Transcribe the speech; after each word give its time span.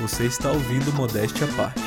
Você 0.00 0.26
está 0.26 0.52
ouvindo 0.52 0.92
Modéstia 0.92 1.44
à 1.44 1.56
Parte. 1.56 1.80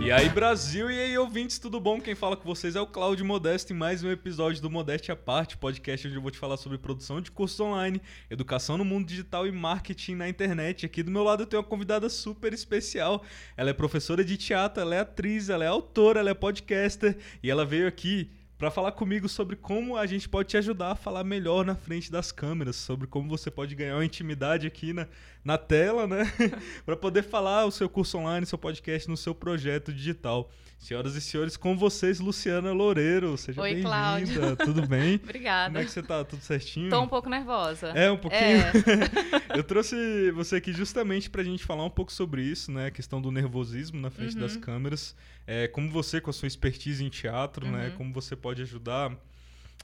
E 0.00 0.12
aí, 0.12 0.28
Brasil, 0.28 0.88
e 0.92 0.96
aí, 0.96 1.18
ouvintes, 1.18 1.58
tudo 1.58 1.80
bom? 1.80 2.00
Quem 2.00 2.14
fala 2.14 2.36
com 2.36 2.44
vocês 2.44 2.76
é 2.76 2.80
o 2.80 2.86
Cláudio 2.86 3.26
Modesto 3.26 3.72
em 3.72 3.76
mais 3.76 4.04
um 4.04 4.10
episódio 4.10 4.62
do 4.62 4.70
Modéstia 4.70 5.14
à 5.14 5.16
Parte, 5.16 5.56
podcast 5.56 6.06
onde 6.06 6.16
eu 6.16 6.22
vou 6.22 6.30
te 6.30 6.38
falar 6.38 6.56
sobre 6.56 6.78
produção 6.78 7.20
de 7.20 7.32
cursos 7.32 7.58
online, 7.58 8.00
educação 8.30 8.78
no 8.78 8.84
mundo 8.84 9.08
digital 9.08 9.44
e 9.44 9.50
marketing 9.50 10.14
na 10.14 10.28
internet. 10.28 10.86
Aqui 10.86 11.02
do 11.02 11.10
meu 11.10 11.24
lado 11.24 11.42
eu 11.42 11.46
tenho 11.46 11.60
uma 11.60 11.68
convidada 11.68 12.08
super 12.08 12.52
especial. 12.52 13.24
Ela 13.56 13.70
é 13.70 13.72
professora 13.72 14.24
de 14.24 14.36
teatro, 14.36 14.82
ela 14.82 14.94
é 14.94 15.00
atriz, 15.00 15.48
ela 15.48 15.64
é 15.64 15.68
autora, 15.68 16.20
ela 16.20 16.30
é 16.30 16.34
podcaster 16.34 17.16
e 17.42 17.50
ela 17.50 17.64
veio 17.64 17.88
aqui 17.88 18.30
para 18.62 18.70
falar 18.70 18.92
comigo 18.92 19.28
sobre 19.28 19.56
como 19.56 19.96
a 19.96 20.06
gente 20.06 20.28
pode 20.28 20.50
te 20.50 20.56
ajudar 20.56 20.92
a 20.92 20.94
falar 20.94 21.24
melhor 21.24 21.64
na 21.64 21.74
frente 21.74 22.12
das 22.12 22.30
câmeras, 22.30 22.76
sobre 22.76 23.08
como 23.08 23.28
você 23.28 23.50
pode 23.50 23.74
ganhar 23.74 23.96
uma 23.96 24.04
intimidade 24.04 24.68
aqui 24.68 24.92
na, 24.92 25.08
na 25.44 25.58
tela, 25.58 26.06
né? 26.06 26.24
para 26.86 26.96
poder 26.96 27.22
falar 27.22 27.64
o 27.64 27.70
seu 27.70 27.88
curso 27.88 28.18
online, 28.18 28.46
seu 28.46 28.58
podcast 28.58 29.08
no 29.08 29.16
seu 29.16 29.34
projeto 29.34 29.92
digital. 29.92 30.50
Senhoras 30.78 31.14
e 31.14 31.20
senhores, 31.20 31.56
com 31.56 31.76
vocês, 31.76 32.18
Luciana 32.18 32.72
Loureiro. 32.72 33.36
Seja 33.36 33.62
bem-vinda. 33.62 34.56
Tudo 34.64 34.86
bem? 34.86 35.14
Obrigada. 35.22 35.66
Como 35.66 35.78
é 35.78 35.84
que 35.84 35.90
você 35.92 36.02
tá? 36.02 36.24
Tudo 36.24 36.42
certinho? 36.42 36.90
Tô 36.90 37.00
um 37.00 37.06
pouco 37.06 37.28
nervosa. 37.28 37.88
É, 37.90 38.10
um 38.10 38.16
pouquinho? 38.16 38.42
É. 38.42 39.56
Eu 39.56 39.62
trouxe 39.62 40.32
você 40.32 40.56
aqui 40.56 40.72
justamente 40.72 41.30
pra 41.30 41.44
gente 41.44 41.64
falar 41.64 41.84
um 41.84 41.90
pouco 41.90 42.12
sobre 42.12 42.42
isso, 42.42 42.72
né? 42.72 42.86
A 42.86 42.90
questão 42.90 43.22
do 43.22 43.30
nervosismo 43.30 44.00
na 44.00 44.10
frente 44.10 44.34
uhum. 44.34 44.40
das 44.40 44.56
câmeras. 44.56 45.14
É, 45.46 45.68
como 45.68 45.88
você, 45.88 46.20
com 46.20 46.30
a 46.30 46.32
sua 46.32 46.48
expertise 46.48 47.04
em 47.04 47.08
teatro, 47.08 47.64
né? 47.64 47.70
uhum. 47.70 47.78
né? 47.78 47.94
Como 47.96 48.12
você 48.12 48.34
pode 48.34 48.62
ajudar... 48.62 49.12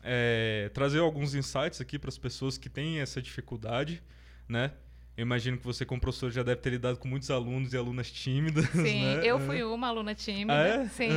É, 0.02 0.70
trazer 0.72 1.00
alguns 1.00 1.34
insights 1.34 1.80
aqui 1.80 1.98
para 1.98 2.09
as 2.09 2.16
pessoas 2.16 2.56
que 2.56 2.69
têm 2.69 3.00
essa 3.00 3.20
dificuldade, 3.20 4.00
né? 4.48 4.70
Eu 5.18 5.22
imagino 5.22 5.58
que 5.58 5.64
você, 5.64 5.84
como 5.84 6.00
professor, 6.00 6.30
já 6.30 6.45
deve 6.45 6.60
ter 6.60 6.70
lidado 6.70 6.96
com 6.96 7.08
muitos 7.08 7.28
alunos 7.28 7.72
e 7.72 7.77
alunas 7.77 8.08
tímidas. 8.08 8.64
Sim, 8.70 9.16
né? 9.18 9.22
eu 9.24 9.41
fui 9.41 9.64
uma 9.64 9.88
aluna 9.88 10.14
tímida. 10.14 10.55
Ah, 10.55 10.69
é? 10.69 10.88
Sim. 10.91 11.10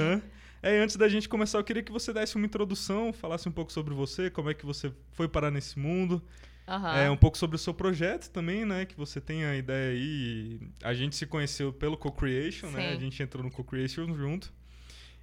É, 0.64 0.80
antes 0.80 0.96
da 0.96 1.08
gente 1.08 1.30
começar, 1.30 1.60
eu 1.60 1.64
queria 1.64 1.84
que 1.84 1.92
você 1.92 2.12
desse 2.12 2.36
uma 2.36 2.48
introdução, 2.48 3.14
falasse 3.14 3.48
um 3.48 3.52
pouco 3.52 3.72
sobre 3.72 3.94
você, 3.94 4.28
como 4.32 4.50
é 4.50 4.56
que 4.56 4.66
você 4.66 4.92
foi 5.12 5.28
parar 5.28 5.52
nesse 5.52 5.78
mundo. 5.78 6.20
Uhum. 6.68 6.88
É, 6.88 7.12
um 7.12 7.18
pouco 7.18 7.38
sobre 7.38 7.56
o 7.56 7.60
seu 7.60 7.76
projeto 7.76 8.32
também, 8.32 8.66
né? 8.66 8.88
Que 8.88 8.98
você 8.98 9.22
tem 9.22 9.46
a 9.46 9.56
ideia 9.56 9.92
aí. 9.92 10.60
A 10.82 10.96
gente 10.96 11.16
se 11.16 11.28
conheceu 11.28 11.72
pelo 11.72 11.96
Co-Creation, 11.96 12.72
né? 12.72 12.94
A 12.94 12.96
gente 12.96 13.22
entrou 13.22 13.44
no 13.44 13.52
Co-Creation 13.52 14.16
junto. 14.16 14.52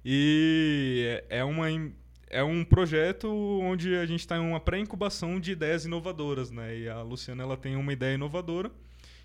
E 0.05 1.21
é 1.27 1.43
uma 1.43 1.69
é 2.29 2.43
um 2.43 2.63
projeto 2.63 3.27
onde 3.61 3.95
a 3.95 4.05
gente 4.05 4.19
está 4.19 4.37
em 4.37 4.39
uma 4.39 4.59
pré-incubação 4.59 5.39
de 5.39 5.51
ideias 5.51 5.85
inovadoras, 5.85 6.51
né? 6.51 6.77
E 6.77 6.89
a 6.89 7.01
Luciana 7.01 7.43
ela 7.43 7.57
tem 7.57 7.75
uma 7.75 7.91
ideia 7.91 8.13
inovadora. 8.13 8.71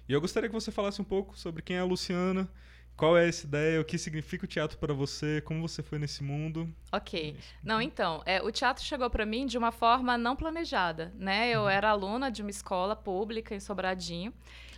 E 0.09 0.13
eu 0.13 0.21
gostaria 0.21 0.49
que 0.49 0.55
você 0.55 0.71
falasse 0.71 1.01
um 1.01 1.05
pouco 1.05 1.37
sobre 1.39 1.63
quem 1.63 1.77
é 1.77 1.81
a 1.81 1.85
Luciana, 1.85 2.49
qual 2.97 3.17
é 3.17 3.29
essa 3.29 3.47
ideia, 3.47 3.81
o 3.81 3.85
que 3.85 3.99
significa 3.99 4.45
o 4.45 4.49
teatro 4.49 4.79
para 4.79 4.95
você, 4.95 5.41
como 5.43 5.67
você 5.67 5.83
foi 5.83 5.99
nesse 5.99 6.23
mundo. 6.23 6.73
Ok. 6.93 7.37
Não, 7.63 7.81
então, 7.81 8.23
é, 8.25 8.43
o 8.43 8.51
teatro 8.51 8.85
chegou 8.85 9.11
para 9.11 9.27
mim 9.27 9.47
de 9.47 9.59
uma 9.59 9.73
forma 9.73 10.17
não 10.17 10.37
planejada, 10.37 11.13
né? 11.17 11.51
Eu 11.51 11.63
uhum. 11.63 11.69
era 11.69 11.91
aluna 11.91 12.31
de 12.31 12.43
uma 12.43 12.51
escola 12.51 12.95
pública 12.97 13.55
em 13.55 13.61
Sobradinho 13.61 14.33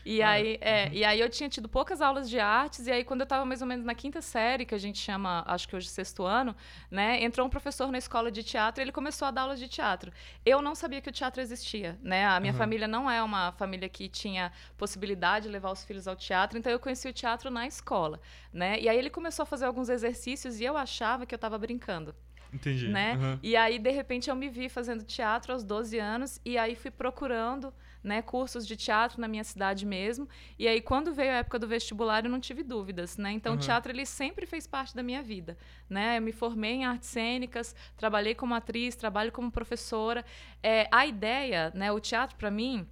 e, 0.07 0.23
ah, 0.23 0.31
aí, 0.31 0.57
é, 0.61 0.85
uhum. 0.85 0.91
e 0.93 1.05
aí 1.05 1.21
eu 1.21 1.29
tinha 1.29 1.49
tido 1.49 1.69
poucas 1.69 2.01
aulas 2.01 2.31
de 2.31 2.39
artes, 2.39 2.87
e 2.87 2.93
aí 2.93 3.03
quando 3.03 3.23
eu 3.23 3.25
estava 3.25 3.45
mais 3.45 3.61
ou 3.61 3.67
menos 3.67 3.85
na 3.85 3.93
quinta 3.93 4.23
série, 4.23 4.65
que 4.65 4.73
a 4.73 4.79
gente 4.79 4.99
chama, 4.99 5.43
acho 5.49 5.69
que 5.69 5.75
hoje 5.75 5.89
sexto 5.89 6.23
ano, 6.23 6.55
né, 6.89 7.21
entrou 7.25 7.45
um 7.45 7.51
professor 7.51 7.91
na 7.91 7.99
escola 7.99 8.31
de 8.31 8.45
teatro 8.45 8.81
e 8.81 8.85
ele 8.85 8.93
começou 8.93 9.27
a 9.27 9.33
dar 9.33 9.43
aulas 9.43 9.59
de 9.59 9.67
teatro. 9.67 10.13
Eu 10.45 10.63
não 10.63 10.77
sabia 10.77 11.01
que 11.01 11.09
o 11.09 11.13
teatro 11.13 11.43
existia, 11.43 11.99
né? 12.01 12.25
A 12.25 12.39
minha 12.39 12.53
uhum. 12.53 12.59
família 12.59 12.87
não 12.87 13.11
é 13.11 13.21
uma 13.21 13.51
família 13.53 13.89
que 13.89 14.09
tinha 14.09 14.53
possibilidade 14.79 15.47
de 15.47 15.53
levar 15.53 15.73
os 15.73 15.85
filhos 15.85 16.07
ao 16.07 16.15
teatro, 16.15 16.57
então 16.57 16.71
eu 16.71 16.79
conheci 16.79 17.09
o 17.09 17.13
teatro 17.13 17.51
na 17.51 17.67
escola, 17.67 18.21
né? 18.53 18.79
E 18.81 18.89
aí 18.89 18.97
ele 18.97 19.11
começou 19.11 19.43
a 19.43 19.47
fazer 19.47 19.65
alguns 19.65 19.89
exercícios 19.89 20.61
e 20.61 20.65
eu 20.65 20.77
achava 20.77 21.27
que 21.27 21.35
eu 21.35 21.37
estava 21.37 21.59
brincando. 21.59 22.15
Entendi. 22.53 22.89
Né? 22.89 23.15
Uhum. 23.15 23.39
E 23.43 23.57
aí, 23.57 23.77
de 23.77 23.91
repente, 23.91 24.31
eu 24.31 24.37
me 24.37 24.49
vi 24.49 24.69
fazendo 24.69 25.03
teatro 25.03 25.53
aos 25.53 25.65
12 25.65 25.99
anos 25.99 26.41
e 26.45 26.57
aí 26.57 26.77
fui 26.77 26.93
procurando 26.93 27.75
né, 28.07 28.23
cursos 28.23 28.65
de 28.65 28.77
teatro 28.77 29.21
na 29.21 29.27
minha 29.27 29.43
cidade 29.43 29.85
mesmo. 29.85 30.29
E 30.57 30.69
aí, 30.69 30.81
quando 30.81 31.13
veio 31.13 31.33
a 31.33 31.39
época 31.39 31.59
do 31.59 31.67
vestibular, 31.67 32.25
eu 32.25 32.31
não 32.31 32.39
tive 32.39 32.63
dúvidas, 32.63 33.17
né? 33.17 33.33
Então, 33.33 33.55
uhum. 33.55 33.59
o 33.59 33.61
teatro, 33.61 33.91
ele 33.91 34.07
sempre 34.07 34.47
fez 34.47 34.65
parte 34.65 34.95
da 34.95 35.03
minha 35.03 35.21
vida, 35.21 35.59
né? 35.91 36.19
Eu 36.19 36.23
me 36.23 36.31
formei 36.31 36.75
em 36.75 36.85
artes 36.85 37.09
cênicas, 37.09 37.75
trabalhei 37.97 38.33
como 38.33 38.55
atriz, 38.55 38.95
trabalho 38.95 39.33
como 39.33 39.51
professora. 39.51 40.25
É, 40.63 40.87
a 40.93 41.05
ideia, 41.05 41.73
né, 41.75 41.91
o 41.91 41.99
teatro, 41.99 42.37
para 42.37 42.51
mim, 42.51 42.87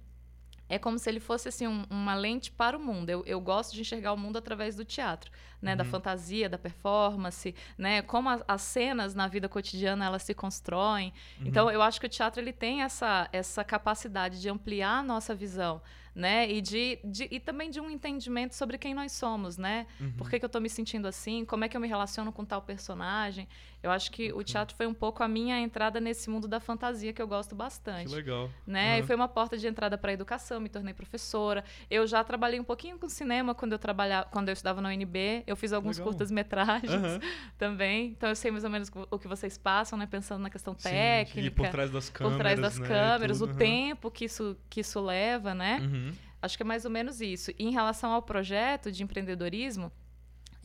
é 0.67 0.79
como 0.79 0.97
se 0.97 1.09
ele 1.09 1.19
fosse 1.19 1.47
assim 1.47 1.67
um, 1.67 1.83
uma 1.89 2.15
lente 2.15 2.51
para 2.51 2.77
o 2.77 2.79
mundo. 2.79 3.09
Eu, 3.09 3.23
eu, 3.25 3.39
gosto 3.39 3.73
de 3.73 3.81
enxergar 3.81 4.13
o 4.13 4.17
mundo 4.17 4.37
através 4.37 4.75
do 4.75 4.83
teatro, 4.83 5.31
né, 5.61 5.71
uhum. 5.71 5.77
da 5.77 5.85
fantasia, 5.85 6.49
da 6.49 6.57
performance, 6.57 7.53
né, 7.77 8.01
como 8.01 8.29
a, 8.29 8.41
as 8.47 8.61
cenas 8.61 9.13
na 9.13 9.27
vida 9.27 9.47
cotidiana 9.47 10.05
elas 10.05 10.23
se 10.23 10.33
constroem. 10.33 11.13
Uhum. 11.39 11.47
Então 11.47 11.71
eu 11.71 11.81
acho 11.81 11.99
que 11.99 12.07
o 12.07 12.09
teatro 12.09 12.41
ele 12.41 12.53
tem 12.53 12.81
essa 12.81 13.29
essa 13.31 13.63
capacidade 13.63 14.41
de 14.41 14.49
ampliar 14.49 14.99
a 14.99 15.03
nossa 15.03 15.35
visão, 15.35 15.81
né? 16.15 16.49
E, 16.49 16.61
de, 16.61 16.97
de, 17.03 17.27
e 17.29 17.39
também 17.41 17.69
de 17.69 17.81
um 17.81 17.89
entendimento 17.89 18.55
sobre 18.55 18.77
quem 18.77 18.93
nós 18.93 19.11
somos, 19.11 19.57
né? 19.57 19.85
Uhum. 19.99 20.13
Por 20.13 20.29
que, 20.29 20.39
que 20.39 20.45
eu 20.45 20.47
estou 20.47 20.61
me 20.61 20.69
sentindo 20.69 21.07
assim? 21.07 21.43
Como 21.43 21.65
é 21.65 21.69
que 21.69 21.75
eu 21.75 21.81
me 21.81 21.87
relaciono 21.89 22.31
com 22.31 22.45
tal 22.45 22.61
personagem? 22.61 23.47
Eu 23.83 23.91
acho 23.91 24.11
que 24.11 24.33
o 24.33 24.43
teatro 24.43 24.75
foi 24.75 24.87
um 24.87 24.93
pouco 24.93 25.21
a 25.21 25.27
minha 25.27 25.59
entrada 25.59 25.99
nesse 25.99 26.27
mundo 26.27 26.47
da 26.47 26.59
fantasia 26.59 27.13
que 27.13 27.21
eu 27.21 27.27
gosto 27.27 27.53
bastante. 27.53 28.09
Que 28.09 28.15
legal. 28.15 28.49
Né? 28.65 28.93
Uhum. 28.93 29.03
E 29.03 29.03
foi 29.03 29.15
uma 29.15 29.27
porta 29.27 29.55
de 29.57 29.67
entrada 29.67 29.95
para 29.95 30.09
a 30.09 30.13
educação, 30.13 30.59
me 30.59 30.69
tornei 30.69 30.93
professora. 30.93 31.63
Eu 31.87 32.07
já 32.07 32.23
trabalhei 32.23 32.59
um 32.59 32.63
pouquinho 32.63 32.97
com 32.97 33.07
cinema 33.07 33.53
quando 33.53 33.73
eu 33.73 33.79
trabalhava, 33.79 34.27
quando 34.31 34.49
eu 34.49 34.53
estudava 34.53 34.81
na 34.81 34.89
UNB. 34.89 35.43
Eu 35.45 35.55
fiz 35.55 35.71
alguns 35.71 35.99
curtas-metragens 35.99 36.91
uhum. 36.91 37.19
também. 37.59 38.07
Então 38.07 38.29
eu 38.29 38.35
sei 38.35 38.49
mais 38.49 38.63
ou 38.63 38.69
menos 38.71 38.89
o 39.11 39.19
que 39.19 39.27
vocês 39.27 39.55
passam, 39.55 39.99
né? 39.99 40.07
Pensando 40.07 40.41
na 40.41 40.49
questão 40.49 40.73
Sim, 40.75 40.89
técnica. 40.89 41.47
E 41.47 41.51
por 41.51 41.67
trás 41.69 41.91
das 41.91 42.09
câmeras. 42.09 42.33
Por 42.33 42.39
trás 42.39 42.59
das 42.59 42.79
né? 42.79 42.87
câmeras, 42.87 43.41
o 43.41 43.47
tempo 43.47 44.09
que 44.09 44.25
isso, 44.25 44.57
que 44.67 44.79
isso 44.79 44.99
leva, 44.99 45.53
né? 45.53 45.79
Uhum. 45.81 46.04
Acho 46.41 46.57
que 46.57 46.63
é 46.63 46.65
mais 46.65 46.85
ou 46.85 46.91
menos 46.91 47.21
isso. 47.21 47.51
E 47.51 47.65
em 47.65 47.71
relação 47.71 48.11
ao 48.11 48.21
projeto 48.21 48.91
de 48.91 49.03
empreendedorismo, 49.03 49.91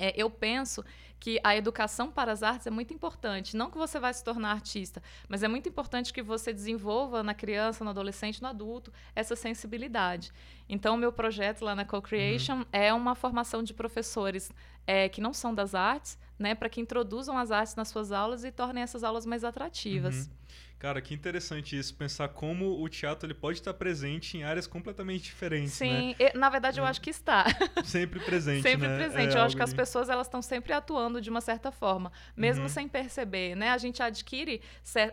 é, 0.00 0.14
eu 0.16 0.30
penso 0.30 0.82
que 1.20 1.38
a 1.44 1.54
educação 1.54 2.10
para 2.10 2.32
as 2.32 2.42
artes 2.42 2.66
é 2.66 2.70
muito 2.70 2.94
importante. 2.94 3.54
Não 3.54 3.70
que 3.70 3.76
você 3.76 4.00
vai 4.00 4.12
se 4.14 4.24
tornar 4.24 4.52
artista, 4.52 5.02
mas 5.28 5.42
é 5.42 5.48
muito 5.48 5.68
importante 5.68 6.14
que 6.14 6.22
você 6.22 6.50
desenvolva 6.50 7.22
na 7.22 7.34
criança, 7.34 7.84
no 7.84 7.90
adolescente, 7.90 8.40
no 8.40 8.48
adulto, 8.48 8.90
essa 9.14 9.36
sensibilidade. 9.36 10.32
Então, 10.66 10.94
o 10.94 10.98
meu 10.98 11.12
projeto 11.12 11.62
lá 11.62 11.74
na 11.74 11.84
Co-Creation 11.84 12.60
uhum. 12.60 12.64
é 12.72 12.92
uma 12.94 13.14
formação 13.14 13.62
de 13.62 13.74
professores 13.74 14.50
é, 14.86 15.10
que 15.10 15.20
não 15.20 15.34
são 15.34 15.54
das 15.54 15.74
artes, 15.74 16.18
né, 16.38 16.54
para 16.54 16.70
que 16.70 16.80
introduzam 16.80 17.36
as 17.36 17.50
artes 17.50 17.74
nas 17.74 17.88
suas 17.88 18.10
aulas 18.10 18.42
e 18.42 18.50
tornem 18.50 18.82
essas 18.82 19.04
aulas 19.04 19.26
mais 19.26 19.44
atrativas. 19.44 20.26
Uhum. 20.26 20.32
Cara, 20.80 21.02
que 21.02 21.12
interessante 21.12 21.78
isso, 21.78 21.94
pensar 21.94 22.28
como 22.28 22.82
o 22.82 22.88
teatro 22.88 23.26
ele 23.26 23.34
pode 23.34 23.58
estar 23.58 23.74
presente 23.74 24.38
em 24.38 24.44
áreas 24.44 24.66
completamente 24.66 25.24
diferentes, 25.24 25.74
Sim, 25.74 26.16
né? 26.18 26.30
na 26.34 26.48
verdade 26.48 26.80
eu 26.80 26.86
acho 26.86 27.02
que 27.02 27.10
está. 27.10 27.44
Sempre 27.84 28.18
presente, 28.18 28.62
Sempre 28.62 28.88
né? 28.88 28.96
presente. 28.96 29.36
É 29.36 29.38
eu 29.38 29.42
acho 29.42 29.54
que 29.54 29.62
as 29.62 29.74
pessoas 29.74 30.08
elas 30.08 30.26
estão 30.26 30.40
sempre 30.40 30.72
atuando 30.72 31.20
de 31.20 31.28
uma 31.28 31.42
certa 31.42 31.70
forma, 31.70 32.10
mesmo 32.34 32.62
uhum. 32.62 32.68
sem 32.70 32.88
perceber, 32.88 33.54
né? 33.54 33.68
A 33.68 33.76
gente 33.76 34.02
adquire 34.02 34.62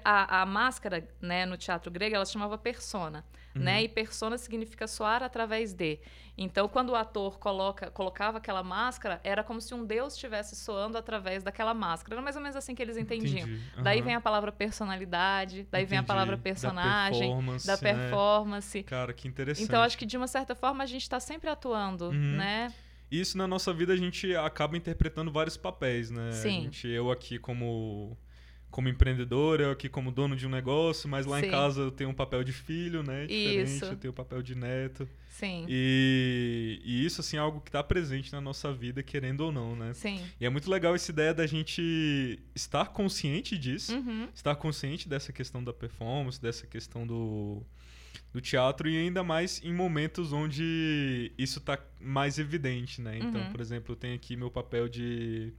a, 0.06 0.41
a 0.41 0.45
máscara, 0.45 1.06
né, 1.22 1.45
no 1.45 1.57
teatro 1.57 1.91
grego, 1.91 2.16
ela 2.16 2.25
chamava 2.25 2.57
persona, 2.57 3.25
né? 3.53 3.59
uhum. 3.59 3.63
né? 3.63 3.83
E 3.83 3.89
persona 3.89 4.38
significa 4.38 4.88
soar 4.88 5.22
através 5.22 5.73
de. 5.73 6.00
Então, 6.38 6.67
quando 6.67 6.91
o 6.91 6.95
ator 6.95 7.39
coloca, 7.39 7.89
colocava 7.89 8.38
aquela 8.38 8.61
máscara, 8.61 9.19
era 9.23 9.44
como 9.44 9.59
se 9.59 9.73
um 9.73 9.83
deus 9.83 10.13
estivesse 10.13 10.56
soando 10.56 10.95
através 10.95 11.44
daquela 11.44 11.73
máscara. 11.73 12.16
Era 12.16 12.22
mais 12.22 12.35
ou 12.35 12.41
menos 12.41 12.56
assim 12.56 12.75
que 12.75 12.81
eles 12.81 12.95
entendiam. 12.95 13.47
Uhum. 13.47 13.83
Daí 13.83 14.01
vem 14.01 14.13
a 14.13 14.22
palavra 14.22 14.51
personalidade, 14.51 15.56
daí 15.63 15.84
Entendi. 15.84 15.90
vem 15.90 16.00
a 16.00 16.03
palavra 16.03 16.38
personagem, 16.38 17.19
da 17.19 17.28
performance. 17.28 17.68
Da 17.68 17.78
performance. 17.78 18.78
Né? 18.78 18.84
Cara, 18.84 19.13
que 19.13 19.28
interessante. 19.28 19.66
Então, 19.66 19.81
acho 19.81 19.97
que 19.97 20.06
de 20.06 20.18
uma 20.18 20.28
certa 20.28 20.56
forma 20.56 20.84
a 20.84 20.88
gente 20.88 21.03
está 21.03 21.19
sempre 21.19 21.50
atuando, 21.50 22.09
uhum. 22.09 22.38
né? 22.38 22.73
Isso 23.09 23.38
na 23.38 23.48
nossa 23.48 23.74
vida 23.74 23.94
a 23.94 23.95
gente 23.95 24.36
acaba 24.36 24.75
interpretando 24.75 25.31
vários 25.31 25.56
papéis, 25.56 26.12
né? 26.12 26.31
Sim. 26.31 26.59
A 26.59 26.62
gente, 26.63 26.88
eu 26.88 27.09
aqui 27.09 27.39
como 27.39 28.18
como 28.69 28.89
empreendedor, 28.89 29.61
eu 29.61 29.71
aqui 29.71 29.89
como 29.89 30.11
dono 30.11 30.35
de 30.35 30.45
um 30.45 30.49
negócio, 30.49 31.09
mas 31.09 31.25
lá 31.25 31.39
Sim. 31.39 31.47
em 31.47 31.49
casa 31.49 31.81
eu 31.81 31.91
tenho 31.91 32.09
um 32.09 32.13
papel 32.13 32.43
de 32.43 32.51
filho, 32.51 33.01
né? 33.01 33.25
Diferente, 33.25 33.71
isso. 33.71 33.85
eu 33.85 33.95
tenho 33.95 34.11
um 34.11 34.15
papel 34.15 34.41
de 34.41 34.55
neto. 34.55 35.07
Sim. 35.29 35.65
E, 35.69 36.81
e 36.83 37.05
isso, 37.05 37.21
assim, 37.21 37.37
é 37.37 37.39
algo 37.39 37.61
que 37.61 37.69
está 37.69 37.83
presente 37.83 38.31
na 38.31 38.41
nossa 38.41 38.73
vida, 38.73 39.03
querendo 39.03 39.41
ou 39.41 39.51
não, 39.51 39.75
né? 39.75 39.93
Sim. 39.93 40.19
E 40.39 40.45
é 40.45 40.49
muito 40.49 40.69
legal 40.69 40.95
essa 40.95 41.11
ideia 41.11 41.33
da 41.33 41.45
gente 41.45 42.39
estar 42.55 42.87
consciente 42.87 43.57
disso, 43.57 43.95
uhum. 43.95 44.27
estar 44.33 44.55
consciente 44.55 45.07
dessa 45.07 45.31
questão 45.31 45.63
da 45.63 45.71
performance, 45.71 46.41
dessa 46.41 46.65
questão 46.65 47.05
do, 47.05 47.61
do 48.33 48.41
teatro 48.41 48.89
e 48.89 48.97
ainda 48.97 49.23
mais 49.23 49.61
em 49.63 49.73
momentos 49.73 50.33
onde 50.33 51.31
isso 51.37 51.59
está 51.59 51.79
mais 51.99 52.39
evidente, 52.39 52.99
né? 52.99 53.19
Então, 53.19 53.41
uhum. 53.41 53.51
por 53.51 53.61
exemplo, 53.61 53.91
eu 53.93 53.95
tenho 53.95 54.15
aqui 54.15 54.35
meu 54.35 54.49
papel 54.49 54.89
de 54.89 55.53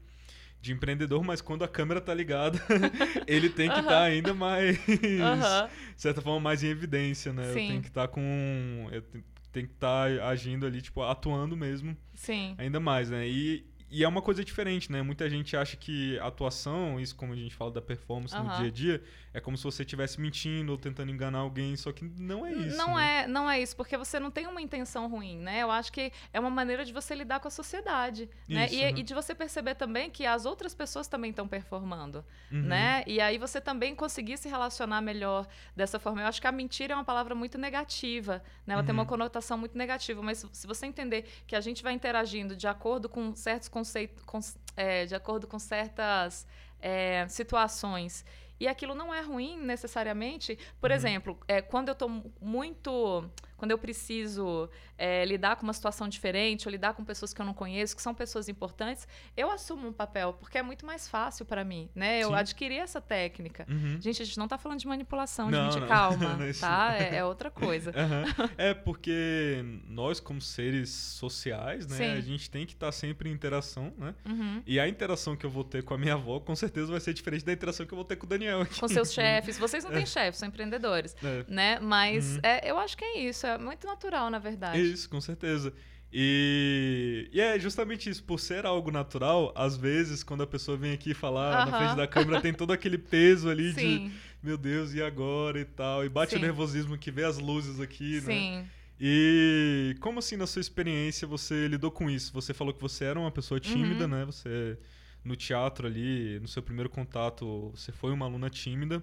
de 0.60 0.72
empreendedor, 0.72 1.22
mas 1.22 1.40
quando 1.40 1.64
a 1.64 1.68
câmera 1.68 2.00
tá 2.00 2.12
ligada, 2.12 2.58
ele 3.26 3.48
tem 3.48 3.68
que 3.68 3.78
estar 3.78 3.90
tá 3.90 4.02
ainda 4.02 4.34
mais, 4.34 4.76
de 4.86 5.70
certa 5.96 6.20
forma, 6.20 6.40
mais 6.40 6.62
em 6.62 6.68
evidência, 6.68 7.32
né? 7.32 7.44
Sim. 7.44 7.48
Eu 7.48 7.54
tenho 7.54 7.82
que 7.82 7.88
estar 7.88 8.08
tá 8.08 8.08
com... 8.08 8.88
Eu 8.90 9.02
tem 9.50 9.66
que 9.66 9.72
estar 9.72 10.08
tá 10.10 10.28
agindo 10.28 10.66
ali, 10.66 10.82
tipo, 10.82 11.02
atuando 11.02 11.56
mesmo. 11.56 11.96
Sim. 12.14 12.54
Ainda 12.58 12.78
mais, 12.78 13.10
né? 13.10 13.26
E, 13.26 13.66
e 13.90 14.04
é 14.04 14.08
uma 14.08 14.20
coisa 14.22 14.44
diferente, 14.44 14.90
né? 14.92 15.00
Muita 15.02 15.28
gente 15.30 15.56
acha 15.56 15.76
que 15.76 16.18
atuação, 16.20 17.00
isso 17.00 17.14
como 17.16 17.32
a 17.32 17.36
gente 17.36 17.54
fala 17.54 17.70
da 17.70 17.80
performance 17.82 18.36
no 18.36 18.48
dia 18.56 18.66
a 18.66 18.70
dia, 18.70 19.02
é 19.32 19.40
como 19.40 19.56
se 19.56 19.64
você 19.64 19.82
estivesse 19.82 20.20
mentindo 20.20 20.72
ou 20.72 20.78
tentando 20.78 21.10
enganar 21.10 21.38
alguém, 21.38 21.76
só 21.76 21.92
que 21.92 22.04
não 22.04 22.44
é 22.46 22.52
isso. 22.52 22.76
Não 22.76 22.96
né? 22.96 23.22
é, 23.22 23.26
não 23.26 23.50
é 23.50 23.60
isso, 23.60 23.76
porque 23.76 23.96
você 23.96 24.18
não 24.18 24.30
tem 24.30 24.46
uma 24.46 24.60
intenção 24.60 25.08
ruim, 25.08 25.38
né? 25.38 25.62
Eu 25.62 25.70
acho 25.70 25.92
que 25.92 26.12
é 26.32 26.40
uma 26.40 26.50
maneira 26.50 26.84
de 26.84 26.92
você 26.92 27.14
lidar 27.14 27.40
com 27.40 27.48
a 27.48 27.50
sociedade, 27.50 28.28
né? 28.48 28.66
Isso, 28.66 28.74
e, 28.74 28.82
né? 28.82 28.92
e 28.96 29.02
de 29.02 29.14
você 29.14 29.34
perceber 29.34 29.74
também 29.74 30.10
que 30.10 30.26
as 30.26 30.44
outras 30.44 30.74
pessoas 30.74 31.06
também 31.08 31.30
estão 31.30 31.46
performando, 31.48 32.24
Uhum. 32.50 32.62
né? 32.62 33.04
E 33.06 33.20
aí 33.20 33.38
você 33.38 33.60
também 33.60 33.94
conseguir 33.94 34.36
se 34.38 34.48
relacionar 34.48 35.00
melhor 35.00 35.46
dessa 35.76 35.98
forma. 35.98 36.22
Eu 36.22 36.26
acho 36.26 36.40
que 36.40 36.46
a 36.46 36.52
mentira 36.52 36.94
é 36.94 36.96
uma 36.96 37.04
palavra 37.04 37.34
muito 37.34 37.56
negativa, 37.58 38.42
né? 38.66 38.74
Ela 38.74 38.82
tem 38.82 38.94
Uhum. 38.94 39.00
uma 39.00 39.06
conotação 39.06 39.56
muito 39.56 39.76
negativa, 39.76 40.22
mas 40.22 40.44
se 40.52 40.66
você 40.66 40.86
entender 40.86 41.26
que 41.46 41.54
a 41.54 41.60
gente 41.60 41.82
vai 41.82 41.92
interagindo 41.92 42.56
de 42.56 42.66
acordo 42.66 43.08
com 43.08 43.34
certos 43.34 43.68
conceitos, 43.78 44.58
é, 44.76 45.06
de 45.06 45.14
acordo 45.14 45.46
com 45.46 45.58
certas 45.58 46.46
é, 46.80 47.26
situações 47.28 48.24
e 48.60 48.66
aquilo 48.66 48.94
não 48.94 49.14
é 49.14 49.20
ruim 49.20 49.56
necessariamente. 49.58 50.58
Por 50.80 50.90
Uhum. 50.90 50.96
exemplo, 50.96 51.38
é, 51.46 51.62
quando 51.62 51.88
eu 51.88 51.92
estou 51.92 52.08
muito. 52.40 53.24
Quando 53.56 53.70
eu 53.72 53.78
preciso 53.78 54.68
é, 54.98 55.24
lidar 55.24 55.56
com 55.56 55.62
uma 55.62 55.72
situação 55.72 56.08
diferente, 56.08 56.66
ou 56.66 56.72
lidar 56.72 56.92
com 56.92 57.04
pessoas 57.04 57.32
que 57.32 57.40
eu 57.40 57.46
não 57.46 57.54
conheço, 57.54 57.94
que 57.96 58.02
são 58.02 58.12
pessoas 58.14 58.48
importantes, 58.48 59.06
eu 59.36 59.50
assumo 59.50 59.86
um 59.88 59.92
papel, 59.92 60.32
porque 60.34 60.58
é 60.58 60.62
muito 60.62 60.84
mais 60.84 61.08
fácil 61.08 61.46
para 61.46 61.64
mim, 61.64 61.88
né? 61.94 62.18
Eu 62.20 62.28
Sim. 62.30 62.34
adquiri 62.34 62.76
essa 62.76 63.00
técnica. 63.00 63.64
Uhum. 63.70 63.98
Gente, 64.00 64.20
a 64.22 64.24
gente 64.24 64.36
não 64.36 64.44
está 64.46 64.58
falando 64.58 64.80
de 64.80 64.86
manipulação, 64.88 65.50
Não, 65.50 65.70
gente, 65.70 65.80
não. 65.80 65.88
calma, 65.88 66.18
Não 66.36 66.44
é 66.44 66.52
tá? 66.52 66.96
É, 66.98 67.16
é 67.16 67.24
outra 67.24 67.50
coisa. 67.50 67.92
Aham. 67.96 68.24
É 68.58 68.74
porque 68.74 69.64
nós, 69.86 70.18
como 70.20 70.40
seres 70.40 70.90
sociais, 70.90 71.86
né, 71.86 71.96
Sim. 71.96 72.12
a 72.12 72.20
gente 72.20 72.50
tem 72.50 72.66
que 72.66 72.72
estar 72.72 72.90
sempre 72.92 73.30
em 73.30 73.32
interação, 73.32 73.92
né? 73.96 74.14
Uhum. 74.26 74.62
E 74.66 74.80
a 74.80 74.88
interação 74.88 75.36
que 75.36 75.46
eu 75.46 75.50
vou 75.50 75.62
ter 75.64 75.82
com 75.84 75.94
a 75.94 75.98
minha 75.98 76.14
avó, 76.14 76.40
com 76.40 76.56
certeza 76.56 76.90
vai 76.90 77.00
ser 77.00 77.14
diferente 77.14 77.44
da 77.44 77.52
interação 77.52 77.86
que 77.86 77.92
eu 77.92 77.96
vou 77.96 78.04
ter 78.04 78.16
com 78.16 78.26
o 78.26 78.28
Daniel 78.28 78.62
aqui. 78.62 78.80
Com 78.80 78.88
seus 78.88 79.12
chefes. 79.14 79.58
Vocês 79.58 79.84
não 79.84 79.90
têm 79.92 80.06
chefes, 80.06 80.40
são 80.40 80.48
empreendedores. 80.48 81.14
É. 81.22 81.44
Né? 81.48 81.78
Mas 81.80 82.34
Uhum. 82.34 82.40
é, 82.42 82.70
eu 82.70 82.78
acho 82.78 82.96
que 82.96 83.04
é 83.04 83.20
isso. 83.20 83.46
É 83.46 83.56
muito 83.58 83.86
natural, 83.86 84.28
na 84.30 84.38
verdade. 84.38 84.78
Isso, 84.92 85.08
com 85.08 85.20
certeza. 85.20 85.72
E, 86.12 87.28
e 87.32 87.40
é 87.40 87.58
justamente 87.58 88.08
isso, 88.08 88.24
por 88.24 88.40
ser 88.40 88.64
algo 88.64 88.90
natural, 88.90 89.52
às 89.54 89.76
vezes, 89.76 90.22
quando 90.22 90.42
a 90.42 90.46
pessoa 90.46 90.76
vem 90.76 90.92
aqui 90.92 91.12
falar 91.12 91.66
na 91.66 91.76
frente 91.76 91.96
da 91.96 92.06
câmera, 92.06 92.40
tem 92.40 92.52
todo 92.54 92.72
aquele 92.72 92.96
peso 92.98 93.48
ali 93.50 93.72
Sim, 93.74 94.06
de, 94.08 94.10
meu 94.42 94.56
Deus, 94.56 94.94
e 94.94 95.02
agora 95.02 95.60
e 95.60 95.64
tal. 95.66 96.04
E 96.04 96.08
bate 96.08 96.34
o 96.34 96.38
Sim. 96.38 96.44
nervosismo 96.46 96.96
que 96.96 97.10
vê 97.10 97.24
as 97.24 97.38
luzes 97.38 97.78
aqui, 97.80 98.14
né? 98.14 98.20
sim. 98.20 98.66
E 99.00 99.94
como 100.00 100.18
assim, 100.18 100.36
na 100.36 100.46
sua 100.46 100.60
experiência, 100.60 101.26
você 101.28 101.68
lidou 101.68 101.90
com 101.90 102.10
isso? 102.10 102.32
Você 102.32 102.52
falou 102.52 102.72
que 102.74 102.80
você 102.80 103.04
era 103.04 103.20
uma 103.20 103.30
pessoa 103.30 103.60
tímida, 103.60 104.04
Uhum. 104.04 104.10
né? 104.10 104.24
Você, 104.24 104.76
no 105.22 105.36
teatro 105.36 105.86
ali, 105.86 106.40
no 106.40 106.48
seu 106.48 106.62
primeiro 106.62 106.88
contato, 106.90 107.70
você 107.74 107.92
foi 107.92 108.12
uma 108.12 108.24
aluna 108.26 108.50
tímida. 108.50 109.02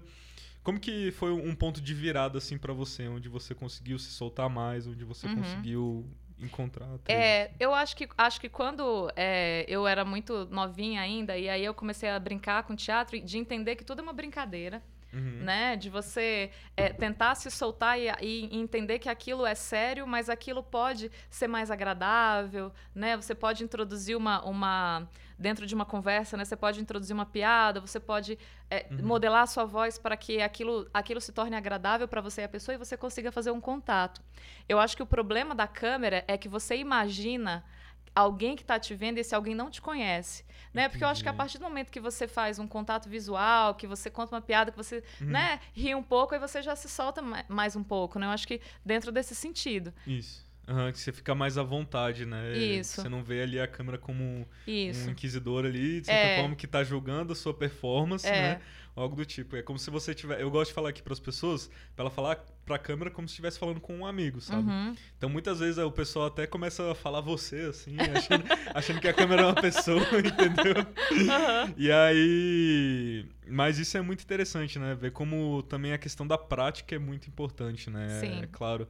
Como 0.66 0.80
que 0.80 1.12
foi 1.12 1.30
um 1.30 1.54
ponto 1.54 1.80
de 1.80 1.94
virada, 1.94 2.38
assim, 2.38 2.58
pra 2.58 2.72
você? 2.72 3.06
Onde 3.06 3.28
você 3.28 3.54
conseguiu 3.54 4.00
se 4.00 4.10
soltar 4.10 4.50
mais, 4.50 4.84
onde 4.84 5.04
você 5.04 5.28
Uhum. 5.28 5.36
conseguiu 5.36 6.04
encontrar? 6.40 6.88
É, 7.06 7.52
eu 7.60 7.72
acho 7.72 7.96
que, 7.96 8.08
acho 8.18 8.40
que 8.40 8.48
quando 8.48 9.08
é, 9.14 9.64
eu 9.68 9.86
era 9.86 10.04
muito 10.04 10.44
novinha 10.50 11.02
ainda, 11.02 11.38
e 11.38 11.48
aí 11.48 11.64
eu 11.64 11.72
comecei 11.72 12.10
a 12.10 12.18
brincar 12.18 12.64
com 12.64 12.74
teatro, 12.74 13.14
e 13.14 13.20
de 13.20 13.38
entender 13.38 13.76
que 13.76 13.84
tudo 13.84 14.00
é 14.00 14.02
uma 14.02 14.12
brincadeira, 14.12 14.82
Uhum. 15.12 15.44
né? 15.44 15.76
De 15.76 15.88
você 15.88 16.50
é, 16.76 16.88
tentar 16.88 17.36
se 17.36 17.48
soltar 17.48 17.96
e, 17.96 18.08
e 18.20 18.56
entender 18.58 18.98
que 18.98 19.08
aquilo 19.08 19.46
é 19.46 19.54
sério, 19.54 20.04
mas 20.04 20.28
aquilo 20.28 20.64
pode 20.64 21.12
ser 21.30 21.46
mais 21.46 21.70
agradável, 21.70 22.72
né? 22.92 23.16
Você 23.16 23.36
pode 23.36 23.62
introduzir 23.62 24.16
uma, 24.16 24.44
uma 24.44 25.08
dentro 25.38 25.66
de 25.66 25.74
uma 25.74 25.84
conversa, 25.84 26.36
né? 26.36 26.44
Você 26.44 26.56
pode 26.56 26.80
introduzir 26.80 27.14
uma 27.14 27.26
piada, 27.26 27.80
você 27.80 28.00
pode 28.00 28.38
é, 28.70 28.86
Uhum. 28.90 29.04
modelar 29.06 29.42
a 29.42 29.46
sua 29.46 29.64
voz 29.64 29.98
para 29.98 30.16
que 30.16 30.40
aquilo, 30.40 30.88
aquilo 30.92 31.20
se 31.20 31.32
torne 31.32 31.54
agradável 31.56 32.08
para 32.08 32.20
você 32.20 32.40
e 32.40 32.44
a 32.44 32.48
pessoa 32.48 32.74
e 32.74 32.78
você 32.78 32.96
consiga 32.96 33.30
fazer 33.30 33.50
um 33.50 33.60
contato. 33.60 34.20
Eu 34.68 34.78
acho 34.78 34.96
que 34.96 35.02
o 35.02 35.06
problema 35.06 35.54
da 35.54 35.66
câmera 35.66 36.24
é 36.26 36.36
que 36.38 36.48
você 36.48 36.76
imagina 36.76 37.64
alguém 38.14 38.56
que 38.56 38.62
está 38.62 38.80
te 38.80 38.94
vendo 38.94 39.18
e 39.18 39.20
esse 39.20 39.34
alguém 39.34 39.54
não 39.54 39.70
te 39.70 39.82
conhece, 39.82 40.42
né? 40.72 40.88
Porque 40.88 41.04
eu 41.04 41.08
acho 41.08 41.22
que 41.22 41.28
a 41.28 41.34
partir 41.34 41.58
do 41.58 41.64
momento 41.64 41.90
que 41.92 42.00
você 42.00 42.26
faz 42.26 42.58
um 42.58 42.66
contato 42.66 43.10
visual, 43.10 43.74
que 43.74 43.86
você 43.86 44.08
conta 44.08 44.34
uma 44.34 44.40
piada, 44.40 44.70
que 44.70 44.76
você, 44.78 45.04
Uhum. 45.20 45.26
né, 45.28 45.60
ri 45.74 45.94
um 45.94 46.02
pouco, 46.02 46.32
aí 46.32 46.40
você 46.40 46.62
já 46.62 46.74
se 46.74 46.88
solta 46.88 47.20
ma- 47.20 47.44
mais 47.46 47.76
um 47.76 47.84
pouco, 47.84 48.18
né? 48.18 48.24
Eu 48.26 48.30
acho 48.30 48.48
que 48.48 48.58
dentro 48.82 49.12
desse 49.12 49.34
sentido. 49.34 49.92
Isso. 50.06 50.45
Aham, 50.68 50.90
que 50.90 50.98
você 50.98 51.12
fica 51.12 51.32
mais 51.34 51.56
à 51.56 51.62
vontade, 51.62 52.26
né? 52.26 52.56
Isso. 52.56 53.00
Você 53.00 53.08
não 53.08 53.22
vê 53.22 53.42
ali 53.42 53.60
a 53.60 53.68
câmera 53.68 53.96
como 53.98 54.22
um, 54.22 54.44
Isso. 54.66 55.06
um 55.08 55.12
inquisidor 55.12 55.64
ali, 55.64 56.00
de 56.00 56.08
certa 56.08 56.26
É. 56.26 56.36
forma, 56.40 56.56
que 56.56 56.66
tá 56.66 56.82
julgando 56.82 57.32
a 57.32 57.36
sua 57.36 57.54
performance, 57.54 58.26
É. 58.26 58.32
né? 58.32 58.60
Algo 58.96 59.14
do 59.14 59.24
tipo. 59.24 59.54
É 59.54 59.62
como 59.62 59.78
se 59.78 59.90
você 59.90 60.12
tiver. 60.14 60.40
Eu 60.40 60.50
gosto 60.50 60.70
de 60.70 60.74
falar 60.74 60.88
aqui 60.88 61.02
pras 61.02 61.20
pessoas, 61.20 61.68
pra 61.94 62.02
ela 62.04 62.10
falar 62.10 62.36
pra 62.64 62.78
câmera 62.78 63.10
como 63.12 63.28
se 63.28 63.32
estivesse 63.32 63.58
falando 63.58 63.78
com 63.80 63.94
um 63.94 64.06
amigo, 64.06 64.40
sabe? 64.40 64.68
Uhum. 64.68 64.96
Então 65.16 65.28
muitas 65.28 65.60
vezes 65.60 65.78
o 65.78 65.90
pessoal 65.92 66.26
até 66.26 66.46
começa 66.48 66.90
a 66.90 66.94
falar 66.94 67.20
você, 67.20 67.60
assim, 67.70 67.94
achando, 68.10 68.44
achando 68.74 68.98
que 69.00 69.06
a 69.06 69.12
câmera 69.12 69.42
é 69.42 69.44
uma 69.46 69.54
pessoa, 69.54 70.00
entendeu? 70.18 70.74
Aham. 71.30 71.74
E 71.76 71.92
aí. 71.92 73.26
Mas 73.48 73.78
isso 73.78 73.96
é 73.96 74.00
muito 74.00 74.22
interessante, 74.24 74.78
né? 74.78 74.94
Ver 74.94 75.12
como 75.12 75.62
também 75.62 75.92
a 75.92 75.98
questão 75.98 76.26
da 76.26 76.36
prática 76.38 76.94
é 76.96 76.98
muito 76.98 77.28
importante, 77.28 77.88
né? 77.90 78.08
Sim. 78.20 78.40
É 78.42 78.46
claro. 78.50 78.88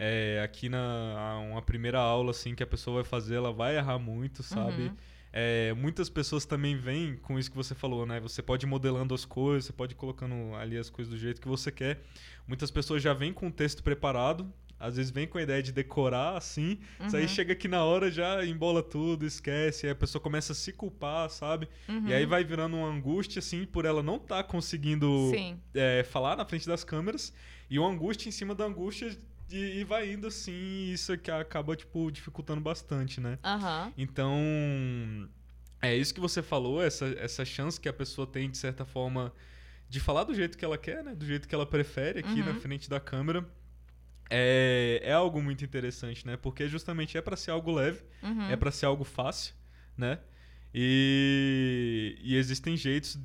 É, 0.00 0.40
aqui 0.44 0.68
na 0.68 1.40
uma 1.50 1.60
primeira 1.60 1.98
aula, 1.98 2.30
assim, 2.30 2.54
que 2.54 2.62
a 2.62 2.66
pessoa 2.66 3.02
vai 3.02 3.04
fazer, 3.04 3.34
ela 3.34 3.52
vai 3.52 3.76
errar 3.76 3.98
muito, 3.98 4.42
sabe? 4.44 4.82
Uhum. 4.84 4.96
É, 5.32 5.74
muitas 5.74 6.08
pessoas 6.08 6.46
também 6.46 6.76
vêm 6.76 7.16
com 7.16 7.38
isso 7.38 7.50
que 7.50 7.56
você 7.56 7.74
falou, 7.74 8.06
né? 8.06 8.18
Você 8.20 8.40
pode 8.40 8.64
ir 8.64 8.68
modelando 8.68 9.12
as 9.14 9.24
coisas, 9.24 9.64
você 9.66 9.72
pode 9.72 9.92
ir 9.92 9.96
colocando 9.96 10.54
ali 10.54 10.78
as 10.78 10.88
coisas 10.88 11.12
do 11.12 11.18
jeito 11.18 11.40
que 11.40 11.48
você 11.48 11.70
quer. 11.70 12.00
Muitas 12.46 12.70
pessoas 12.70 13.02
já 13.02 13.12
vêm 13.12 13.32
com 13.32 13.48
o 13.48 13.52
texto 13.52 13.82
preparado, 13.82 14.50
às 14.80 14.96
vezes 14.96 15.10
vem 15.10 15.26
com 15.26 15.36
a 15.36 15.42
ideia 15.42 15.62
de 15.62 15.72
decorar, 15.72 16.36
assim. 16.36 16.78
Isso 17.04 17.16
aí 17.16 17.22
Uhum. 17.24 17.28
chega 17.28 17.52
aqui 17.52 17.66
na 17.68 17.84
hora, 17.84 18.10
já 18.10 18.46
embola 18.46 18.82
tudo, 18.82 19.26
esquece, 19.26 19.86
aí 19.86 19.92
a 19.92 19.96
pessoa 19.96 20.22
começa 20.22 20.52
a 20.52 20.54
se 20.54 20.72
culpar, 20.72 21.28
sabe? 21.28 21.68
Uhum. 21.88 22.06
E 22.06 22.14
aí 22.14 22.24
vai 22.24 22.42
virando 22.44 22.76
uma 22.76 22.88
angústia, 22.88 23.40
assim, 23.40 23.66
por 23.66 23.84
ela 23.84 24.02
não 24.02 24.16
estar 24.16 24.42
conseguindo 24.44 25.30
Sim. 25.34 25.58
é, 25.74 26.04
falar 26.04 26.36
na 26.36 26.44
frente 26.46 26.66
das 26.66 26.84
câmeras, 26.84 27.34
e 27.68 27.78
uma 27.78 27.90
angústia 27.90 28.28
em 28.28 28.32
cima 28.32 28.54
da 28.54 28.64
angústia, 28.64 29.14
e, 29.50 29.80
e 29.80 29.84
vai 29.84 30.12
indo 30.12 30.26
assim, 30.26 30.52
e 30.52 30.92
isso 30.92 31.16
que 31.18 31.30
acaba, 31.30 31.74
tipo, 31.76 32.10
dificultando 32.10 32.60
bastante, 32.60 33.20
né? 33.20 33.38
Aham. 33.44 33.92
Então, 33.96 35.28
é 35.80 35.94
isso 35.96 36.12
que 36.14 36.20
você 36.20 36.42
falou, 36.42 36.82
essa, 36.82 37.06
essa 37.18 37.44
chance 37.44 37.80
que 37.80 37.88
a 37.88 37.92
pessoa 37.92 38.26
tem, 38.26 38.50
de 38.50 38.58
certa 38.58 38.84
forma, 38.84 39.32
de 39.88 40.00
falar 40.00 40.24
do 40.24 40.34
jeito 40.34 40.56
que 40.58 40.64
ela 40.64 40.76
quer, 40.78 41.02
né? 41.02 41.14
Do 41.14 41.24
jeito 41.24 41.48
que 41.48 41.54
ela 41.54 41.66
prefere 41.66 42.20
aqui 42.20 42.42
na 42.42 42.50
Uhum. 42.52 42.60
frente 42.60 42.88
da 42.90 43.00
câmera. 43.00 43.46
É, 44.30 45.00
é 45.02 45.12
algo 45.12 45.40
muito 45.40 45.64
interessante, 45.64 46.26
né? 46.26 46.36
Porque 46.36 46.68
justamente 46.68 47.16
é 47.16 47.22
pra 47.22 47.36
ser 47.36 47.50
algo 47.50 47.72
leve, 47.72 48.02
Uhum. 48.22 48.50
é 48.50 48.56
pra 48.56 48.70
ser 48.70 48.84
algo 48.86 49.04
fácil, 49.04 49.54
né? 49.96 50.18
E, 50.74 52.18
e 52.20 52.36
existem 52.36 52.76
jeitos 52.76 53.18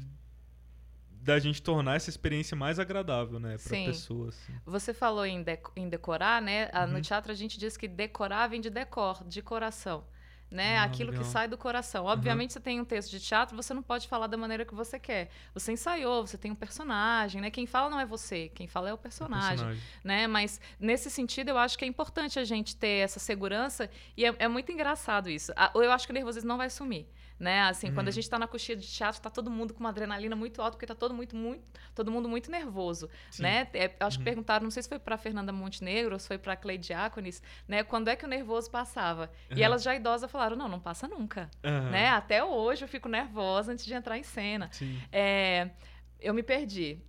da 1.23 1.39
gente 1.39 1.61
tornar 1.61 1.95
essa 1.95 2.09
experiência 2.09 2.55
mais 2.55 2.79
agradável, 2.79 3.39
né? 3.39 3.51
Pra 3.57 3.59
Sim. 3.77 3.85
pessoa. 3.85 4.29
assim. 4.29 4.53
Você 4.65 4.93
falou 4.93 5.25
em, 5.25 5.41
dec- 5.41 5.71
em 5.75 5.87
decorar, 5.87 6.41
né? 6.41 6.69
Uhum. 6.73 6.87
No 6.93 7.01
teatro 7.01 7.31
a 7.31 7.35
gente 7.35 7.57
diz 7.57 7.77
que 7.77 7.87
decorar 7.87 8.47
vem 8.47 8.59
de 8.59 8.69
decor, 8.69 9.23
de 9.25 9.41
coração. 9.41 10.03
Né? 10.51 10.77
Ah, 10.77 10.83
Aquilo 10.83 11.09
legal. 11.09 11.25
que 11.25 11.31
sai 11.31 11.47
do 11.47 11.57
coração. 11.57 12.05
Obviamente, 12.05 12.53
você 12.53 12.59
tem 12.59 12.79
um 12.79 12.85
texto 12.85 13.09
de 13.09 13.19
teatro, 13.19 13.55
você 13.55 13.73
não 13.73 13.81
pode 13.81 14.07
falar 14.07 14.27
da 14.27 14.37
maneira 14.37 14.63
que 14.63 14.75
você 14.75 14.99
quer. 14.99 15.31
Você 15.51 15.71
ensaiou, 15.71 16.27
você 16.27 16.37
tem 16.37 16.51
um 16.51 16.55
personagem, 16.55 17.41
né? 17.41 17.49
Quem 17.49 17.65
fala 17.65 17.89
não 17.89 17.99
é 17.99 18.05
você, 18.05 18.49
quem 18.53 18.67
fala 18.67 18.87
é 18.89 18.93
o 18.93 18.97
personagem. 18.97 19.49
Personagem. 19.65 19.81
né? 20.03 20.27
Mas 20.27 20.61
nesse 20.79 21.09
sentido, 21.09 21.49
eu 21.49 21.57
acho 21.57 21.75
que 21.75 21.83
é 21.85 21.87
importante 21.87 22.37
a 22.37 22.43
gente 22.43 22.75
ter 22.75 22.97
essa 23.03 23.19
segurança 23.19 23.89
e 24.15 24.23
é, 24.25 24.35
é 24.37 24.47
muito 24.47 24.71
engraçado 24.71 25.27
isso. 25.27 25.51
Eu 25.73 25.91
acho 25.91 26.05
que 26.05 26.11
o 26.11 26.13
nervosismo 26.13 26.47
não 26.49 26.57
vai 26.57 26.69
sumir, 26.69 27.07
né? 27.39 27.61
Assim, 27.63 27.91
quando 27.91 28.07
a 28.07 28.09
Uhum. 28.09 28.13
gente 28.13 28.29
tá 28.29 28.37
na 28.39 28.47
coxinha 28.47 28.75
de 28.77 28.87
teatro, 28.87 29.21
tá 29.21 29.29
todo 29.29 29.49
mundo 29.49 29.73
com 29.73 29.79
uma 29.79 29.89
adrenalina 29.89 30.35
muito 30.35 30.61
alta, 30.61 30.71
porque 30.77 30.85
tá 30.85 30.95
todo 30.95 31.13
muito, 31.13 31.35
muito, 31.35 31.63
todo 31.93 32.11
mundo 32.11 32.29
muito 32.29 32.49
nervoso, 32.49 33.09
Sim. 33.31 33.43
né? 33.43 33.67
É, 33.73 33.91
acho 33.99 34.17
que 34.17 34.21
Uhum. 34.21 34.25
perguntaram, 34.25 34.63
não 34.63 34.71
sei 34.71 34.83
se 34.83 34.89
foi 34.89 34.99
para 34.99 35.17
Fernanda 35.17 35.51
Montenegro 35.51 36.13
ou 36.13 36.19
se 36.19 36.27
foi 36.27 36.37
para 36.37 36.55
Clay 36.55 36.77
Diáconis, 36.77 37.41
né? 37.67 37.83
Quando 37.83 38.07
é 38.07 38.15
que 38.15 38.25
o 38.25 38.27
nervoso 38.27 38.69
passava? 38.71 39.23
Aham. 39.49 39.59
E 39.59 39.63
elas 39.63 39.83
já 39.83 39.95
idosas 39.95 40.29
falaram, 40.31 40.55
não, 40.55 40.67
não 40.67 40.79
passa 40.79 41.07
nunca, 41.07 41.49
Aham. 41.63 41.89
né? 41.89 42.09
Até 42.09 42.43
hoje 42.43 42.83
eu 42.83 42.87
fico 42.87 43.09
nervosa 43.09 43.71
antes 43.71 43.85
de 43.85 43.93
entrar 43.93 44.17
em 44.17 44.23
cena. 44.23 44.69
Sim. 44.71 44.99
É, 45.11 45.69
Eu 46.23 46.33
me 46.33 46.41
perdi. 46.41 46.99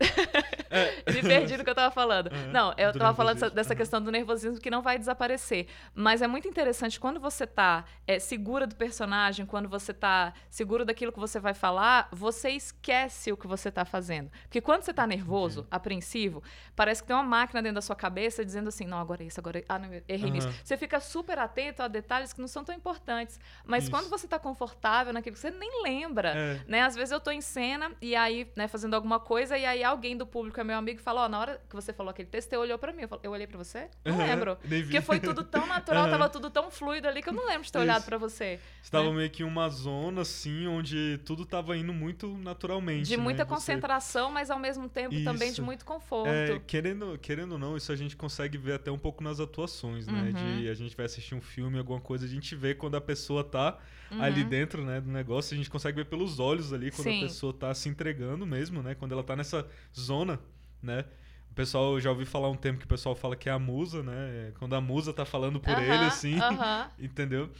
É. 0.71 1.04
me 1.12 1.23
perdi 1.23 1.56
no 1.56 1.62
que 1.62 1.71
eu 1.71 1.75
tava 1.75 1.94
falando. 1.94 2.26
Uhum. 2.33 2.50
Não, 2.52 2.75
eu 2.76 2.92
tava 2.92 3.14
falando 3.14 3.35
dessa, 3.35 3.50
dessa 3.50 3.75
questão 3.76 4.02
do 4.02 4.11
nervosismo 4.11 4.61
que 4.61 4.68
não 4.68 4.83
vai 4.83 4.99
desaparecer. 4.99 5.68
Mas 5.94 6.21
é 6.21 6.26
muito 6.26 6.49
interessante 6.49 6.99
quando 6.99 7.21
você 7.21 7.47
tá 7.47 7.85
é, 8.06 8.18
segura 8.18 8.66
do 8.66 8.75
personagem, 8.75 9.47
quando 9.47 9.68
você 9.68 9.94
tá 9.94 10.35
seguro 10.50 10.85
daquilo 10.85 11.12
que 11.12 11.18
você 11.18 11.38
vai 11.38 11.54
falar, 11.54 12.09
você 12.11 12.50
esquece 12.50 13.30
o 13.30 13.37
que 13.37 13.47
você 13.47 13.71
tá 13.71 13.85
fazendo. 13.85 14.30
Porque 14.42 14.61
quando 14.61 14.83
você 14.83 14.92
tá 14.92 15.06
nervoso, 15.06 15.61
uhum. 15.61 15.66
apreensivo, 15.71 16.42
parece 16.75 17.02
que 17.02 17.06
tem 17.06 17.14
uma 17.14 17.23
máquina 17.23 17.62
dentro 17.62 17.76
da 17.76 17.83
sua 17.83 17.97
cabeça 17.97 18.44
dizendo 18.44 18.68
assim: 18.68 18.85
não, 18.85 18.99
agora 18.99 19.23
é 19.23 19.26
isso, 19.26 19.38
agora 19.38 19.61
é... 19.61 19.64
Ah, 19.68 19.78
não, 19.78 19.88
errei 20.09 20.25
uhum. 20.25 20.30
nisso. 20.30 20.49
Você 20.64 20.76
fica 20.76 20.99
super 20.99 21.38
atento 21.38 21.83
a 21.83 21.88
detalhes 21.88 22.33
que 22.33 22.40
não 22.40 22.49
são 22.49 22.64
tão 22.64 22.75
importantes. 22.75 23.38
Mas 23.64 23.85
isso. 23.85 23.92
quando 23.92 24.11
você 24.11 24.26
tá 24.26 24.40
confortável 24.40 25.12
naquilo 25.12 25.35
que 25.35 25.40
você 25.40 25.52
nem 25.52 25.83
lembra, 25.85 26.30
é. 26.30 26.61
né? 26.66 26.83
Às 26.83 26.97
vezes 26.97 27.12
eu 27.12 27.21
tô 27.21 27.30
em 27.30 27.40
cena 27.40 27.92
e 28.02 28.16
aí, 28.16 28.50
né, 28.56 28.66
fazendo 28.66 28.94
alguma 28.94 29.04
coisa, 29.21 29.57
e 29.57 29.65
aí 29.65 29.83
alguém 29.85 30.17
do 30.17 30.27
público 30.27 30.61
é 30.61 30.65
meu 30.65 30.77
amigo 30.77 31.01
e 31.01 31.03
fala: 31.03 31.23
Ó, 31.23 31.27
oh, 31.27 31.29
na 31.29 31.41
hora 31.41 31.61
que 31.69 31.75
você 31.75 31.93
falou 31.93 32.11
aquele 32.11 32.29
texto, 32.29 32.51
você 32.51 32.57
olhou 32.57 32.79
pra 32.79 32.93
mim. 32.93 33.03
Eu, 33.03 33.09
falei, 33.09 33.27
eu 33.27 33.31
olhei 33.31 33.47
pra 33.47 33.59
você? 33.59 33.89
Não 34.05 34.13
uhum. 34.15 34.27
lembro. 34.27 34.57
Porque 34.57 35.01
foi 35.01 35.21
tudo 35.21 35.45
tão 35.45 35.67
natural, 35.67 36.05
uhum. 36.07 36.11
tava 36.11 36.29
tudo 36.29 36.51
tão 36.51 36.71
fluido 36.71 37.09
ali 37.09 37.23
que 37.23 37.29
eu 37.29 37.33
não 37.33 37.47
lembro 37.47 37.63
de 37.63 37.73
ter 37.73 37.79
isso. 37.79 37.85
olhado 37.85 38.05
pra 38.05 38.19
você. 38.19 38.59
Estava 38.83 39.09
né? 39.11 39.17
meio 39.17 39.31
que 39.31 39.45
uma 39.45 39.69
zona, 39.69 40.23
assim, 40.23 40.67
onde 40.67 41.19
tudo 41.25 41.45
tava 41.45 41.77
indo 41.77 41.93
muito 41.93 42.37
naturalmente. 42.39 43.09
De 43.09 43.17
né? 43.17 43.23
muita 43.23 43.45
concentração, 43.45 44.31
mas 44.31 44.51
ao 44.51 44.59
mesmo 44.59 44.89
tempo 44.89 45.15
isso. 45.15 45.25
também 45.25 45.53
de 45.53 45.63
muito 45.63 45.85
conforto. 45.85 46.29
É, 46.29 46.61
querendo, 46.67 47.19
querendo 47.19 47.53
ou 47.53 47.59
não, 47.59 47.77
isso 47.77 47.93
a 47.93 47.97
gente 47.97 48.17
consegue 48.17 48.59
ver 48.59 48.75
até 48.75 48.91
um 48.91 48.99
pouco 48.99 49.23
nas 49.23 49.41
atuações, 49.41 50.07
né? 50.07 50.33
Uhum. 50.35 50.57
De 50.61 50.69
a 50.69 50.75
gente 50.75 50.97
vai 50.97 51.07
assistir 51.07 51.35
um 51.35 51.41
filme, 51.41 51.79
alguma 51.79 52.01
coisa, 52.01 52.25
a 52.25 52.29
gente 52.29 52.55
vê 52.55 52.75
quando 52.75 52.97
a 52.97 53.01
pessoa 53.01 53.45
tá 53.45 53.79
uhum. 54.14 54.23
ali 54.23 54.44
dentro, 54.44 54.85
né, 54.85 55.00
do 55.00 55.11
negócio, 55.11 55.54
a 55.54 55.56
gente 55.56 55.71
consegue 55.71 55.97
ver 55.97 56.06
pelos 56.06 56.38
olhos 56.38 56.73
ali 56.73 56.90
quando 56.90 57.09
Sim. 57.09 57.18
a 57.18 57.23
pessoa 57.23 57.52
tá 57.52 57.75
se 57.75 57.88
entregando 57.88 58.47
mesmo, 58.47 58.83
né? 58.83 58.94
Quando 58.94 59.12
ela 59.12 59.23
tá 59.23 59.37
nessa 59.37 59.66
zona, 59.99 60.38
né? 60.83 61.04
O 61.50 61.54
pessoal 61.54 62.00
já 62.00 62.11
ouvi 62.11 62.25
falar 62.25 62.50
um 62.50 62.56
tempo 62.56 62.80
que 62.80 62.85
o 62.85 62.88
pessoal 62.88 63.14
fala 63.14 63.37
que 63.37 63.49
é 63.49 63.52
a 63.52 63.59
musa, 63.59 64.02
né? 64.02 64.52
Quando 64.59 64.75
a 64.75 64.80
musa 64.80 65.12
tá 65.12 65.25
falando 65.25 65.61
por 65.61 65.78
ele, 65.78 66.04
assim, 66.04 66.37
entendeu? 66.99 67.50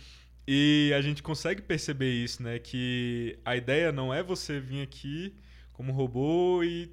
E 0.47 0.93
a 0.97 1.01
gente 1.01 1.23
consegue 1.23 1.63
perceber 1.63 2.11
isso, 2.11 2.43
né? 2.43 2.59
Que 2.59 3.39
a 3.45 3.57
ideia 3.57 3.93
não 3.93 4.13
é 4.13 4.23
você 4.23 4.61
vir 4.61 4.83
aqui 4.83 5.35
como 5.73 5.93
robô 5.93 6.63
e 6.63 6.93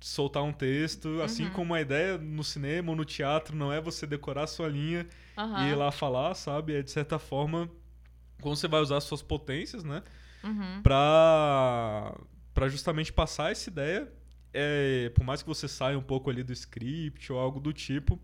soltar 0.00 0.42
um 0.42 0.52
texto, 0.52 1.20
assim 1.22 1.44
uhum. 1.44 1.50
como 1.50 1.74
a 1.74 1.80
ideia 1.80 2.16
no 2.16 2.44
cinema 2.44 2.90
ou 2.90 2.96
no 2.96 3.04
teatro 3.04 3.56
não 3.56 3.72
é 3.72 3.80
você 3.80 4.06
decorar 4.06 4.46
sua 4.46 4.68
linha 4.68 5.06
uhum. 5.36 5.66
e 5.66 5.70
ir 5.70 5.74
lá 5.74 5.90
falar, 5.90 6.34
sabe? 6.34 6.74
É 6.74 6.82
de 6.82 6.90
certa 6.90 7.18
forma 7.18 7.68
como 8.40 8.56
você 8.56 8.68
vai 8.68 8.80
usar 8.80 9.00
suas 9.00 9.22
potências, 9.22 9.84
né? 9.84 10.02
Uhum. 10.42 10.82
Pra, 10.82 12.14
pra 12.54 12.68
justamente 12.68 13.12
passar 13.12 13.52
essa 13.52 13.68
ideia. 13.68 14.12
É, 14.52 15.10
por 15.10 15.24
mais 15.24 15.42
que 15.42 15.48
você 15.48 15.68
saia 15.68 15.98
um 15.98 16.02
pouco 16.02 16.30
ali 16.30 16.42
do 16.42 16.52
script 16.52 17.30
ou 17.32 17.38
algo 17.38 17.60
do 17.60 17.72
tipo, 17.72 18.18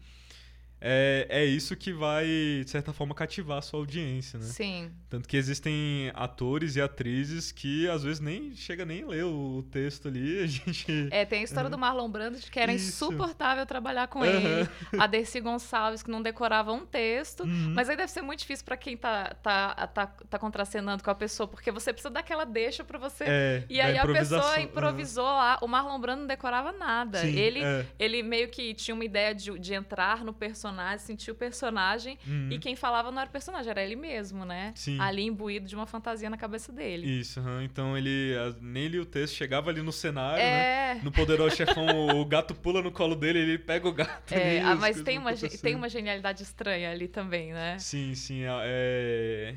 é, 0.85 1.27
é 1.29 1.45
isso 1.45 1.77
que 1.77 1.93
vai, 1.93 2.27
de 2.27 2.69
certa 2.69 2.93
forma, 2.93 3.15
cativar 3.15 3.59
a 3.59 3.63
sua 3.63 3.79
audiência, 3.79 4.37
né? 4.37 4.47
Sim. 4.47 4.91
Tanto 5.09 5.29
que 5.29 5.37
existem 5.37 6.11
atores 6.13 6.75
e 6.75 6.81
atrizes 6.81 7.53
que 7.53 7.89
às 7.89 8.03
vezes 8.03 8.19
nem 8.19 8.53
chega 8.57 8.85
nem 8.85 9.05
a 9.05 9.07
ler 9.07 9.25
o 9.25 9.63
texto 9.71 10.09
ali, 10.09 10.43
a 10.43 10.47
gente... 10.47 11.09
É, 11.13 11.25
tem 11.25 11.41
a 11.41 11.43
história 11.45 11.67
uhum. 11.67 11.71
do 11.71 11.79
Marlon 11.79 12.11
Brando 12.11 12.39
de 12.41 12.51
que 12.51 12.59
era 12.59 12.73
isso. 12.73 12.89
insuportável 12.89 13.65
trabalhar 13.65 14.09
com 14.09 14.19
uhum. 14.21 14.25
ele. 14.25 14.69
A 14.99 15.07
Dercy 15.07 15.39
Gonçalves, 15.39 16.03
que 16.03 16.11
não 16.11 16.21
decorava 16.21 16.73
um 16.73 16.85
texto. 16.85 17.45
Uhum. 17.45 17.75
Mas 17.77 17.89
aí 17.89 17.97
deve 17.97 18.11
ser 18.11 18.23
muito 18.23 18.41
difícil 18.41 18.65
para 18.65 18.77
quem 18.77 18.97
tá, 18.97 19.37
tá, 19.41 19.87
tá, 19.87 20.07
tá 20.07 20.39
contracenando 20.39 21.05
com 21.05 21.11
a 21.11 21.15
pessoa, 21.15 21.47
porque 21.47 21.71
você 21.71 21.93
precisa 21.93 22.11
daquela 22.11 22.45
deixa 22.45 22.83
para 22.83 22.99
você... 22.99 23.25
É, 23.25 23.65
e 23.69 23.81
aí 23.81 23.97
a 23.97 24.05
pessoa 24.05 24.61
improvisou 24.61 25.25
lá. 25.25 25.59
O 25.63 25.69
Marlon 25.69 26.01
Brando 26.01 26.23
não 26.23 26.27
decorava 26.27 26.73
nada. 26.73 27.21
Sim, 27.21 27.39
ele, 27.39 27.63
é. 27.63 27.87
ele 28.01 28.21
meio 28.25 28.49
que 28.49 28.75
tinha 28.75 28.97
uma 28.97 29.05
ideia 29.05 29.33
de, 29.33 29.57
de 29.61 29.75
entrar 29.75 30.25
no 30.25 30.33
personagem 30.33 30.72
personagem, 30.73 30.99
sentir 30.99 31.31
o 31.31 31.35
personagem. 31.35 32.19
Uhum. 32.27 32.49
E 32.51 32.59
quem 32.59 32.75
falava 32.75 33.11
não 33.11 33.21
era 33.21 33.29
o 33.29 33.33
personagem, 33.33 33.71
era 33.71 33.83
ele 33.83 33.97
mesmo, 33.97 34.45
né? 34.45 34.73
Sim. 34.75 34.99
Ali 35.01 35.23
imbuído 35.23 35.67
de 35.67 35.75
uma 35.75 35.87
fantasia 35.87 36.29
na 36.31 36.37
cabeça 36.37 36.73
dele. 36.73 37.07
Isso, 37.21 37.41
uhum. 37.41 37.63
então 37.63 37.97
ele 37.97 38.35
nem 38.61 38.89
lia 38.89 39.03
o 39.03 39.07
texto, 39.07 39.35
chegava 39.35 39.71
ali 39.71 39.83
no 39.83 39.93
cenário, 39.93 40.43
é... 40.43 40.95
né? 40.95 41.01
No 41.03 41.13
Poderoso 41.13 41.57
Chefão, 41.57 41.87
o 42.21 42.25
gato 42.25 42.55
pula 42.55 42.83
no 42.83 42.91
colo 42.91 43.15
dele, 43.15 43.39
ele 43.39 43.59
pega 43.59 43.89
o 43.89 43.93
gato. 43.93 44.33
É, 44.33 44.61
ah, 44.61 44.75
mas 44.75 45.01
tem 45.03 45.19
uma, 45.19 45.35
tem 45.35 45.75
uma 45.75 45.89
genialidade 45.89 46.43
estranha 46.43 46.91
ali 46.91 47.09
também, 47.09 47.53
né? 47.53 47.79
Sim, 47.79 48.15
sim. 48.15 48.43
É, 48.43 48.49
é, 48.65 49.57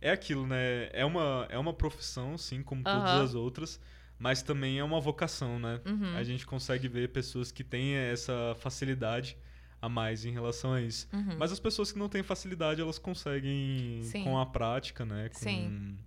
é 0.00 0.10
aquilo, 0.10 0.46
né? 0.46 0.88
É 0.92 1.04
uma, 1.04 1.46
é 1.50 1.58
uma 1.58 1.72
profissão, 1.72 2.36
sim, 2.38 2.62
como 2.62 2.82
uhum. 2.86 2.92
todas 2.94 3.20
as 3.20 3.34
outras 3.34 3.80
mas 4.16 4.42
também 4.42 4.78
é 4.78 4.84
uma 4.84 5.00
vocação, 5.00 5.58
né? 5.58 5.80
Uhum. 5.84 6.16
A 6.16 6.22
gente 6.22 6.46
consegue 6.46 6.88
ver 6.88 7.08
pessoas 7.08 7.50
que 7.50 7.64
têm 7.64 7.94
essa 7.94 8.54
facilidade 8.60 9.36
a 9.84 9.88
mais 9.88 10.24
em 10.24 10.30
relação 10.30 10.72
a 10.72 10.80
isso. 10.80 11.06
Uhum. 11.12 11.36
Mas 11.38 11.52
as 11.52 11.60
pessoas 11.60 11.92
que 11.92 11.98
não 11.98 12.08
têm 12.08 12.22
facilidade, 12.22 12.80
elas 12.80 12.98
conseguem 12.98 14.00
Sim. 14.02 14.24
com 14.24 14.38
a 14.38 14.46
prática, 14.46 15.04
né? 15.04 15.28
Com, 15.28 15.38
Sim. 15.38 15.98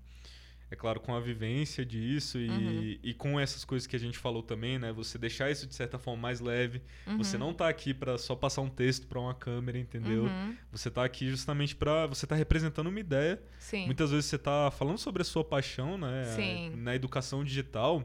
É 0.70 0.76
claro, 0.76 1.00
com 1.00 1.16
a 1.16 1.20
vivência 1.20 1.86
disso 1.86 2.38
e, 2.38 2.50
uhum. 2.50 3.00
e 3.02 3.14
com 3.14 3.40
essas 3.40 3.64
coisas 3.64 3.88
que 3.88 3.96
a 3.96 4.00
gente 4.00 4.18
falou 4.18 4.44
também, 4.44 4.78
né? 4.78 4.92
Você 4.92 5.18
deixar 5.18 5.50
isso 5.50 5.66
de 5.66 5.74
certa 5.74 5.98
forma 5.98 6.22
mais 6.22 6.42
leve. 6.42 6.82
Uhum. 7.06 7.18
Você 7.20 7.38
não 7.38 7.54
tá 7.54 7.70
aqui 7.70 7.94
para 7.94 8.18
só 8.18 8.36
passar 8.36 8.62
um 8.62 8.70
texto 8.70 9.08
para 9.08 9.20
uma 9.20 9.34
câmera, 9.34 9.78
entendeu? 9.78 10.24
Uhum. 10.24 10.58
Você 10.72 10.92
tá 10.92 11.06
aqui 11.06 11.30
justamente 11.30 11.74
para 11.74 12.08
você 12.08 12.28
tá 12.28 12.36
representando 12.36 12.88
uma 12.88 13.00
ideia. 13.00 13.42
Sim. 13.60 13.86
Muitas 13.86 14.12
vezes 14.12 14.26
você 14.26 14.38
tá 14.38 14.70
falando 14.72 14.98
sobre 14.98 15.22
a 15.22 15.26
sua 15.26 15.44
paixão, 15.44 15.98
né? 15.98 16.26
Sim. 16.36 16.76
Na 16.76 16.94
educação 16.94 17.44
digital. 17.44 18.04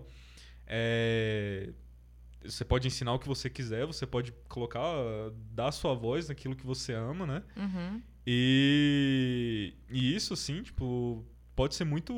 É, 0.66 1.70
você 2.44 2.64
pode 2.64 2.86
ensinar 2.86 3.12
o 3.12 3.18
que 3.18 3.28
você 3.28 3.48
quiser, 3.48 3.86
você 3.86 4.06
pode 4.06 4.32
colocar, 4.48 4.82
dar 5.52 5.68
a 5.68 5.72
sua 5.72 5.94
voz 5.94 6.28
naquilo 6.28 6.56
que 6.56 6.66
você 6.66 6.92
ama, 6.92 7.26
né? 7.26 7.42
Uhum. 7.56 8.02
E, 8.26 9.74
e 9.88 10.14
isso, 10.14 10.34
assim, 10.34 10.62
tipo, 10.62 11.24
pode 11.54 11.74
ser 11.74 11.84
muito 11.84 12.12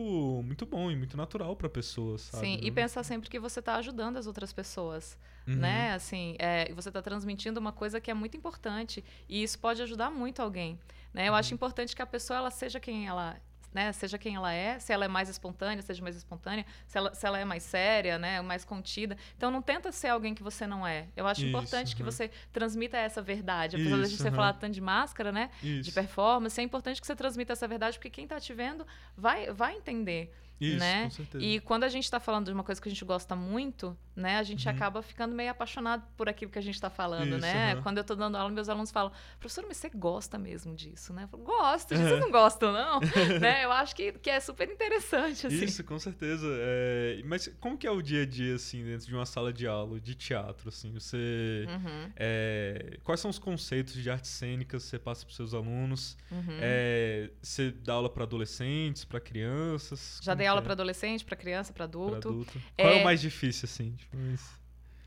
muito 0.45 0.66
bom 0.66 0.90
e 0.90 0.97
muito 0.97 1.16
natural 1.16 1.57
para 1.57 1.69
pessoas, 1.69 2.23
sabe? 2.23 2.47
Sim, 2.47 2.61
e 2.62 2.71
pensar 2.71 3.02
sempre 3.02 3.28
que 3.28 3.38
você 3.38 3.61
está 3.61 3.76
ajudando 3.76 4.16
as 4.16 4.26
outras 4.26 4.52
pessoas, 4.52 5.19
uhum. 5.47 5.57
né? 5.57 5.93
Assim, 5.93 6.37
é, 6.38 6.73
você 6.75 6.88
está 6.88 7.02
transmitindo 7.02 7.59
uma 7.59 7.73
coisa 7.73 8.00
que 8.00 8.11
é 8.11 8.14
muito 8.14 8.37
importante 8.37 9.04
e 9.28 9.43
isso 9.43 9.59
pode 9.59 9.83
ajudar 9.83 10.11
muito 10.11 10.40
alguém, 10.40 10.78
né? 11.12 11.28
Eu 11.28 11.33
uhum. 11.33 11.38
acho 11.38 11.54
importante 11.54 11.97
que 11.97 12.02
a 12.02 12.07
pessoa 12.07 12.38
ela 12.38 12.50
seja 12.50 12.78
quem 12.78 13.07
ela 13.07 13.37
né? 13.75 13.93
Seja 13.93 14.16
quem 14.16 14.37
ela 14.37 14.52
é, 14.52 14.78
se 14.78 14.93
ela 14.93 15.04
é 15.04 15.09
mais 15.09 15.28
espontânea, 15.28 15.83
seja 15.83 16.00
mais 16.00 16.14
espontânea, 16.14 16.64
se 16.87 16.97
ela, 16.97 17.12
se 17.12 17.26
ela 17.26 17.38
é 17.38 17.45
mais 17.45 17.64
séria, 17.64 18.19
né? 18.19 18.40
Mais 18.40 18.64
contida. 18.64 19.19
Então 19.37 19.50
não 19.50 19.61
tenta 19.61 19.90
ser 19.90 20.09
alguém 20.09 20.35
que 20.35 20.43
você 20.43 20.66
não 20.66 20.87
é. 20.87 21.09
Eu 21.16 21.26
acho 21.26 21.40
Isso, 21.40 21.49
importante 21.49 21.90
uhum. 21.90 21.97
que 21.97 22.02
você 22.04 22.31
transmita 22.52 22.97
essa 22.97 23.21
verdade. 23.21 23.76
Apesar 23.76 23.99
Isso, 23.99 24.11
de 24.11 24.16
você 24.16 24.28
uhum. 24.28 24.35
falar 24.35 24.52
tanto 24.54 24.73
de 24.73 24.81
máscara, 24.81 25.33
né? 25.33 25.50
Isso. 25.62 25.83
De 25.83 25.93
performance, 25.93 26.59
é 26.61 26.64
importante 26.64 27.00
que 27.00 27.07
você 27.07 27.16
transmita 27.16 27.52
essa 27.52 27.66
verdade, 27.66 27.99
porque 27.99 28.11
quem 28.11 28.25
está 28.25 28.38
te 28.38 28.54
vendo 28.54 28.87
vai, 29.16 29.52
vai 29.52 29.76
entender. 29.76 30.33
Isso, 30.61 30.78
né? 30.78 31.04
com 31.04 31.11
certeza. 31.11 31.44
E 31.44 31.61
quando 31.61 31.84
a 31.84 31.88
gente 31.88 32.04
está 32.04 32.20
falando 32.20 32.46
de 32.46 32.52
uma 32.52 32.64
coisa 32.64 32.80
que 32.80 32.88
a 32.88 32.90
gente 32.90 33.04
gosta 33.04 33.34
muito, 33.34 33.96
né? 34.16 34.38
A 34.38 34.42
gente 34.42 34.66
uhum. 34.68 34.75
acaba 34.75 35.02
ficando 35.02 35.34
meio 35.34 35.50
apaixonado 35.50 36.04
por 36.16 36.28
aquilo 36.28 36.50
que 36.50 36.58
a 36.58 36.62
gente 36.62 36.75
está 36.75 36.88
falando, 36.88 37.37
Isso, 37.37 37.40
né? 37.40 37.75
Uhum. 37.75 37.82
Quando 37.82 37.99
eu 37.99 38.02
estou 38.02 38.16
dando 38.16 38.37
aula, 38.37 38.50
meus 38.50 38.68
alunos 38.68 38.90
falam, 38.90 39.12
professor, 39.40 39.64
mas 39.66 39.76
você 39.76 39.90
gosta 39.90 40.38
mesmo 40.38 40.75
disso, 40.75 41.12
né? 41.12 41.25
Eu 41.25 41.28
falo, 41.28 41.42
gosto, 41.42 41.94
vocês 41.94 42.20
não 42.20 42.30
gostam, 42.30 42.73
não? 42.73 43.00
né? 43.40 43.64
Eu 43.64 43.73
acho 43.73 43.94
que, 43.96 44.12
que 44.12 44.30
é 44.30 44.38
super 44.38 44.70
interessante, 44.70 45.46
assim. 45.46 45.64
Isso, 45.64 45.82
com 45.82 45.99
certeza. 45.99 46.46
É... 46.49 47.23
Mas 47.25 47.49
como 47.61 47.76
que 47.76 47.87
é 47.87 47.90
o 47.90 48.00
dia 48.00 48.23
a 48.23 48.26
dia, 48.26 48.54
assim, 48.54 48.84
dentro 48.84 49.06
de 49.06 49.14
uma 49.14 49.26
sala 49.26 49.52
de 49.52 49.66
aula, 49.66 50.00
de 50.00 50.14
teatro, 50.14 50.68
assim? 50.68 50.92
Você... 50.92 51.66
Uhum. 51.68 52.12
É... 52.16 52.99
Quais 53.02 53.20
são 53.20 53.30
os 53.30 53.38
conceitos 53.38 53.94
de 53.94 54.08
artes 54.08 54.30
cênicas 54.30 54.84
que 54.84 54.90
você 54.90 54.99
passa 54.99 55.25
para 55.25 55.34
seus 55.34 55.52
alunos? 55.52 56.16
Uhum. 56.30 56.58
É... 56.61 57.30
Você 57.42 57.73
dá 57.73 57.94
aula 57.94 58.08
para 58.08 58.23
adolescentes, 58.23 59.04
para 59.04 59.18
crianças? 59.18 60.20
Já 60.23 60.34
dei 60.34 60.43
aula 60.46 60.62
para 60.62 60.72
adolescente, 60.72 61.24
para 61.24 61.36
criança, 61.36 61.72
para 61.72 61.84
adulto. 61.84 62.28
adulto. 62.28 62.62
Qual 62.76 62.88
é... 62.88 62.98
é 62.98 63.00
o 63.00 63.04
mais 63.04 63.20
difícil, 63.20 63.66
assim? 63.66 63.92
Tipo, 63.92 64.16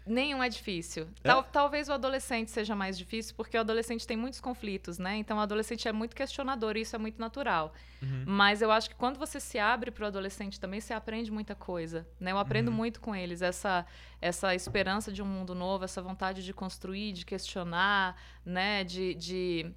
Nenhum 0.08 0.41
é 0.41 0.48
difícil. 0.48 1.08
É? 1.24 1.27
Tal, 1.27 1.44
talvez 1.44 1.89
o 1.89 1.94
adolescente 1.94 2.50
seja 2.50 2.75
mais 2.75 2.98
difícil, 2.98 3.36
porque 3.36 3.58
o 3.58 3.60
adolescente 3.60 4.08
tem 4.08 4.15
muitos 4.15 4.39
conflitos, 4.39 4.98
né? 4.98 5.17
Então 5.17 5.38
o 5.38 5.39
adolescente 5.41 5.88
é 5.88 5.91
muito 5.91 6.15
questionador 6.15 6.77
e 6.77 6.82
isso 6.82 6.96
é 6.96 7.00
muito 7.00 7.20
natural. 7.20 7.74
Uhum. 8.01 8.24
Mas 8.25 8.62
eu 8.62 8.72
acho 8.72 8.89
que 8.89 8.96
quando 8.96 9.20
você 9.20 9.39
se 9.39 9.60
abre 9.60 9.91
para 9.91 10.06
o 10.06 10.08
adolescente 10.08 10.60
também, 10.60 10.79
você 10.79 10.94
aprende 10.94 11.29
muita 11.29 11.53
coisa. 11.53 12.08
Né? 12.20 12.32
Eu 12.32 12.38
aprendo 12.38 12.70
uhum. 12.70 12.77
muito 12.77 13.01
com 13.01 13.13
eles. 13.13 13.41
Essa, 13.41 13.86
essa 14.22 14.56
esperança 14.56 15.12
de 15.12 15.22
um 15.22 15.25
mundo 15.25 15.53
novo, 15.53 15.84
essa 15.84 16.01
vontade 16.01 16.44
de 16.44 16.53
construir, 16.53 17.12
de 17.12 17.25
questionar, 17.25 18.15
né? 18.46 18.84
De. 18.84 19.13
de 19.13 19.72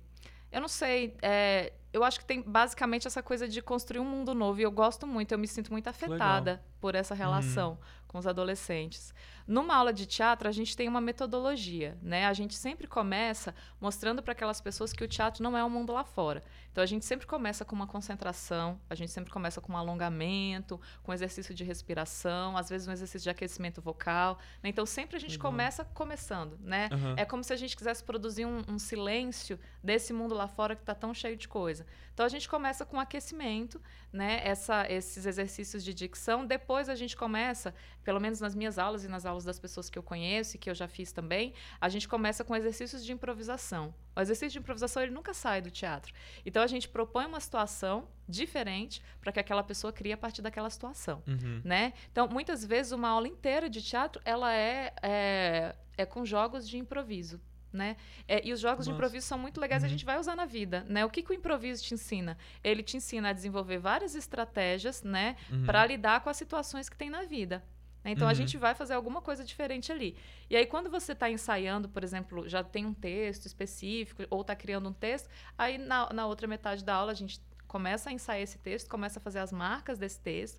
eu 0.52 0.61
não 0.61 0.69
sei. 0.69 1.16
É, 1.23 1.73
eu 1.92 2.04
acho 2.04 2.21
que 2.21 2.25
tem 2.25 2.40
basicamente 2.40 3.07
essa 3.07 3.23
coisa 3.23 3.49
de 3.49 3.61
construir 3.61 4.00
um 4.00 4.04
mundo 4.04 4.35
novo. 4.35 4.61
E 4.61 4.62
eu 4.62 4.71
gosto 4.71 5.07
muito, 5.07 5.33
eu 5.33 5.38
me 5.38 5.49
sinto 5.49 5.73
muito 5.73 5.88
afetada 5.88 6.52
Legal. 6.52 6.64
por 6.80 6.95
essa 6.95 7.14
relação 7.14 7.78
com 8.07 8.19
os 8.19 8.26
adolescentes. 8.26 9.14
Numa 9.50 9.75
aula 9.75 9.92
de 9.92 10.07
teatro, 10.07 10.49
a 10.49 10.52
gente 10.52 10.76
tem 10.76 10.88
uma 10.88 11.00
metodologia, 11.00 11.99
né? 12.00 12.26
A 12.26 12.33
gente 12.33 12.54
sempre 12.54 12.87
começa 12.87 13.52
mostrando 13.80 14.23
para 14.23 14.30
aquelas 14.30 14.61
pessoas 14.61 14.92
que 14.92 15.02
o 15.02 15.09
teatro 15.09 15.42
não 15.42 15.59
é 15.59 15.64
um 15.64 15.69
mundo 15.69 15.92
lá 15.92 16.04
fora. 16.04 16.40
Então 16.71 16.85
a 16.85 16.87
gente 16.87 17.04
sempre 17.04 17.26
começa 17.26 17.64
com 17.64 17.75
uma 17.75 17.87
concentração, 17.88 18.80
a 18.88 18.95
gente 18.95 19.11
sempre 19.11 19.33
começa 19.33 19.61
com 19.61 19.73
um 19.73 19.76
alongamento, 19.76 20.80
com 21.02 21.12
exercício 21.12 21.52
de 21.52 21.64
respiração, 21.64 22.57
às 22.57 22.69
vezes 22.69 22.87
um 22.87 22.92
exercício 22.92 23.25
de 23.25 23.30
aquecimento 23.30 23.83
vocal. 23.83 24.38
né? 24.62 24.71
Então 24.71 24.87
sempre 24.87 25.16
a 25.16 25.19
gente 25.19 25.33
Legal. 25.33 25.50
começa 25.50 25.85
começando, 25.85 26.57
né? 26.62 26.88
Aham. 26.92 27.14
É 27.16 27.25
como 27.25 27.42
se 27.42 27.52
a 27.52 27.57
gente 27.57 27.76
quisesse 27.76 28.04
produzir 28.04 28.47
um, 28.47 28.62
um 28.69 28.78
silêncio 28.78 29.59
desse 29.83 30.12
mundo 30.12 30.33
lá 30.33 30.47
fora 30.47 30.76
que 30.76 30.83
está 30.83 30.95
tão 30.95 31.12
cheio 31.12 31.37
de 31.37 31.49
coisa. 31.49 31.85
Então 32.14 32.25
a 32.25 32.28
gente 32.28 32.49
começa 32.49 32.87
com 32.87 33.00
aquecimento, 33.00 33.83
né? 34.12 34.40
Essa, 34.45 34.87
esses 34.88 35.26
exercícios 35.26 35.83
de 35.83 35.92
dicção. 35.92 36.47
Depois 36.47 36.88
a 36.88 36.95
gente 36.95 37.16
começa, 37.16 37.75
pelo 38.04 38.21
menos 38.21 38.40
nas 38.40 38.54
minhas 38.54 38.78
aulas 38.78 39.02
e 39.02 39.09
nas 39.09 39.26
aulas 39.26 39.39
das 39.44 39.59
pessoas 39.59 39.88
que 39.90 39.99
eu 39.99 40.02
conheço 40.02 40.56
e 40.56 40.59
que 40.59 40.68
eu 40.70 40.75
já 40.75 40.87
fiz 40.88 41.12
também, 41.12 41.52
a 41.80 41.88
gente 41.88 42.09
começa 42.09 42.44
com 42.44 42.54
exercícios 42.56 43.04
de 43.04 43.12
improvisação. 43.12 43.94
O 44.16 44.20
exercício 44.20 44.50
de 44.50 44.59
improvisação 44.59 45.02
ele 45.02 45.12
nunca 45.12 45.32
sai 45.35 45.61
do 45.62 45.70
teatro. 45.70 46.12
Então 46.44 46.62
a 46.62 46.66
gente 46.66 46.88
propõe 46.88 47.26
uma 47.26 47.40
situação 47.40 48.09
diferente 48.28 49.02
para 49.20 49.32
que 49.32 49.40
aquela 49.40 49.62
pessoa 49.62 49.92
crie 49.92 50.12
a 50.12 50.16
partir 50.16 50.42
daquela 50.42 50.70
situação 50.70 51.23
Uhum. 51.26 51.61
né? 51.64 51.92
Então, 52.12 52.28
muitas 52.28 52.64
vezes, 52.64 52.92
uma 52.92 53.09
aula 53.09 53.26
inteira 53.28 53.68
de 53.68 53.82
teatro, 53.82 54.20
ela 54.25 54.54
é, 54.54 54.92
é, 55.02 55.75
é 55.97 56.06
com 56.06 56.25
jogos 56.25 56.68
de 56.68 56.78
improviso, 56.78 57.40
né? 57.73 57.97
É, 58.26 58.44
e 58.47 58.52
os 58.52 58.61
jogos 58.61 58.85
de 58.85 58.90
Massa. 58.90 58.97
improviso 58.99 59.26
são 59.26 59.38
muito 59.38 59.61
legais 59.61 59.82
e 59.82 59.87
a 59.87 59.88
Uhum. 59.88 59.90
gente 59.92 60.04
vai 60.04 60.18
usar 60.18 60.35
na 60.37 60.44
vida, 60.44 60.85
né? 60.88 61.04
O 61.04 61.11
que, 61.11 61.23
que 61.23 61.30
o 61.30 61.35
improviso 61.35 61.82
te 61.85 61.94
ensina? 61.94 62.37
Ele 62.64 62.82
te 62.82 62.97
ensina 62.97 63.28
a 63.28 63.32
desenvolver 63.32 63.78
várias 63.78 64.14
estratégias, 64.14 65.02
né? 65.02 65.37
Uhum. 65.50 65.64
Para 65.66 65.85
lidar 65.87 66.20
com 66.20 66.30
as 66.30 66.37
situações 66.37 66.88
que 66.88 66.97
tem 66.97 67.11
na 67.11 67.23
vida. 67.23 67.62
Né? 68.04 68.11
Então, 68.11 68.28
a 68.28 68.33
Uhum. 68.33 68.35
gente 68.35 68.57
vai 68.59 68.75
fazer 68.75 68.95
alguma 68.95 69.21
coisa 69.21 69.45
diferente 69.45 69.92
ali. 69.92 70.16
E 70.49 70.57
aí, 70.57 70.66
quando 70.66 70.90
você 70.90 71.12
está 71.12 71.30
ensaiando, 71.30 71.88
por 71.88 72.02
exemplo, 72.04 72.49
já 72.49 72.62
tem 72.64 72.87
um 72.87 72.95
texto 72.95 73.47
específico 73.47 74.23
ou 74.30 74.40
está 74.40 74.54
criando 74.57 74.88
um 74.88 74.92
texto, 74.92 75.28
aí 75.57 75.78
na, 75.78 76.12
na 76.12 76.26
outra 76.26 76.47
metade 76.47 76.85
da 76.85 76.95
aula 76.95 77.12
a 77.12 77.14
gente 77.14 77.40
começa 77.66 78.11
a 78.11 78.12
ensaiar 78.12 78.42
esse 78.42 78.59
texto, 78.59 78.88
começa 78.88 79.19
a 79.19 79.23
fazer 79.23 79.38
as 79.38 79.52
marcas 79.52 79.99
desse 79.99 80.21
texto. 80.21 80.59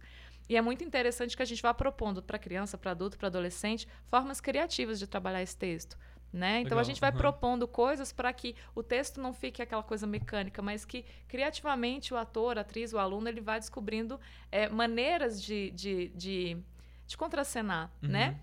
E 0.49 0.55
é 0.57 0.61
muito 0.61 0.83
interessante 0.83 1.35
que 1.35 1.43
a 1.43 1.45
gente 1.45 1.61
vá 1.61 1.73
propondo 1.73 2.21
para 2.21 2.37
criança, 2.39 2.77
para 2.77 2.91
adulto, 2.91 3.17
para 3.17 3.27
adolescente, 3.27 3.87
formas 4.05 4.41
criativas 4.41 4.99
de 4.99 5.07
trabalhar 5.07 5.41
esse 5.41 5.55
texto. 5.57 5.97
Né? 6.33 6.61
Então 6.61 6.79
a 6.79 6.83
Legal, 6.83 6.83
gente 6.83 7.01
vai 7.01 7.11
aham. 7.11 7.33
propondo 7.33 7.67
coisas 7.67 8.13
para 8.13 8.31
que 8.31 8.55
o 8.73 8.81
texto 8.81 9.19
não 9.19 9.33
fique 9.33 9.61
aquela 9.61 9.83
coisa 9.83 10.07
mecânica, 10.07 10.61
mas 10.61 10.85
que 10.85 11.03
criativamente 11.27 12.13
o 12.13 12.17
ator, 12.17 12.57
a 12.57 12.61
atriz, 12.61 12.93
o 12.93 12.97
aluno, 12.97 13.27
ele 13.27 13.41
vai 13.41 13.59
descobrindo 13.59 14.17
é, 14.49 14.69
maneiras 14.69 15.41
de, 15.43 15.71
de, 15.71 16.07
de, 16.15 16.57
de 17.11 17.17
contracenar, 17.17 17.91
Uhum. 18.01 18.09
né? 18.09 18.39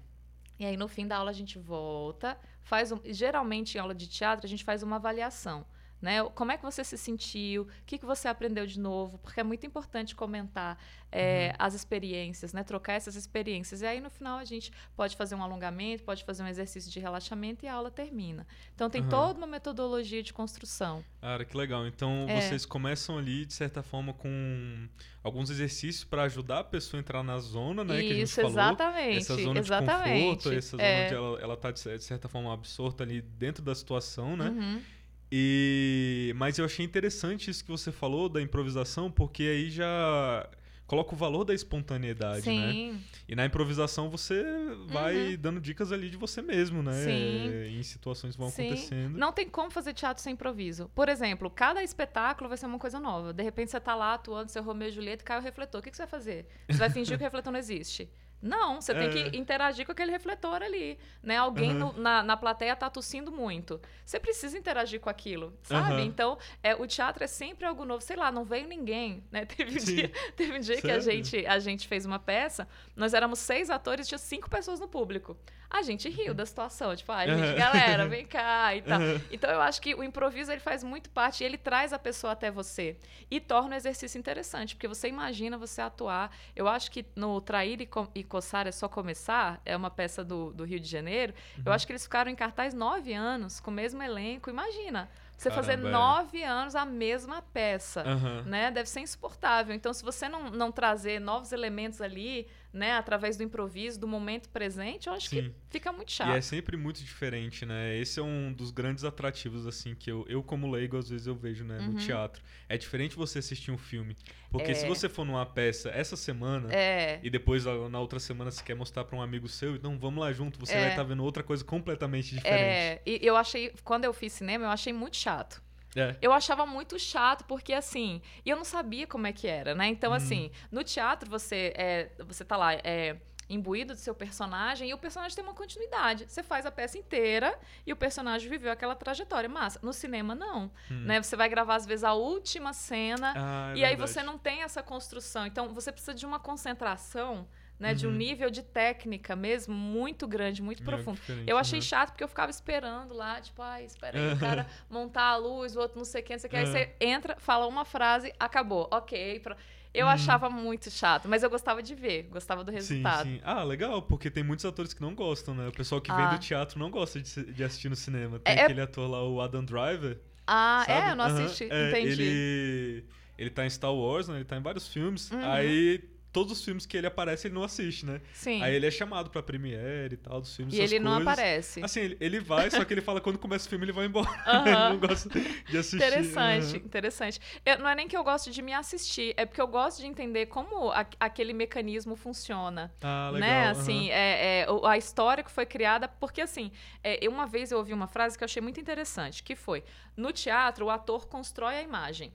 E 0.58 0.64
aí, 0.66 0.76
no 0.76 0.88
fim 0.88 1.06
da 1.06 1.16
aula, 1.16 1.30
a 1.30 1.34
gente 1.34 1.58
volta, 1.58 2.37
faz 2.62 2.90
um. 2.92 3.00
Geralmente, 3.04 3.76
em 3.76 3.80
aula 3.80 3.94
de 3.94 4.06
teatro, 4.08 4.44
a 4.44 4.48
gente 4.48 4.64
faz 4.64 4.82
uma 4.82 4.96
avaliação. 4.96 5.64
Né? 6.00 6.23
Como 6.35 6.52
é 6.52 6.57
que 6.57 6.62
você 6.62 6.85
se 6.85 6.97
sentiu? 6.97 7.62
O 7.62 7.69
que, 7.85 7.99
que 7.99 8.07
você 8.07 8.28
aprendeu 8.28 8.64
de 8.67 8.78
novo? 8.78 9.19
Porque 9.19 9.40
é 9.40 9.43
muito 9.43 9.67
importante 9.67 10.14
comentar 10.14 10.78
é, 11.11 11.52
as 11.59 11.75
experiências, 11.75 12.52
né? 12.52 12.62
trocar 12.62 12.93
essas 12.93 13.17
experiências. 13.17 13.83
E 13.83 13.87
aí, 13.87 14.00
no 14.00 14.09
final, 14.09 14.38
a 14.38 14.45
gente 14.45 14.71
pode 14.97 15.17
fazer 15.17 15.35
um 15.35 15.43
alongamento, 15.43 16.05
pode 16.05 16.25
fazer 16.25 16.45
um 16.45 16.47
exercício 16.47 16.88
de 16.90 17.00
relaxamento 17.00 17.64
e 17.64 17.69
a 17.69 17.75
aula 17.75 17.90
termina. 17.90 18.47
Então, 18.76 18.88
tem 18.88 19.00
Aham. 19.00 19.11
toda 19.11 19.38
uma 19.38 19.47
metodologia 19.47 20.23
de 20.23 20.33
construção. 20.33 21.05
Cara, 21.21 21.45
que 21.45 21.57
legal. 21.57 21.85
Então 21.87 22.26
É. 22.28 22.40
vocês 22.43 22.64
começam 22.64 23.19
ali, 23.19 23.45
de 23.45 23.52
certa 23.55 23.83
forma, 23.83 24.12
com 24.14 24.88
alguns 25.25 25.50
exercícios 25.50 26.05
para 26.05 26.23
ajudar 26.25 26.61
a 26.61 26.64
pessoa 26.64 26.99
a 26.99 27.00
entrar 27.00 27.23
na 27.25 27.38
zona, 27.38 27.83
né? 27.83 28.00
que 28.00 28.11
a 28.12 28.14
gente 28.14 28.23
Isso, 28.23 28.37
falou. 28.37 28.50
exatamente. 28.52 29.19
Essa 29.19 29.35
zona 29.37 29.59
exatamente. 29.59 30.19
de 30.21 30.26
conforto, 30.37 30.52
essa 30.52 30.71
zona 30.76 30.83
É. 30.85 31.19
onde 31.21 31.43
ela, 31.43 31.57
tá, 31.57 31.75
cer- 31.75 31.99
de 31.99 32.05
certa 32.05 32.28
forma, 32.28 32.52
absorta 32.55 33.02
ali 33.02 33.21
dentro 33.21 33.64
da 33.64 33.75
situação, 33.75 34.37
né? 34.37 34.49
Uhum. 34.50 34.81
E 35.30 36.32
mas 36.37 36.58
eu 36.58 36.64
achei 36.64 36.85
interessante 36.85 37.50
isso 37.50 37.64
que 37.64 37.70
você 37.70 37.92
falou 37.92 38.28
da 38.28 38.40
improvisação, 38.40 39.11
porque 39.11 39.42
aí 39.42 39.70
já 39.70 40.49
coloca 40.87 41.12
o 41.14 41.16
valor 41.18 41.44
da 41.44 41.52
espontaneidade, 41.52 42.47
né? 42.50 42.73
Sim. 42.73 43.00
E 43.28 43.37
na 43.37 43.44
improvisação 43.44 44.08
você 44.08 44.42
vai 44.87 45.32
Uhum. 45.32 45.37
dando 45.38 45.61
dicas 45.61 45.92
ali 45.92 46.08
de 46.08 46.16
você 46.16 46.40
mesmo, 46.40 46.82
né? 46.82 46.92
Sim. 47.04 47.78
Em 47.78 47.82
situações 47.82 48.35
que 48.35 48.40
vão 48.40 48.50
Sim. 48.50 48.64
acontecendo. 48.68 49.18
Não 49.18 49.30
tem 49.30 49.47
como 49.50 49.70
fazer 49.70 49.92
teatro 49.92 50.23
sem 50.23 50.32
improviso. 50.32 50.90
Por 50.94 51.11
exemplo, 51.11 51.50
cada 51.50 51.82
espetáculo 51.82 52.49
vai 52.49 52.56
ser 52.56 52.64
uma 52.64 52.78
coisa 52.78 52.99
nova. 52.99 53.35
De 53.35 53.42
repente 53.42 53.70
você 53.70 53.78
tá 53.78 53.94
lá 53.94 54.14
atuando 54.14 54.50
seu 54.50 54.62
Romeu 54.62 54.88
e 54.88 54.90
Julieta 54.90 55.23
e 55.23 55.26
cai 55.26 55.38
o 55.38 55.42
refletor. 55.42 55.80
O 55.80 55.85
que, 55.85 55.90
que 55.90 55.97
você 55.97 56.04
vai 56.04 56.11
fazer? 56.11 56.47
Você 56.70 56.78
vai 56.78 56.88
fingir 56.88 57.18
que 57.18 57.23
o 57.23 57.26
refletor 57.26 57.52
não 57.52 57.58
existe? 57.61 58.08
Não, 58.40 58.80
você 58.80 58.95
tem 58.95 59.09
É. 59.09 59.30
que 59.30 59.37
interagir 59.37 59.85
com 59.85 59.92
aquele 59.92 60.12
refletor 60.12 60.62
ali. 60.62 60.99
Né? 61.23 61.37
Alguém 61.37 61.71
Aham. 61.71 61.78
no- 61.78 61.92
na, 62.00 62.23
na 62.23 62.37
plateia 62.37 62.76
tá 62.76 62.88
tossindo 62.88 63.33
muito. 63.33 63.80
Você 64.04 64.21
precisa 64.21 64.57
interagir 64.57 65.00
com 65.00 65.11
aquilo, 65.11 65.52
sabe? 65.62 65.95
Aham. 65.95 66.00
Então, 66.04 66.38
é, 66.62 66.75
o 66.75 66.87
teatro 66.87 67.25
é 67.25 67.26
sempre 67.26 67.66
algo 67.66 67.85
novo. 67.85 68.00
Sei 68.00 68.14
lá, 68.16 68.30
não 68.30 68.45
veio 68.45 68.68
ninguém. 68.68 69.25
Né? 69.33 69.45
Teve, 69.57 69.76
um 69.76 69.80
Sim. 69.80 69.95
dia, 69.97 70.12
teve 70.37 70.57
um 70.57 70.61
dia 70.61 70.80
que 70.80 70.90
a 70.90 71.00
Sério? 71.00 71.23
gente, 71.25 71.47
a 71.47 71.59
gente 71.59 71.88
fez 71.88 72.07
uma 72.07 72.18
peça, 72.18 72.68
nós 72.95 73.12
éramos 73.12 73.41
seis 73.41 73.71
atores, 73.71 74.06
tinha 74.06 74.19
cinco 74.19 74.49
pessoas 74.49 74.78
no 74.78 74.86
público. 74.86 75.36
A 75.71 75.83
gente 75.83 76.09
riu 76.09 76.33
da 76.33 76.47
situação, 76.47 76.97
tipo, 76.97 77.13
ah, 77.13 77.26
gente, 77.26 77.54
galera, 77.59 78.07
vem 78.09 78.25
cá 78.25 78.75
e 78.75 78.83
tal. 78.83 79.00
Então 79.31 79.50
eu 79.50 79.61
acho 79.61 79.81
que 79.83 79.95
o 79.95 80.02
improviso 80.02 80.50
ele 80.50 80.61
faz 80.61 80.83
muito 80.83 81.11
parte, 81.11 81.45
ele 81.45 81.59
traz 81.59 81.93
a 81.93 81.99
pessoa 81.99 82.33
até 82.33 82.50
você 82.50 82.97
e 83.31 83.39
torna 83.39 83.75
o 83.75 83.76
exercício 83.76 84.19
interessante, 84.19 84.75
porque 84.75 84.89
você 84.89 85.09
imagina 85.09 85.59
você 85.59 85.83
atuar. 85.83 86.35
Eu 86.57 86.67
acho 86.67 86.91
que 86.91 87.04
no 87.15 87.41
Trair 87.41 87.83
e, 87.83 87.87
Co 87.87 88.09
e 88.15 88.25
Coçar 88.25 88.67
é 88.67 88.73
só 88.73 88.89
começar, 88.89 89.61
é 89.65 89.76
uma 89.76 89.91
peça 89.91 90.25
do, 90.25 90.52
do 90.52 90.65
Rio 90.65 90.81
de 90.81 90.89
Janeiro. 90.89 91.35
Uhum. 91.59 91.65
Eu 91.67 91.73
acho 91.73 91.87
que 91.87 91.93
eles 91.93 92.02
ficaram 92.02 92.31
em 92.31 92.37
cartaz 92.37 92.73
nove 92.73 93.13
anos 93.13 93.61
com 93.61 93.71
o 93.71 93.75
mesmo 93.75 94.02
elenco. 94.02 94.49
Imagina, 94.49 95.09
você 95.39 95.52
fazer 95.52 95.76
Caramba, 95.76 95.89
é. 95.89 95.93
nove 95.93 96.43
anos 96.43 96.75
a 96.75 96.85
mesma 96.85 97.41
peça. 97.41 98.02
Aham. 98.02 98.43
Né? 98.43 98.71
Deve 98.73 98.89
ser 98.89 99.00
insuportável. 99.00 99.73
Então, 99.73 99.93
se 99.93 100.02
você 100.02 100.28
não, 100.28 100.50
não 100.50 100.73
trazer 100.73 101.21
novos 101.21 101.52
elementos 101.52 102.00
ali, 102.00 102.49
né, 102.73 102.93
através 102.93 103.37
do 103.37 103.43
improviso, 103.43 103.99
do 103.99 104.07
momento 104.07 104.49
presente, 104.50 105.07
eu 105.09 105.13
acho 105.15 105.28
Sim. 105.28 105.43
que 105.50 105.54
fica 105.71 105.91
muito 105.93 106.11
E 106.11 106.13
chato. 106.13 106.31
é 106.37 106.41
sempre 106.41 106.76
muito 106.76 107.02
diferente, 107.02 107.65
né? 107.65 107.97
Esse 107.97 108.21
é 108.21 108.23
um 108.23 108.52
dos 108.52 108.71
grandes 108.71 109.04
atrativos, 109.04 109.67
assim, 109.67 109.95
que 109.95 110.11
eu, 110.11 110.25
eu 110.28 110.43
como 110.43 110.71
leigo, 110.71 110.97
às 110.99 111.09
vezes 111.09 111.26
eu 111.26 111.35
vejo, 111.35 111.65
né, 111.65 111.78
no 111.78 111.93
Uhum. 111.93 111.97
teatro. 111.97 112.43
É 112.69 112.76
diferente 112.76 113.17
você 113.17 113.39
assistir 113.39 113.71
um 113.71 113.78
filme. 113.78 114.15
Porque 114.50 114.73
É. 114.73 114.75
se 114.75 114.87
você 114.87 115.09
for 115.09 115.25
numa 115.25 115.47
peça 115.47 115.89
essa 115.91 116.15
semana, 116.17 116.73
É. 116.73 117.19
e 117.23 117.31
depois 117.31 117.65
na 117.65 117.99
outra 118.00 118.21
semana 118.21 118.50
você 118.50 118.63
quer 118.63 118.75
mostrar 118.76 119.04
pra 119.04 119.17
um 119.17 119.23
amigo 119.23 119.49
seu, 119.49 119.75
então 119.75 119.99
vamos 119.99 120.21
lá 120.21 120.31
junto, 120.33 120.59
você 120.59 120.75
É. 120.75 120.81
vai 120.81 120.89
estar 120.91 121.02
vendo 121.04 121.25
outra 121.25 121.43
coisa 121.43 121.65
completamente 121.65 122.35
diferente. 122.35 122.52
É, 122.63 123.02
e 123.07 123.19
eu 123.23 123.37
achei, 123.37 123.73
quando 123.83 124.04
eu 124.04 124.13
fiz 124.13 124.33
cinema, 124.33 124.67
eu 124.67 124.71
achei 124.71 124.93
muito 124.93 125.17
chato. 125.17 125.63
É. 125.96 126.16
Eu 126.20 126.32
achava 126.32 126.64
muito 126.66 126.98
chato, 126.98 127.44
porque 127.44 127.72
assim, 127.72 128.20
e 128.44 128.50
eu 128.50 128.56
não 128.56 128.64
sabia 128.64 129.06
como 129.06 129.26
é 129.26 129.32
que 129.32 129.46
era, 129.46 129.74
né? 129.74 129.86
Então, 129.88 130.12
Hum. 130.12 130.14
assim, 130.14 130.50
no 130.70 130.84
teatro 130.84 131.28
você 131.30 131.72
é, 131.76 132.10
você 132.26 132.44
tá 132.44 132.56
lá, 132.56 132.74
é 132.74 133.16
imbuído 133.50 133.94
do 133.94 133.98
seu 133.98 134.14
personagem 134.14 134.90
e 134.90 134.92
o 134.94 134.98
personagem 134.98 135.34
tem 135.34 135.42
uma 135.42 135.54
continuidade. 135.54 136.26
Você 136.28 136.42
faz 136.42 136.66
a 136.66 136.70
peça 136.70 136.98
inteira 136.98 137.58
e 137.86 137.92
o 137.92 137.96
personagem 137.96 138.46
viveu 138.50 138.70
aquela 138.70 138.94
trajetória. 138.94 139.48
Massa. 139.48 139.80
No 139.82 139.90
cinema, 139.90 140.34
não. 140.34 140.70
Hum. 140.90 141.04
Né? 141.06 141.22
Você 141.22 141.34
vai 141.34 141.48
gravar, 141.48 141.76
às 141.76 141.86
vezes, 141.86 142.04
a 142.04 142.12
última 142.12 142.74
cena 142.74 143.32
Ah, 143.34 143.72
é 143.74 143.78
e 143.78 143.84
aí 143.86 143.90
verdade. 143.96 144.10
você 144.12 144.22
não 144.22 144.36
tem 144.36 144.62
essa 144.62 144.82
construção. 144.82 145.46
Então, 145.46 145.72
você 145.72 145.90
precisa 145.90 146.12
de 146.12 146.26
uma 146.26 146.38
concentração, 146.38 147.48
né? 147.78 147.95
De 147.95 148.06
um 148.06 148.10
Uhum. 148.10 148.17
nível 148.17 148.50
de 148.50 148.62
técnica 148.62 149.36
mesmo 149.36 149.75
muito 149.75 150.26
grande, 150.26 150.60
muito 150.62 150.82
É 150.82 150.84
profundo. 150.84 151.19
Eu 151.47 151.56
achei 151.56 151.78
né? 151.78 151.84
chato 151.84 152.10
porque 152.10 152.25
eu 152.25 152.28
ficava 152.28 152.50
esperando 152.50 153.14
lá, 153.14 153.41
tipo, 153.41 153.62
ai, 153.62 153.84
espera 153.84 154.19
aí, 154.19 154.32
o 154.32 154.38
cara 154.38 154.67
montar 154.91 155.25
a 155.30 155.36
luz, 155.36 155.76
o 155.76 155.80
outro 155.80 155.99
não 155.99 156.04
sei 156.04 156.21
o 156.23 156.25
que, 156.25 156.32
não 156.32 156.38
sei 156.41 156.49
o 156.49 156.50
que. 156.50 156.56
Aí 156.56 156.67
você 156.67 156.95
entra, 157.00 157.36
fala 157.38 157.67
uma 157.67 157.84
frase, 157.84 158.32
acabou, 158.38 158.88
ok. 158.91 159.41
pro- 159.41 159.56
Eu 159.95 160.04
Uhum. 160.06 160.12
achava 160.12 160.50
muito 160.50 160.91
chato, 160.91 161.26
mas 161.28 161.43
eu 161.43 161.49
gostava 161.49 161.82
de 161.82 161.95
ver, 161.95 162.25
gostava 162.25 162.62
do 162.62 162.71
Sim, 162.71 162.76
resultado. 162.76 163.23
sim. 163.26 163.41
Ah, 163.43 163.64
legal, 163.64 164.02
porque 164.02 164.30
tem 164.30 164.45
muitos 164.45 164.64
atores 164.67 164.93
que 164.93 165.00
não 165.00 165.14
gostam, 165.14 165.54
né? 165.54 165.67
O 165.67 165.73
pessoal 165.73 165.99
que 166.00 166.12
vem 166.12 166.26
Ah. 166.26 166.28
do 166.34 166.38
teatro 166.38 166.78
não 166.78 166.91
gosta 166.91 167.19
de, 167.21 167.52
de 167.52 167.64
assistir 167.64 167.88
no 167.88 167.97
cinema. 167.97 168.38
Tem 168.38 168.54
É- 168.54 168.58
é- 168.60 168.64
aquele 168.64 168.82
ator 168.82 169.08
lá, 169.10 169.25
o 169.26 169.41
Adam 169.41 169.64
Driver. 169.64 170.21
Ah, 170.47 170.84
sabe? 170.86 171.08
é? 171.08 171.12
Eu 171.12 171.17
não 171.17 171.25
assisti, 171.25 171.69
É, 171.71 171.88
entendi. 171.91 172.23
Ele, 172.23 173.04
ele 173.38 173.50
tá 173.50 173.64
em 173.64 173.71
Star 173.71 173.93
Wars, 173.95 174.28
né? 174.28 174.36
Ele 174.36 174.45
tá 174.45 174.56
em 174.58 174.62
vários 174.62 174.86
filmes. 174.88 175.30
Uhum. 175.30 175.41
Aí, 175.43 176.04
todos 176.32 176.52
os 176.52 176.64
filmes 176.64 176.84
que 176.86 176.97
ele 176.97 177.06
aparece, 177.06 177.47
ele 177.49 177.54
não 177.54 177.62
assiste, 177.64 178.04
né? 178.06 178.21
Sim. 178.32 178.62
Aí 178.62 178.75
ele 178.75 178.86
é 178.86 178.91
chamado 178.91 179.30
pra 179.30 179.43
premiere 179.43 180.14
e 180.14 180.17
tal, 180.17 180.41
dos 180.41 180.54
filmes, 180.54 180.75
e 180.75 180.80
ele 180.80 180.99
não 180.99 181.12
coisas. 181.17 181.32
aparece. 181.32 181.82
Assim, 181.82 182.00
ele, 182.00 182.17
ele 182.21 182.41
vai, 182.41 182.71
só 182.71 182.84
que 182.84 182.93
ele 182.95 183.00
fala 183.00 183.21
quando 183.21 183.38
começa 183.38 183.67
o 183.67 183.69
filme 183.69 183.84
ele 183.84 183.93
vai 183.93 184.06
embora. 184.06 184.28
Ele 184.67 184.75
não 184.91 184.99
gosta 184.99 185.28
de 185.69 185.76
assistir. 185.78 185.97
Interessante, 185.97 186.76
interessante. 186.76 187.41
Eu- 187.64 187.78
não 187.78 187.88
é 187.88 187.95
nem 187.95 188.06
que 188.08 188.17
eu 188.17 188.23
gosto 188.25 188.50
de 188.50 188.60
me 188.62 188.73
assistir, 188.73 189.34
é 189.36 189.45
porque 189.47 189.60
eu 189.60 189.67
gosto 189.67 190.00
de 190.00 190.06
entender 190.06 190.47
como 190.47 190.91
a- 190.91 191.06
aquele 191.21 191.52
mecanismo 191.52 192.17
funciona. 192.17 192.93
Ah, 193.02 193.30
legal. 193.32 193.49
né? 193.49 193.69
Assim, 193.71 194.10
é, 194.10 194.60
é, 194.62 194.67
a 194.84 194.97
história 194.99 195.43
que 195.45 195.50
foi 195.50 195.67
criada, 195.67 196.08
porque 196.08 196.41
assim, 196.41 196.71
é, 197.02 197.21
uma 197.28 197.47
vez 197.47 197.71
eu 197.71 197.78
ouvi 197.78 197.93
uma 197.93 198.06
frase 198.06 198.36
que 198.36 198.45
eu 198.45 198.47
achei 198.47 198.60
muito 198.62 198.80
interessante, 198.80 199.43
que 199.43 199.54
foi: 199.56 199.82
no 200.17 200.32
teatro 200.32 200.86
o 200.86 200.91
ator 200.91 201.26
constrói 201.26 201.76
a 201.76 201.82
imagem. 201.82 202.32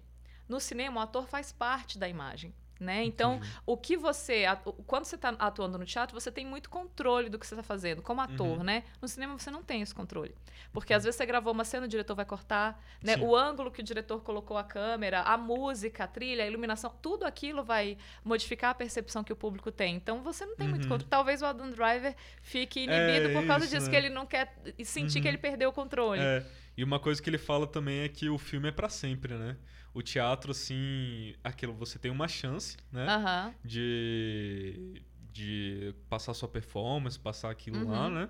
No 0.47 0.59
cinema, 0.59 0.99
o 0.99 1.03
ator 1.03 1.25
faz 1.27 1.51
parte 1.51 1.97
da 1.97 2.07
imagem. 2.07 2.53
Né? 2.79 3.03
Então, 3.05 3.35
Entendi. 3.35 3.51
o 3.65 3.77
que 3.77 3.95
você. 3.95 4.43
Quando 4.87 5.05
você 5.05 5.15
está 5.15 5.29
atuando 5.39 5.77
no 5.77 5.85
teatro, 5.85 6.19
você 6.19 6.31
tem 6.31 6.45
muito 6.45 6.69
controle 6.69 7.29
do 7.29 7.39
que 7.39 7.45
você 7.47 7.53
está 7.53 7.63
fazendo, 7.63 8.01
como 8.01 8.19
ator, 8.19 8.57
Uhum. 8.57 8.63
né? 8.63 8.83
No 9.01 9.07
cinema 9.07 9.37
você 9.37 9.49
não 9.51 9.63
tem 9.63 9.81
esse 9.81 9.93
controle. 9.95 10.35
Porque 10.73 10.93
às 10.93 11.03
vezes 11.03 11.15
você 11.15 11.25
gravou 11.25 11.53
uma 11.53 11.63
cena, 11.63 11.85
o 11.85 11.87
diretor 11.89 12.15
vai 12.15 12.25
cortar, 12.25 12.83
né? 13.01 13.15
Sim. 13.15 13.21
O 13.23 13.35
ângulo 13.35 13.71
que 13.71 13.79
o 13.79 13.83
diretor 13.83 14.21
colocou 14.21 14.57
a 14.57 14.63
câmera, 14.63 15.21
a 15.21 15.37
música, 15.37 16.03
a 16.03 16.07
trilha, 16.07 16.43
a 16.43 16.47
iluminação, 16.47 16.93
tudo 17.01 17.25
aquilo 17.25 17.63
vai 17.63 17.97
modificar 18.23 18.71
a 18.71 18.73
percepção 18.73 19.23
que 19.23 19.31
o 19.31 19.35
público 19.35 19.71
tem. 19.71 19.95
Então 19.95 20.21
você 20.23 20.45
não 20.45 20.55
tem 20.57 20.67
muito 20.67 20.83
Uhum. 20.83 20.89
controle. 20.89 21.09
Talvez 21.09 21.41
o 21.41 21.45
Adam 21.45 21.71
Driver 21.71 22.15
fique 22.41 22.81
inibido 22.81 23.29
É, 23.29 23.33
por 23.33 23.45
causa 23.45 23.65
isso, 23.65 23.75
disso, 23.75 23.85
né? 23.85 23.91
que 23.91 23.95
ele 23.97 24.09
não 24.09 24.25
quer 24.25 24.53
sentir 24.83 25.21
que 25.21 25.27
Uhum. 25.27 25.33
ele 25.33 25.37
perdeu 25.37 25.69
o 25.69 25.73
controle. 25.73 26.19
É, 26.21 26.43
e 26.75 26.83
uma 26.83 26.99
coisa 26.99 27.21
que 27.21 27.29
ele 27.29 27.37
fala 27.37 27.65
também 27.67 27.99
é 27.99 28.09
que 28.09 28.29
o 28.29 28.37
filme 28.37 28.67
é 28.67 28.71
pra 28.71 28.89
sempre, 28.89 29.35
né? 29.35 29.55
O 29.93 30.01
teatro, 30.01 30.51
assim, 30.51 31.35
aquilo, 31.43 31.73
você 31.73 31.99
tem 31.99 32.09
uma 32.11 32.27
chance, 32.27 32.75
né? 32.91 33.05
Aham. 33.07 33.53
De, 33.63 35.01
de 35.31 35.93
passar 36.09 36.33
sua 36.33 36.47
performance, 36.49 37.19
passar 37.19 37.51
aquilo 37.51 37.87
lá, 37.87 38.07
Uhum. 38.07 38.13
né? 38.15 38.29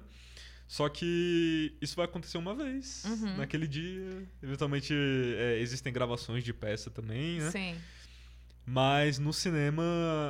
Só 0.67 0.89
que 0.89 1.75
isso 1.81 1.95
vai 1.95 2.05
acontecer 2.05 2.37
uma 2.37 2.55
vez, 2.55 3.03
Uhum. 3.05 3.37
naquele 3.37 3.67
dia. 3.67 4.27
Eventualmente 4.41 4.93
é, 4.93 5.59
existem 5.59 5.91
gravações 5.93 6.43
de 6.43 6.53
peça 6.53 6.89
também, 6.89 7.39
né? 7.39 7.51
Sim. 7.51 7.75
Mas 8.65 9.19
no 9.19 9.33
cinema 9.33 9.83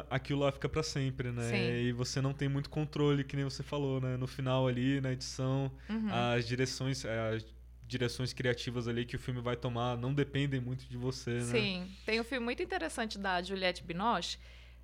aquilo 0.10 0.40
lá 0.40 0.52
fica 0.52 0.68
pra 0.68 0.82
sempre, 0.82 1.32
né? 1.32 1.50
Sim. 1.52 1.88
E 1.88 1.92
você 1.94 2.20
não 2.20 2.34
tem 2.34 2.50
muito 2.50 2.68
controle, 2.70 3.24
que 3.24 3.36
nem 3.36 3.46
você 3.46 3.62
falou, 3.62 4.02
né? 4.02 4.18
No 4.18 4.26
final 4.26 4.68
ali, 4.68 5.00
na 5.00 5.12
edição, 5.14 5.72
Uhum. 5.88 6.10
as 6.10 6.48
direções, 6.48 7.06
as 7.06 7.46
direções 7.88 8.34
criativas 8.34 8.88
ali 8.88 9.06
que 9.06 9.16
o 9.16 9.20
filme 9.20 9.42
vai 9.42 9.56
tomar 9.56 9.98
não 9.98 10.14
dependem 10.14 10.60
muito 10.60 10.86
de 10.86 10.98
você, 10.98 11.32
né? 11.32 11.42
Sim. 11.42 11.92
Tem 12.06 12.20
um 12.20 12.24
filme 12.24 12.44
muito 12.44 12.62
interessante 12.62 13.18
da 13.18 13.42
Juliette 13.42 13.84
Binoche. 13.84 14.38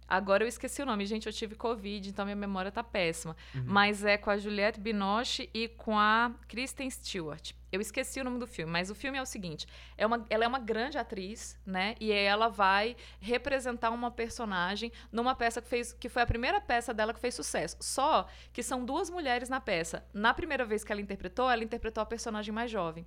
Agora 0.07 0.43
eu 0.43 0.47
esqueci 0.47 0.81
o 0.81 0.85
nome. 0.85 1.05
Gente, 1.05 1.27
eu 1.27 1.33
tive 1.33 1.55
Covid, 1.55 2.09
então 2.09 2.25
minha 2.25 2.35
memória 2.35 2.71
tá 2.71 2.83
péssima. 2.83 3.37
Uhum. 3.53 3.63
Mas 3.65 4.03
é 4.03 4.17
com 4.17 4.31
a 4.31 4.37
Juliette 4.37 4.79
Binoche 4.79 5.49
e 5.53 5.67
com 5.67 5.97
a 5.97 6.31
Kristen 6.47 6.89
Stewart. 6.89 7.53
Eu 7.71 7.79
esqueci 7.81 8.19
o 8.19 8.23
nome 8.23 8.39
do 8.39 8.47
filme, 8.47 8.71
mas 8.71 8.89
o 8.89 8.95
filme 8.95 9.17
é 9.17 9.21
o 9.21 9.25
seguinte: 9.25 9.67
é 9.97 10.05
uma, 10.05 10.25
ela 10.29 10.43
é 10.45 10.47
uma 10.47 10.59
grande 10.59 10.97
atriz, 10.97 11.57
né? 11.65 11.95
E 11.99 12.11
ela 12.11 12.47
vai 12.49 12.95
representar 13.19 13.91
uma 13.91 14.09
personagem 14.11 14.91
numa 15.11 15.35
peça 15.35 15.61
que 15.61 15.67
fez. 15.69 15.93
que 15.93 16.09
foi 16.09 16.21
a 16.21 16.25
primeira 16.25 16.59
peça 16.59 16.93
dela 16.93 17.13
que 17.13 17.19
fez 17.19 17.35
sucesso. 17.35 17.77
Só 17.79 18.27
que 18.51 18.63
são 18.63 18.83
duas 18.83 19.09
mulheres 19.09 19.49
na 19.49 19.59
peça. 19.59 20.03
Na 20.13 20.33
primeira 20.33 20.65
vez 20.65 20.83
que 20.83 20.91
ela 20.91 21.01
interpretou, 21.01 21.49
ela 21.49 21.63
interpretou 21.63 22.01
a 22.01 22.05
personagem 22.05 22.53
mais 22.53 22.71
jovem. 22.71 23.05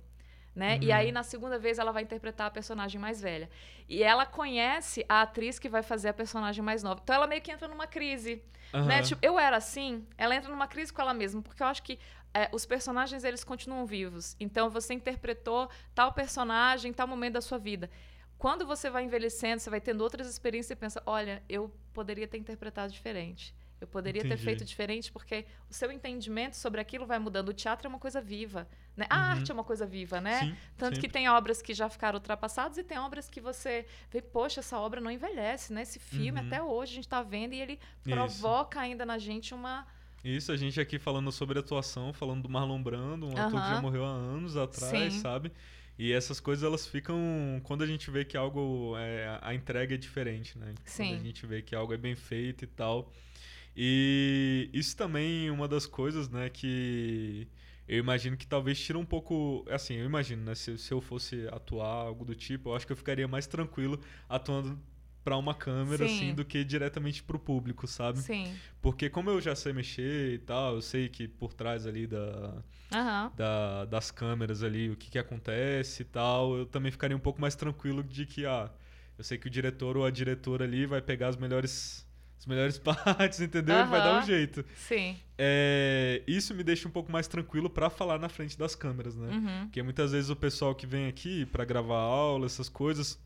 Né? 0.55 0.77
E 0.83 0.91
Uhum. 0.91 0.95
aí, 0.95 1.11
na 1.11 1.23
segunda 1.23 1.57
vez, 1.57 1.79
ela 1.79 1.91
vai 1.91 2.03
interpretar 2.03 2.45
a 2.45 2.51
personagem 2.51 3.01
mais 3.01 3.19
velha. 3.19 3.49
E 3.89 4.03
ela 4.03 4.23
conhece 4.23 5.03
a 5.09 5.23
atriz 5.23 5.57
que 5.57 5.67
vai 5.67 5.81
fazer 5.81 6.09
a 6.09 6.13
personagem 6.13 6.63
mais 6.63 6.83
nova. 6.83 6.99
Então, 7.03 7.15
ela 7.15 7.25
meio 7.25 7.41
que 7.41 7.51
entra 7.51 7.67
numa 7.67 7.87
crise. 7.87 8.39
Aham. 8.71 8.85
Né? 8.87 9.01
Tipo, 9.01 9.25
eu 9.25 9.39
era 9.39 9.57
assim, 9.57 10.05
ela 10.15 10.35
entra 10.35 10.51
numa 10.51 10.67
crise 10.67 10.93
com 10.93 11.01
ela 11.01 11.13
mesma, 11.13 11.41
porque 11.41 11.63
eu 11.63 11.67
acho 11.67 11.81
que 11.81 11.97
é, 12.33 12.49
os 12.51 12.65
personagens, 12.65 13.23
eles 13.23 13.43
continuam 13.43 13.85
vivos. 13.85 14.35
Então, 14.39 14.69
você 14.69 14.93
interpretou 14.93 15.69
tal 15.93 16.11
personagem 16.13 16.89
em 16.91 16.93
tal 16.93 17.07
momento 17.07 17.33
da 17.33 17.41
sua 17.41 17.57
vida. 17.57 17.89
Quando 18.37 18.65
você 18.65 18.89
vai 18.89 19.03
envelhecendo, 19.05 19.61
você 19.61 19.69
vai 19.69 19.79
tendo 19.79 20.01
outras 20.01 20.27
experiências 20.27 20.71
e 20.71 20.75
pensa, 20.75 21.01
olha, 21.05 21.41
eu 21.47 21.71
poderia 21.93 22.27
ter 22.27 22.37
interpretado 22.37 22.91
diferente. 22.91 23.55
Eu 23.79 23.87
poderia 23.87 24.21
ter 24.21 24.27
Entendi. 24.29 24.43
feito 24.43 24.63
diferente, 24.65 25.11
porque 25.11 25.45
o 25.69 25.73
seu 25.73 25.91
entendimento 25.91 26.55
sobre 26.55 26.79
aquilo 26.79 27.05
vai 27.05 27.19
mudando. 27.19 27.49
O 27.49 27.53
teatro 27.53 27.85
é 27.85 27.89
uma 27.89 27.99
coisa 27.99 28.21
viva, 28.21 28.65
né? 28.95 29.05
A 29.09 29.15
Uhum. 29.17 29.23
arte 29.23 29.51
é 29.51 29.53
uma 29.53 29.63
coisa 29.63 29.85
viva, 29.85 30.21
né? 30.21 30.39
Sim, 30.39 30.55
Tanto 30.77 30.95
que 30.95 31.01
sempre. 31.07 31.09
tem 31.19 31.29
obras 31.29 31.61
que 31.61 31.73
já 31.73 31.89
ficaram 31.89 32.15
ultrapassadas 32.17 32.77
e 32.77 32.83
tem 32.83 32.97
obras 32.97 33.29
que 33.29 33.41
você 33.41 33.85
vê, 34.09 34.21
poxa, 34.21 34.61
essa 34.61 34.79
obra 34.79 35.01
não 35.01 35.11
envelhece, 35.11 35.73
né? 35.73 35.81
Esse 35.81 35.99
filme 35.99 36.39
Uhum. 36.39 36.45
até 36.47 36.63
hoje 36.63 36.93
a 36.93 36.95
gente 36.95 37.09
tá 37.09 37.21
vendo 37.21 37.53
e 37.53 37.61
ele 37.61 37.73
Isso. 37.73 38.09
provoca 38.09 38.79
ainda 38.79 39.05
na 39.05 39.17
gente 39.17 39.53
uma. 39.53 39.85
Isso, 40.23 40.51
a 40.51 40.57
gente 40.57 40.79
aqui 40.79 40.97
falando 40.97 41.31
sobre 41.31 41.59
atuação, 41.59 42.13
falando 42.13 42.43
do 42.43 42.49
Marlon 42.49 42.81
Brando, 42.81 43.27
um 43.27 43.31
ator 43.31 43.61
que 43.61 43.69
já 43.69 43.81
morreu 43.81 44.05
há 44.05 44.09
anos 44.09 44.55
atrás, 44.55 45.13
Sim. 45.13 45.19
sabe? 45.19 45.51
E 45.99 46.11
essas 46.11 46.39
coisas 46.39 46.63
elas 46.63 46.87
ficam 46.87 47.17
quando 47.63 47.83
a 47.83 47.87
gente 47.87 48.09
vê 48.09 48.25
que 48.25 48.35
algo 48.35 48.95
é, 48.97 49.37
a 49.41 49.53
entrega 49.53 49.93
é 49.93 49.97
diferente, 49.97 50.57
né? 50.57 50.73
Sim. 50.85 51.09
Quando 51.09 51.19
a 51.19 51.23
gente 51.23 51.45
vê 51.45 51.61
que 51.61 51.75
algo 51.75 51.93
é 51.93 51.97
bem 51.97 52.15
feito 52.15 52.63
e 52.63 52.67
tal. 52.67 53.11
E 53.75 54.69
isso 54.73 54.95
também 54.95 55.47
é 55.47 55.51
uma 55.51 55.67
das 55.67 55.85
coisas, 55.85 56.29
né, 56.29 56.49
que 56.49 57.47
eu 57.87 57.97
imagino 57.97 58.37
que 58.37 58.45
talvez 58.45 58.79
tira 58.79 58.97
um 58.99 59.05
pouco, 59.05 59.65
assim, 59.69 59.95
eu 59.95 60.05
imagino, 60.05 60.43
né, 60.43 60.55
se, 60.55 60.77
se 60.77 60.91
eu 60.93 61.01
fosse 61.01 61.47
atuar 61.51 61.87
algo 61.87 62.23
do 62.23 62.35
tipo, 62.35 62.69
eu 62.69 62.75
acho 62.75 62.85
que 62.85 62.93
eu 62.93 62.97
ficaria 62.97 63.27
mais 63.27 63.47
tranquilo 63.47 63.99
atuando 64.29 64.79
pra 65.23 65.37
uma 65.37 65.53
câmera 65.55 66.07
Sim. 66.07 66.15
assim 66.15 66.33
do 66.35 66.43
que 66.43 66.63
diretamente 66.63 67.23
pro 67.23 67.39
público, 67.39 67.87
sabe? 67.87 68.19
Sim. 68.19 68.53
Porque 68.81 69.09
como 69.09 69.29
eu 69.29 69.39
já 69.39 69.55
sei 69.55 69.71
mexer 69.73 70.33
e 70.33 70.37
tal, 70.39 70.75
eu 70.75 70.81
sei 70.81 71.07
que 71.07 71.27
por 71.27 71.53
trás 71.53 71.87
ali 71.87 72.05
da, 72.05 72.61
Aham. 72.91 73.31
da- 73.35 73.85
das 73.85 74.11
câmeras 74.11 74.61
ali 74.63 74.89
o 74.89 74.95
que, 74.97 75.09
que 75.09 75.17
acontece 75.19 76.01
e 76.01 76.05
tal, 76.05 76.57
eu 76.57 76.65
também 76.65 76.91
ficaria 76.91 77.15
um 77.15 77.19
pouco 77.21 77.39
mais 77.39 77.55
tranquilo 77.55 78.03
de 78.03 78.25
que, 78.25 78.45
ah, 78.45 78.69
eu 79.17 79.23
sei 79.23 79.37
que 79.37 79.47
o 79.47 79.49
diretor 79.49 79.95
ou 79.95 80.05
a 80.05 80.11
diretora 80.11 80.65
ali 80.65 80.85
vai 80.85 81.01
pegar 81.01 81.29
as 81.29 81.37
melhores, 81.37 82.05
as 82.37 82.45
melhores 82.45 82.77
partes, 82.79 83.39
entendeu? 83.39 83.79
Ele 83.79 83.89
vai 83.89 84.03
dar 84.03 84.21
um 84.21 84.25
jeito. 84.25 84.65
Sim. 84.75 85.15
É, 85.37 86.21
isso 86.27 86.53
me 86.53 86.63
deixa 86.63 86.87
um 86.87 86.91
pouco 86.91 87.11
mais 87.11 87.27
tranquilo 87.27 87.69
pra 87.69 87.89
falar 87.89 88.19
na 88.19 88.27
frente 88.29 88.57
das 88.57 88.75
câmeras, 88.75 89.15
né? 89.15 89.29
Uhum. 89.33 89.65
Porque 89.67 89.81
muitas 89.81 90.11
vezes 90.11 90.29
o 90.29 90.35
pessoal 90.35 90.75
que 90.75 90.85
vem 90.85 91.07
aqui 91.07 91.45
pra 91.45 91.63
gravar 91.63 91.99
aula, 91.99 92.45
essas 92.45 92.67
coisas, 92.69 93.17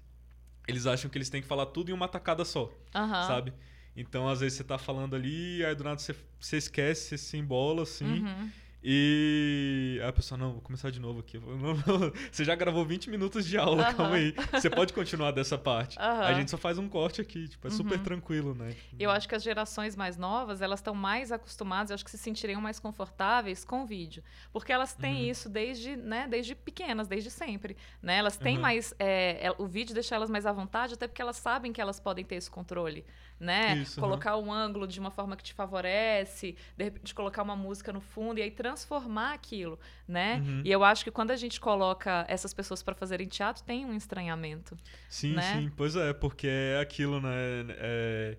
eles 0.68 0.86
acham 0.86 1.10
que 1.10 1.18
eles 1.18 1.30
têm 1.30 1.42
que 1.42 1.48
falar 1.48 1.68
tudo 1.68 1.90
em 1.90 1.94
uma 1.94 2.08
tacada 2.08 2.44
só 2.46 2.72
Aham. 2.94 3.24
sabe? 3.28 3.54
Então, 3.96 4.28
às 4.30 4.42
vezes, 4.42 4.58
você 4.58 4.64
tá 4.64 4.78
falando 4.78 5.16
ali, 5.16 5.66
aí 5.66 5.74
do 5.74 5.84
nada 5.84 6.00
você, 6.00 6.16
você 6.40 6.58
esquece, 6.58 7.10
você 7.10 7.18
se 7.18 7.38
embola, 7.38 7.82
assim, 7.84 8.22
Uhum. 8.22 8.52
E 8.84 10.00
a 10.08 10.12
pessoa, 10.14 10.38
não, 10.38 10.54
vou 10.54 10.62
começar 10.62 10.90
de 10.92 11.00
novo 11.00 11.20
aqui. 11.20 11.40
Falo, 11.40 11.58
Não, 11.58 11.74
não, 11.74 12.12
você 12.32 12.46
já 12.46 12.56
gravou 12.56 12.86
20 12.86 13.10
minutos 13.10 13.46
de 13.46 13.58
aula, 13.58 13.94
calma 13.94 14.16
aí. 14.16 14.34
Você 14.54 14.70
pode 14.70 14.94
continuar 14.94 15.32
dessa 15.32 15.58
parte. 15.58 15.98
A 16.00 16.34
gente 16.34 16.52
só 16.52 16.58
faz 16.58 16.78
um 16.78 16.88
corte 16.88 17.20
aqui, 17.20 17.48
tipo, 17.48 17.68
é 17.68 17.72
super 17.72 17.98
Uhum. 17.98 18.04
tranquilo, 18.04 18.54
né? 18.56 18.76
Eu 19.00 19.10
acho 19.10 19.28
que 19.28 19.36
as 19.36 19.44
gerações 19.44 19.96
mais 19.96 20.18
novas, 20.18 20.62
elas 20.62 20.80
estão 20.80 20.94
mais 20.94 21.32
acostumadas, 21.32 21.90
eu 21.90 21.96
acho 21.96 22.06
que 22.06 22.12
se 22.12 22.18
sentiriam 22.18 22.62
mais 22.62 22.80
confortáveis 22.80 23.66
com 23.66 23.84
o 23.84 23.86
vídeo. 23.86 24.24
Porque 24.54 24.72
elas 24.72 24.94
têm 24.94 25.24
Uhum. 25.26 25.32
isso 25.32 25.50
desde, 25.50 25.96
né, 25.96 26.28
desde 26.30 26.56
pequenas, 26.56 27.08
desde 27.08 27.30
sempre. 27.32 27.76
Né? 28.02 28.18
Elas 28.18 28.38
têm 28.38 28.56
Uhum. 28.56 28.62
mais. 28.62 28.94
é, 29.00 29.54
o 29.58 29.66
vídeo 29.66 29.94
deixa 29.94 30.16
elas 30.16 30.30
mais 30.30 30.46
à 30.46 30.52
vontade, 30.52 30.94
até 30.94 31.08
porque 31.08 31.22
elas 31.22 31.38
sabem 31.38 31.74
que 31.74 31.82
elas 31.82 32.00
podem 32.00 32.24
ter 32.24 32.36
esse 32.36 32.50
controle. 32.50 33.04
Né? 33.40 33.78
Isso, 33.78 34.00
colocar 34.00 34.36
um 34.38 34.52
ângulo 34.52 34.88
de 34.88 35.00
uma 35.00 35.12
forma 35.12 35.36
que 35.36 35.44
te 35.44 35.54
favorece, 35.54 36.56
de 36.76 36.84
repente 36.84 37.14
colocar 37.14 37.44
uma 37.44 37.56
música 37.56 37.94
no 37.94 38.02
fundo 38.02 38.40
e 38.40 38.42
aí 38.42 38.50
transformar 38.50 39.34
aquilo. 39.34 39.80
Né? 40.08 40.42
Uhum. 40.44 40.62
E 40.66 40.72
eu 40.72 40.84
acho 40.84 41.04
que 41.04 41.12
quando 41.12 41.32
a 41.32 41.36
gente 41.36 41.60
coloca 41.60 42.26
essas 42.28 42.54
pessoas 42.54 42.82
para 42.82 42.96
fazerem 42.96 43.28
teatro, 43.28 43.64
tem 43.64 43.86
um 43.86 43.96
estranhamento. 43.96 44.76
Sim, 45.08 45.34
né? 45.34 45.54
sim, 45.54 45.72
pois 45.76 45.96
é, 45.96 46.14
porque 46.14 46.48
é 46.48 46.80
aquilo, 46.82 47.22
né? 47.22 47.30
É, 47.78 48.38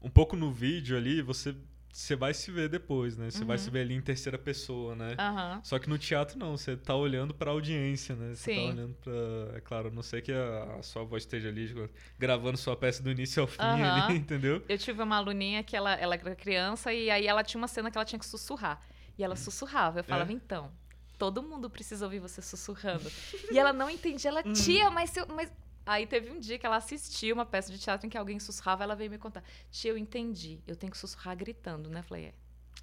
um 0.00 0.10
pouco 0.10 0.34
no 0.34 0.50
vídeo 0.50 0.96
ali, 0.96 1.20
você, 1.22 1.54
você 1.92 2.16
vai 2.16 2.32
se 2.32 2.50
ver 2.50 2.68
depois, 2.70 3.18
né? 3.18 3.30
Você 3.30 3.44
vai 3.44 3.56
Uhum. 3.58 3.62
se 3.62 3.70
ver 3.70 3.80
ali 3.82 3.94
em 3.94 4.00
terceira 4.00 4.38
pessoa, 4.38 4.96
né? 4.96 5.14
Aham. 5.18 5.60
Só 5.62 5.78
que 5.78 5.88
no 5.90 5.98
teatro 5.98 6.38
não, 6.38 6.56
você 6.56 6.74
tá 6.76 6.94
olhando 6.96 7.34
pra 7.34 7.50
audiência, 7.50 8.14
né? 8.16 8.34
Você 8.34 8.54
Sim. 8.54 8.66
tá 8.66 8.72
olhando 8.72 8.94
pra. 8.94 9.12
É 9.58 9.60
claro, 9.60 9.88
a 9.88 9.90
não 9.90 10.02
sei 10.02 10.22
que 10.22 10.32
a, 10.32 10.76
a 10.78 10.82
sua 10.82 11.04
voz 11.04 11.22
esteja 11.24 11.48
ali 11.50 11.68
tipo, 11.68 11.86
gravando 12.18 12.56
sua 12.56 12.74
peça 12.74 13.02
do 13.02 13.10
início 13.10 13.42
ao 13.42 13.46
fim 13.46 13.60
Aham. 13.60 14.06
ali, 14.06 14.16
entendeu? 14.18 14.64
Eu 14.68 14.78
tive 14.78 15.02
uma 15.02 15.16
aluninha 15.16 15.62
que 15.62 15.76
ela, 15.76 15.92
ela 15.94 16.14
era 16.14 16.34
criança 16.34 16.92
e 16.94 17.10
aí 17.10 17.26
ela 17.26 17.44
tinha 17.44 17.60
uma 17.60 17.68
cena 17.68 17.90
que 17.90 17.98
ela 17.98 18.04
tinha 18.04 18.18
que 18.18 18.26
sussurrar. 18.26 18.80
E 19.18 19.22
ela 19.22 19.36
sussurrava. 19.36 20.00
Eu 20.00 20.04
falava, 20.04 20.32
É. 20.32 20.34
então, 20.34 20.72
todo 21.18 21.42
mundo 21.42 21.68
precisa 21.68 22.06
ouvir 22.06 22.18
você 22.20 22.40
sussurrando. 22.40 23.10
e 23.50 23.58
ela 23.58 23.72
não 23.72 23.90
entendia. 23.90 24.30
Ela, 24.30 24.42
Hum. 24.46 24.52
tia, 24.54 24.90
mas, 24.90 25.14
eu- 25.16 25.26
mas... 25.28 25.52
Aí 25.84 26.06
teve 26.06 26.30
um 26.30 26.38
dia 26.38 26.58
que 26.58 26.66
ela 26.66 26.76
assistiu 26.76 27.34
uma 27.34 27.44
peça 27.44 27.72
de 27.72 27.78
teatro 27.78 28.06
em 28.06 28.10
que 28.10 28.16
alguém 28.16 28.38
sussurrava, 28.38 28.84
ela 28.84 28.94
veio 28.94 29.10
me 29.10 29.18
contar. 29.18 29.42
Tia, 29.70 29.90
eu 29.90 29.98
entendi. 29.98 30.60
Eu 30.66 30.76
tenho 30.76 30.90
que 30.90 30.98
sussurrar 30.98 31.36
gritando, 31.36 31.90
né? 31.90 32.02
Falei, 32.02 32.26
é. 32.26 32.34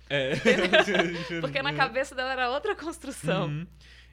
É. 0.09 0.31
Porque 1.41 1.61
na 1.61 1.73
cabeça 1.73 2.15
dela 2.15 2.31
era 2.31 2.49
outra 2.49 2.75
construção. 2.75 3.47
Uhum. 3.47 3.67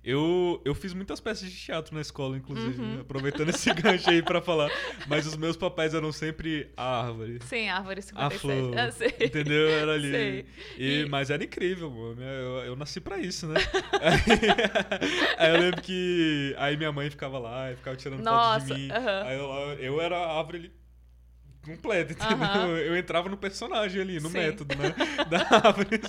Eu, 0.09 0.62
eu 0.64 0.73
fiz 0.73 0.95
muitas 0.95 1.19
peças 1.19 1.51
de 1.51 1.57
teatro 1.59 1.92
na 1.92 2.01
escola, 2.01 2.37
inclusive, 2.37 2.81
Uhum. 2.81 2.95
né? 2.95 3.01
aproveitando 3.01 3.49
esse 3.49 3.69
gancho 3.75 4.09
aí 4.09 4.23
pra 4.23 4.40
falar. 4.40 4.71
Mas 5.09 5.27
os 5.27 5.37
meus 5.37 5.57
papéis 5.57 5.95
eram 5.95 6.12
sempre 6.12 6.71
a 6.77 7.03
árvore. 7.07 7.40
Sim, 7.42 7.69
Árvore 7.69 7.99
A 7.99 8.03
57. 8.03 8.40
flor, 8.40 8.79
Ah, 8.79 8.90
sei. 8.92 9.14
entendeu? 9.21 9.69
Era 9.69 9.95
ali. 9.95 10.11
Sei. 10.12 10.47
E, 10.79 11.01
E- 11.03 11.09
Mas 11.09 11.29
era 11.29 11.42
incrível, 11.42 11.90
mano. 11.90 12.23
Eu, 12.23 12.59
eu 12.66 12.77
nasci 12.77 13.01
pra 13.01 13.19
isso, 13.19 13.49
né? 13.49 13.55
aí, 14.01 15.37
aí 15.38 15.55
eu 15.57 15.61
lembro 15.61 15.83
que 15.83 16.55
aí 16.57 16.77
minha 16.77 16.92
mãe 16.92 17.11
ficava 17.11 17.38
lá 17.40 17.73
e 17.73 17.77
ficava 17.77 17.97
tirando 17.97 18.19
foto 18.19 18.25
Nossa, 18.27 18.66
de 18.66 18.75
mim. 18.75 18.90
aham. 18.92 19.23
Aí 19.25 19.37
eu, 19.38 19.49
eu 19.95 20.01
era 20.01 20.16
a 20.16 20.38
árvore 20.38 20.59
ali 20.59 20.73
completa, 21.66 22.12
entendeu? 22.12 22.37
Aham. 22.46 22.68
Eu 22.79 22.96
entrava 22.96 23.29
no 23.29 23.37
personagem 23.37 24.00
ali, 24.00 24.20
no 24.20 24.29
Sim. 24.29 24.38
método, 24.38 24.74
né? 24.76 24.94
Da 25.29 25.38
árvore. 25.66 26.00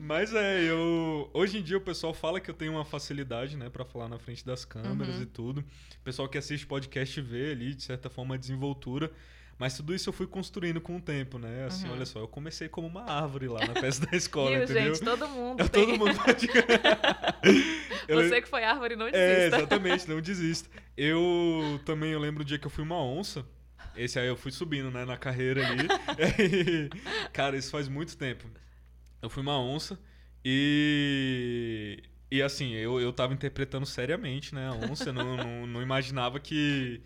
Mas 0.00 0.32
é, 0.34 0.62
eu. 0.70 1.30
Hoje 1.32 1.58
em 1.58 1.62
dia 1.62 1.76
o 1.76 1.80
pessoal 1.80 2.12
fala 2.14 2.40
que 2.40 2.50
eu 2.50 2.54
tenho 2.54 2.72
uma 2.72 2.84
facilidade, 2.84 3.56
né, 3.56 3.68
pra 3.70 3.84
falar 3.84 4.08
na 4.08 4.18
frente 4.18 4.44
das 4.44 4.64
câmeras 4.64 5.16
Uhum. 5.16 5.22
e 5.22 5.26
tudo. 5.26 5.60
O 5.60 6.04
pessoal 6.04 6.28
que 6.28 6.38
assiste 6.38 6.66
podcast 6.66 7.20
vê 7.20 7.52
ali, 7.52 7.74
de 7.74 7.82
certa 7.82 8.08
forma, 8.10 8.34
a 8.34 8.38
desenvoltura. 8.38 9.10
Mas 9.58 9.76
tudo 9.76 9.92
isso 9.92 10.08
eu 10.08 10.12
fui 10.12 10.26
construindo 10.28 10.80
com 10.80 10.96
o 10.96 11.00
tempo, 11.00 11.36
né? 11.36 11.64
Assim, 11.66 11.88
Uhum. 11.88 11.94
olha 11.94 12.06
só, 12.06 12.20
eu 12.20 12.28
comecei 12.28 12.68
como 12.68 12.86
uma 12.86 13.02
árvore 13.10 13.48
lá 13.48 13.58
na 13.66 13.72
peça 13.74 14.06
da 14.06 14.14
escola, 14.16 14.50
Viu, 14.52 14.62
entendeu? 14.62 14.94
gente? 14.94 15.04
Todo 15.04 15.28
mundo 15.28 15.58
Eu- 15.64 15.68
tem. 15.68 15.84
todo 15.84 15.98
mundo 15.98 16.14
pode. 16.16 16.48
Eu- 18.06 18.22
Você 18.22 18.40
que 18.40 18.48
foi 18.48 18.62
árvore, 18.62 18.94
não 18.94 19.08
é, 19.08 19.10
desista. 19.10 19.56
exatamente, 19.56 20.08
não 20.08 20.20
desista. 20.20 20.68
Eu 20.96 21.80
também, 21.84 22.12
eu 22.12 22.20
lembro 22.20 22.42
o 22.42 22.44
dia 22.44 22.56
que 22.56 22.66
eu 22.68 22.70
fui 22.70 22.84
uma 22.84 23.02
onça. 23.02 23.44
Esse 23.98 24.18
aí 24.18 24.28
eu 24.28 24.36
fui 24.36 24.52
subindo, 24.52 24.90
né, 24.90 25.04
na 25.04 25.16
carreira 25.16 25.66
ali. 25.66 25.86
E, 26.38 26.90
cara, 27.32 27.56
isso 27.56 27.70
faz 27.70 27.88
muito 27.88 28.16
tempo. 28.16 28.48
Eu 29.20 29.28
fui 29.28 29.42
uma 29.42 29.58
onça 29.60 29.98
e. 30.44 32.02
E 32.30 32.42
assim, 32.42 32.74
eu, 32.74 33.00
eu 33.00 33.10
tava 33.12 33.32
interpretando 33.32 33.86
seriamente, 33.86 34.54
né, 34.54 34.68
a 34.68 34.72
onça. 34.72 35.08
eu 35.08 35.12
não, 35.14 35.36
não, 35.36 35.66
não 35.66 35.82
imaginava 35.82 36.38
que. 36.38 37.02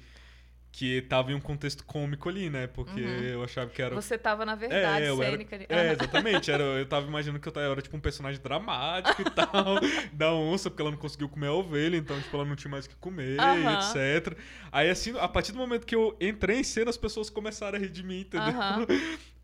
Que 0.75 1.03
tava 1.03 1.31
em 1.31 1.35
um 1.35 1.41
contexto 1.41 1.85
cômico 1.85 2.31
ali, 2.31 2.49
né? 2.49 2.67
Porque 2.67 2.99
Uhum. 2.99 3.23
eu 3.25 3.45
achava 3.45 3.69
que 3.69 3.83
era. 3.83 3.95
Você 3.95 4.17
tava, 4.17 4.47
na 4.47 4.55
verdade, 4.55 5.05
É, 5.05 5.11
eu 5.11 5.23
era- 5.23 5.33
cênica 5.33 5.55
ali. 5.55 5.67
É, 5.69 5.93
exatamente. 5.93 6.51
Era, 6.51 6.63
eu 6.63 6.87
tava 6.87 7.07
imaginando 7.07 7.39
que 7.39 7.47
eu, 7.47 7.53
tava, 7.53 7.67
eu 7.67 7.73
era 7.73 7.83
tipo 7.83 7.95
um 7.95 8.01
personagem 8.01 8.41
dramático 8.43 9.21
e 9.21 9.25
tal, 9.27 9.79
da 10.15 10.33
onça, 10.33 10.71
porque 10.71 10.81
ela 10.81 10.91
não 10.91 10.97
conseguiu 10.99 11.29
comer 11.29 11.49
a 11.49 11.53
ovelha, 11.53 11.97
então, 11.99 12.19
tipo, 12.23 12.35
ela 12.35 12.47
não 12.47 12.57
tinha 12.57 12.71
mais 12.71 12.87
o 12.87 12.89
que 12.89 12.97
comer, 12.97 13.39
Aham. 13.43 13.73
etc. 13.75 14.35
Aí, 14.73 14.89
assim, 14.89 15.13
a 15.19 15.29
partir 15.29 15.53
do 15.53 15.59
momento 15.59 15.87
que 15.87 15.95
eu 15.95 16.17
entrei 16.19 16.61
em 16.61 16.65
cena, 16.65 16.89
as 16.89 16.97
pessoas 16.97 17.29
começaram 17.29 17.77
a 17.77 17.81
rir 17.81 17.91
de 17.91 18.03
mim, 18.03 18.21
entendeu? 18.21 18.49
Aham. 18.59 18.87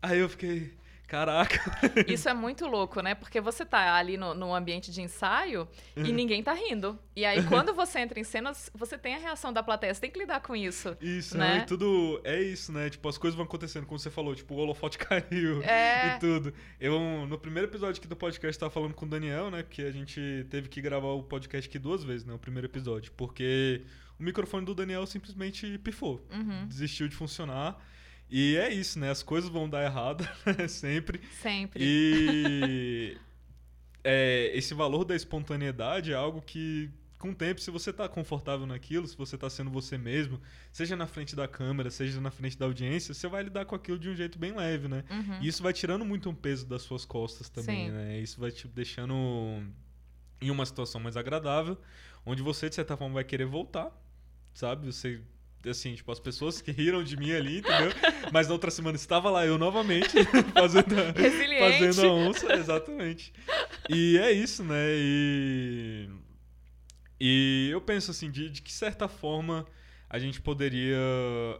Aí 0.01 0.17
eu 0.17 0.29
fiquei, 0.29 0.73
caraca. 1.09 1.59
Isso 2.07 2.29
é 2.29 2.33
muito 2.33 2.65
louco, 2.67 3.01
né? 3.01 3.15
Porque 3.15 3.41
você 3.41 3.65
tá 3.65 3.95
ali 3.95 4.15
no, 4.15 4.33
no 4.33 4.53
ambiente 4.53 4.91
de 4.91 5.01
ensaio 5.01 5.67
Uhum. 5.97 6.05
e 6.05 6.11
ninguém 6.13 6.41
tá 6.43 6.53
rindo. 6.53 6.97
E 7.15 7.25
aí, 7.25 7.43
quando 7.47 7.73
você 7.75 7.99
entra 7.99 8.19
em 8.19 8.23
cena, 8.23 8.53
você 8.73 8.97
tem 8.97 9.15
a 9.15 9.17
reação 9.17 9.51
da 9.51 9.61
plateia. 9.63 9.93
Você 9.93 10.01
tem 10.01 10.11
que 10.11 10.19
lidar 10.19 10.39
com 10.41 10.55
isso. 10.55 10.95
Isso, 11.01 11.37
Né? 11.37 11.55
né? 11.55 11.61
E 11.63 11.65
tudo 11.65 12.21
é 12.23 12.41
isso, 12.41 12.71
né? 12.71 12.89
Tipo, 12.89 13.09
as 13.09 13.17
coisas 13.17 13.35
vão 13.35 13.45
acontecendo, 13.45 13.85
como 13.85 13.97
você 13.99 14.09
falou, 14.09 14.35
tipo, 14.35 14.53
o 14.53 14.57
holofote 14.57 14.97
caiu 14.99 15.61
É. 15.63 16.15
e 16.15 16.19
tudo. 16.19 16.53
Eu, 16.79 16.99
no 17.27 17.37
primeiro 17.37 17.67
episódio 17.67 17.99
aqui 17.99 18.07
do 18.07 18.15
podcast, 18.15 18.59
tava 18.59 18.69
falando 18.71 18.93
com 18.93 19.05
o 19.05 19.09
Daniel, 19.09 19.49
né? 19.49 19.63
Que 19.67 19.81
a 19.83 19.91
gente 19.91 20.45
teve 20.49 20.69
que 20.69 20.79
gravar 20.81 21.07
o 21.09 21.23
podcast 21.23 21.67
aqui 21.67 21.79
duas 21.79 22.03
vezes, 22.03 22.25
né? 22.25 22.33
O 22.33 22.39
primeiro 22.39 22.67
episódio. 22.67 23.11
Porque 23.13 23.81
o 24.19 24.23
microfone 24.23 24.65
do 24.65 24.75
Daniel 24.75 25.05
simplesmente 25.07 25.77
pifou. 25.79 26.25
Uhum. 26.31 26.67
Desistiu 26.67 27.07
de 27.07 27.15
funcionar. 27.15 27.77
E 28.29 28.55
é 28.57 28.71
isso, 28.71 28.99
né? 28.99 29.09
As 29.09 29.23
coisas 29.23 29.49
vão 29.49 29.69
dar 29.69 29.83
errado, 29.83 30.27
sempre. 30.69 31.19
Sempre. 31.41 31.83
E 31.83 33.17
é, 34.03 34.51
esse 34.55 34.73
valor 34.73 35.03
da 35.03 35.15
espontaneidade 35.15 36.11
é 36.11 36.15
algo 36.15 36.41
que, 36.41 36.89
com 37.17 37.31
o 37.31 37.35
tempo, 37.35 37.59
se 37.59 37.71
você 37.71 37.91
tá 37.91 38.07
confortável 38.07 38.65
naquilo, 38.67 39.07
se 39.07 39.17
você 39.17 39.37
tá 39.37 39.49
sendo 39.49 39.69
você 39.71 39.97
mesmo, 39.97 40.39
seja 40.71 40.95
na 40.95 41.07
frente 41.07 41.35
da 41.35 41.47
câmera, 41.47 41.89
seja 41.89 42.21
na 42.21 42.31
frente 42.31 42.57
da 42.57 42.65
audiência, 42.65 43.13
você 43.13 43.27
vai 43.27 43.43
lidar 43.43 43.65
com 43.65 43.75
aquilo 43.75 43.97
de 43.97 44.09
um 44.09 44.15
jeito 44.15 44.37
bem 44.37 44.55
leve, 44.55 44.87
né? 44.87 45.03
Uhum. 45.09 45.41
E 45.41 45.47
isso 45.47 45.63
vai 45.63 45.73
tirando 45.73 46.05
muito 46.05 46.29
um 46.29 46.35
peso 46.35 46.67
das 46.67 46.83
suas 46.83 47.05
costas 47.05 47.49
também, 47.49 47.87
Sim. 47.87 47.91
né? 47.91 48.19
Isso 48.19 48.39
vai 48.39 48.51
te 48.51 48.67
deixando 48.67 49.13
em 50.41 50.49
uma 50.51 50.65
situação 50.65 51.01
mais 51.01 51.17
agradável, 51.17 51.77
onde 52.25 52.41
você, 52.41 52.69
de 52.69 52.75
certa 52.75 52.95
forma, 52.95 53.15
vai 53.15 53.23
querer 53.23 53.45
voltar, 53.45 53.91
sabe? 54.53 54.85
Você, 54.85 55.21
assim, 55.67 55.95
tipo, 55.95 56.11
as 56.11 56.19
pessoas 56.19 56.61
que 56.61 56.71
riram 56.71 57.03
de 57.03 57.17
mim 57.17 57.31
ali, 57.31 57.59
entendeu? 57.59 57.91
Mas 58.31 58.47
na 58.47 58.53
outra 58.53 58.71
semana 58.71 58.95
estava 58.95 59.29
lá 59.29 59.45
eu 59.45 59.57
novamente, 59.57 60.13
fazendo 60.53 60.95
a, 60.99 61.13
fazendo 61.59 62.07
a 62.07 62.13
onça, 62.13 62.53
exatamente. 62.53 63.33
E 63.89 64.17
é 64.17 64.31
isso, 64.31 64.63
né? 64.63 64.75
E, 64.95 66.09
e 67.19 67.69
eu 67.71 67.81
penso 67.81 68.11
assim, 68.11 68.31
de, 68.31 68.49
de 68.49 68.61
que 68.61 68.71
certa 68.71 69.07
forma 69.07 69.65
a 70.09 70.17
gente 70.17 70.41
poderia 70.41 70.97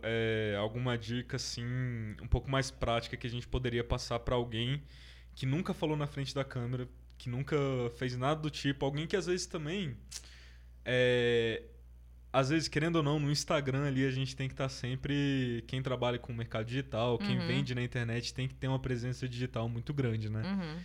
é, 0.01 0.55
alguma 0.57 0.97
dica 0.97 1.35
assim 1.35 1.65
um 2.21 2.27
pouco 2.27 2.49
mais 2.49 2.71
prática 2.71 3.15
que 3.15 3.27
a 3.27 3.29
gente 3.29 3.47
poderia 3.47 3.83
passar 3.83 4.19
para 4.19 4.35
alguém 4.35 4.81
que 5.35 5.45
nunca 5.45 5.73
falou 5.73 5.95
na 5.95 6.07
frente 6.07 6.33
da 6.33 6.43
câmera, 6.43 6.87
que 7.17 7.29
nunca 7.29 7.55
fez 7.97 8.17
nada 8.17 8.41
do 8.41 8.49
tipo, 8.49 8.83
alguém 8.85 9.05
que 9.05 9.15
às 9.15 9.27
vezes 9.27 9.45
também 9.45 9.95
é, 10.83 11.61
às 12.31 12.49
vezes, 12.49 12.67
querendo 12.67 12.97
ou 12.97 13.03
não, 13.03 13.19
no 13.19 13.31
Instagram 13.31 13.85
ali 13.87 14.05
a 14.05 14.11
gente 14.11 14.35
tem 14.35 14.47
que 14.47 14.53
estar 14.53 14.69
sempre. 14.69 15.63
Quem 15.67 15.81
trabalha 15.81 16.19
com 16.19 16.31
o 16.31 16.35
mercado 16.35 16.65
digital, 16.65 17.17
quem 17.17 17.39
Uhum. 17.39 17.47
vende 17.47 17.73
na 17.73 17.81
internet, 17.81 18.33
tem 18.33 18.47
que 18.47 18.53
ter 18.55 18.67
uma 18.67 18.79
presença 18.79 19.27
digital 19.27 19.67
muito 19.67 19.93
grande, 19.93 20.29
né? 20.29 20.41
Uhum. 20.43 20.79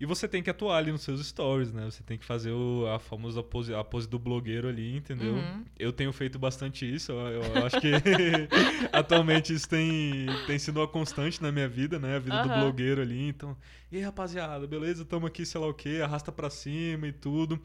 E 0.00 0.06
você 0.06 0.26
tem 0.26 0.42
que 0.42 0.50
atuar 0.50 0.78
ali 0.78 0.90
nos 0.90 1.02
seus 1.02 1.24
stories, 1.24 1.72
né? 1.72 1.84
Você 1.84 2.02
tem 2.02 2.18
que 2.18 2.24
fazer 2.24 2.50
o- 2.50 2.84
a 2.92 2.98
famosa 2.98 3.40
pose, 3.44 3.72
a 3.72 3.84
pose 3.84 4.08
do 4.08 4.18
blogueiro 4.18 4.66
ali, 4.68 4.96
entendeu? 4.96 5.34
Uhum. 5.34 5.64
Eu 5.78 5.92
tenho 5.92 6.12
feito 6.12 6.36
bastante 6.36 6.84
isso. 6.92 7.12
Eu, 7.12 7.42
eu 7.44 7.64
acho 7.64 7.80
que 7.80 7.92
atualmente 8.92 9.52
isso 9.54 9.68
tem, 9.68 10.26
tem 10.46 10.58
sido 10.58 10.80
uma 10.80 10.88
constante 10.88 11.40
na 11.40 11.52
minha 11.52 11.68
vida, 11.68 11.98
né? 11.98 12.16
A 12.16 12.18
vida 12.18 12.42
do 12.42 12.48
blogueiro 12.48 13.00
ali. 13.00 13.28
Então, 13.28 13.56
e 13.90 13.96
aí, 13.98 14.02
rapaziada, 14.02 14.66
beleza? 14.66 15.04
Tamo 15.04 15.26
aqui, 15.26 15.46
sei 15.46 15.60
lá 15.60 15.68
o 15.68 15.74
quê, 15.74 16.00
arrasta 16.02 16.32
pra 16.32 16.50
cima 16.50 17.06
e 17.06 17.12
tudo. 17.12 17.60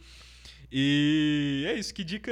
E 0.72 1.66
é 1.68 1.74
isso. 1.74 1.94
Que 1.94 2.04
dica 2.04 2.32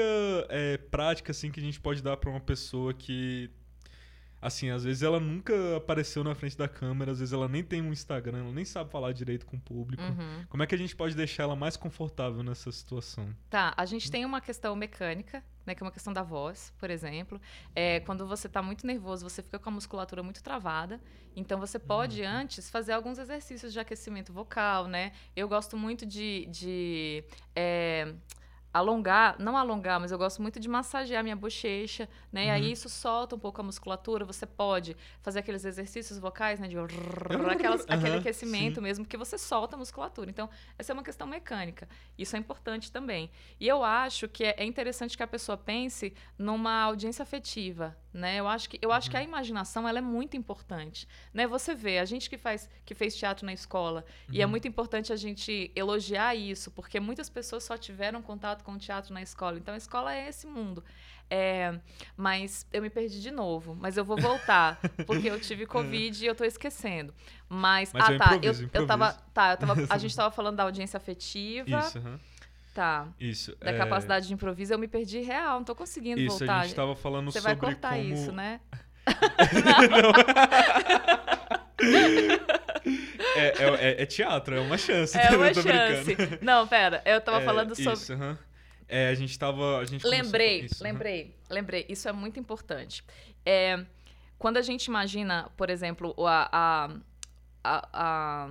é, 0.49 0.77
prática, 0.77 1.31
assim, 1.31 1.51
que 1.51 1.59
a 1.59 1.63
gente 1.63 1.79
pode 1.79 2.01
dar 2.01 2.17
pra 2.17 2.29
uma 2.29 2.39
pessoa 2.39 2.93
que 2.93 3.49
Assim, 4.41 4.69
às 4.69 4.83
vezes 4.83 5.01
ela 5.01 5.19
nunca 5.19 5.77
apareceu 5.77 6.23
na 6.23 6.35
frente 6.35 6.57
da 6.57 6.67
câmera, 6.67 7.11
às 7.11 7.19
vezes 7.19 7.33
ela 7.33 7.47
nem 7.47 7.63
tem 7.63 7.81
um 7.81 7.91
Instagram, 7.91 8.39
ela 8.39 8.51
nem 8.51 8.65
sabe 8.65 8.91
falar 8.91 9.11
direito 9.11 9.45
com 9.45 9.57
o 9.57 9.59
público. 9.59 10.03
Uhum. 10.03 10.45
Como 10.47 10.61
é 10.61 10.67
que 10.67 10.75
a 10.75 10.77
gente 10.77 10.95
pode 10.95 11.15
deixar 11.15 11.43
ela 11.43 11.55
mais 11.55 11.75
confortável 11.75 12.43
nessa 12.43 12.71
situação? 12.71 13.35
Tá, 13.49 13.73
a 13.75 13.85
gente 13.85 14.11
tem 14.11 14.25
uma 14.25 14.39
questão 14.39 14.75
mecânica, 14.75 15.43
né, 15.65 15.73
que 15.73 15.81
é 15.81 15.85
uma 15.85 15.91
questão 15.91 16.13
da 16.13 16.21
voz, 16.21 16.71
por 16.77 16.89
exemplo. 16.89 17.41
É, 17.75 17.99
quando 18.01 18.27
você 18.27 18.47
está 18.47 18.61
muito 18.61 18.85
nervoso, 18.85 19.27
você 19.27 19.41
fica 19.41 19.57
com 19.57 19.69
a 19.69 19.71
musculatura 19.71 20.21
muito 20.21 20.43
travada. 20.43 21.01
Então, 21.35 21.59
você 21.59 21.79
pode, 21.79 22.23
antes, 22.23 22.69
fazer 22.69 22.93
alguns 22.93 23.17
exercícios 23.17 23.73
de 23.73 23.79
aquecimento 23.79 24.31
vocal, 24.31 24.87
né? 24.87 25.11
Eu 25.35 25.47
gosto 25.47 25.75
muito 25.75 26.05
de... 26.05 26.47
de 26.47 27.23
é, 27.55 28.13
alongar, 28.77 29.35
não 29.39 29.57
alongar, 29.57 29.99
mas 29.99 30.11
eu 30.11 30.17
gosto 30.17 30.41
muito 30.41 30.59
de 30.59 30.67
massagear 30.67 31.23
minha 31.23 31.35
bochecha, 31.35 32.09
né? 32.31 32.47
E 32.47 32.49
aí 32.49 32.71
isso 32.71 32.89
solta 32.89 33.35
um 33.35 33.39
pouco 33.39 33.61
a 33.61 33.63
musculatura. 33.63 34.25
Você 34.25 34.45
pode 34.45 34.95
fazer 35.21 35.39
aqueles 35.39 35.63
exercícios 35.63 36.19
vocais, 36.19 36.59
né? 36.59 36.67
De 36.67 36.77
aquelas, 36.77 37.81
aquele 37.87 38.09
Aham, 38.09 38.19
aquecimento 38.19 38.75
sim. 38.75 38.81
mesmo, 38.81 39.05
que 39.05 39.15
você 39.15 39.37
solta 39.37 39.75
a 39.75 39.79
musculatura. 39.79 40.29
Então, 40.29 40.49
essa 40.77 40.91
é 40.91 40.93
uma 40.93 41.03
questão 41.03 41.25
mecânica. 41.25 41.87
Isso 42.17 42.35
é 42.35 42.39
importante 42.39 42.91
também. 42.91 43.31
E 43.59 43.67
eu 43.67 43.83
acho 43.83 44.27
que 44.27 44.43
é 44.43 44.57
é 44.57 44.65
interessante 44.65 45.15
que 45.15 45.23
a 45.23 45.27
pessoa 45.27 45.55
pense 45.57 46.13
numa 46.37 46.81
audiência 46.81 47.23
afetiva, 47.23 47.95
né? 48.17 48.37
Eu 48.37 48.47
acho 48.47 48.69
que 48.69 48.79
eu 48.81 48.91
acho 48.91 49.09
que 49.11 49.15
a 49.15 49.21
imaginação 49.21 49.87
ela 49.87 49.99
é 49.99 50.01
muito 50.01 50.35
importante, 50.35 51.07
né? 51.33 51.45
Você 51.45 51.75
vê 51.75 51.99
a 51.99 52.05
gente 52.05 52.29
que 52.29 52.37
faz 52.37 52.69
que 52.83 52.95
fez 52.95 53.15
teatro 53.15 53.45
na 53.45 53.53
escola 53.53 54.03
e 54.31 54.41
é 54.41 54.45
muito 54.45 54.67
importante 54.67 55.13
a 55.13 55.15
gente 55.15 55.71
elogiar 55.75 56.33
isso, 56.35 56.71
porque 56.71 56.99
muitas 56.99 57.29
pessoas 57.29 57.63
só 57.63 57.77
tiveram 57.77 58.21
contato 58.21 58.63
com 58.63 58.73
o 58.73 58.77
teatro 58.77 59.13
na 59.13 59.21
escola. 59.21 59.57
Então 59.57 59.73
a 59.73 59.77
escola 59.77 60.13
é 60.13 60.27
esse 60.27 60.47
mundo. 60.47 60.83
É, 61.29 61.77
mas 62.15 62.65
eu 62.71 62.81
me 62.81 62.89
perdi 62.89 63.21
de 63.21 63.31
novo, 63.31 63.75
mas 63.75 63.97
eu 63.97 64.05
vou 64.05 64.17
voltar, 64.17 64.79
porque 65.05 65.29
eu 65.29 65.39
tive 65.39 65.65
Covid 65.67 66.23
e 66.23 66.27
eu 66.27 66.33
tô 66.33 66.45
esquecendo. 66.45 67.13
Mas, 67.49 67.91
Mas 67.93 68.07
ah, 68.07 68.13
eu 68.13 68.17
tá, 68.17 68.25
improviso, 68.35 68.63
eu, 68.63 68.69
eu 68.81 68.87
tava, 68.87 69.09
improviso. 69.09 69.31
tá, 69.33 69.51
eu 69.51 69.57
tava, 69.57 69.85
a 69.89 69.97
gente 69.99 70.15
tava 70.15 70.31
falando 70.31 70.55
da 70.55 70.63
audiência 70.63 70.97
afetiva. 70.97 71.79
Isso, 71.79 71.97
aham. 71.97 72.19
Tá. 72.77 73.07
Isso. 73.19 73.57
Da 73.59 73.71
é, 73.71 73.77
capacidade 73.79 74.27
de 74.27 74.33
improviso, 74.35 74.71
eu 74.71 74.77
me 74.77 74.87
perdi 74.87 75.19
real, 75.21 75.57
não 75.57 75.63
tô 75.63 75.73
conseguindo 75.73 76.21
Isso, 76.21 76.37
voltar. 76.37 76.59
a 76.59 76.63
gente 76.63 76.75
tava 76.75 76.95
falando 76.95 77.31
Você 77.31 77.41
sobre 77.41 77.55
vai 77.55 77.71
cortar 77.71 77.97
como... 77.97 78.13
isso, 78.13 78.31
né? 78.31 78.59
É, 83.35 83.39
é, 83.39 83.65
é- 83.65 84.03
é 84.03 84.05
teatro, 84.05 84.55
é 84.55 84.59
uma 84.59 84.77
chance. 84.77 85.17
É 85.17 85.29
uma 85.35 85.53
chance. 85.53 86.15
brincando. 86.15 86.37
Não, 86.41 86.67
pera, 86.67 87.01
eu 87.03 87.19
tava 87.19 87.41
É, 87.41 87.45
falando 87.45 87.75
sobre. 87.75 87.93
Isso, 87.93 88.13
aham. 88.13 88.37
É, 88.87 89.09
a 89.09 89.15
gente 89.15 89.37
tava... 89.37 89.79
A 89.79 89.85
gente 89.85 90.07
Lembrei, 90.07 90.61
isso, 90.61 90.83
lembrei, 90.83 91.35
lembrei. 91.49 91.85
Isso 91.89 92.07
é 92.07 92.11
muito 92.11 92.39
importante. 92.39 93.03
É, 93.45 93.83
quando 94.37 94.57
a 94.57 94.61
gente 94.61 94.85
imagina, 94.85 95.49
por 95.57 95.69
exemplo, 95.69 96.15
a, 96.25 96.89
a, 97.63 97.89
a, 97.93 98.49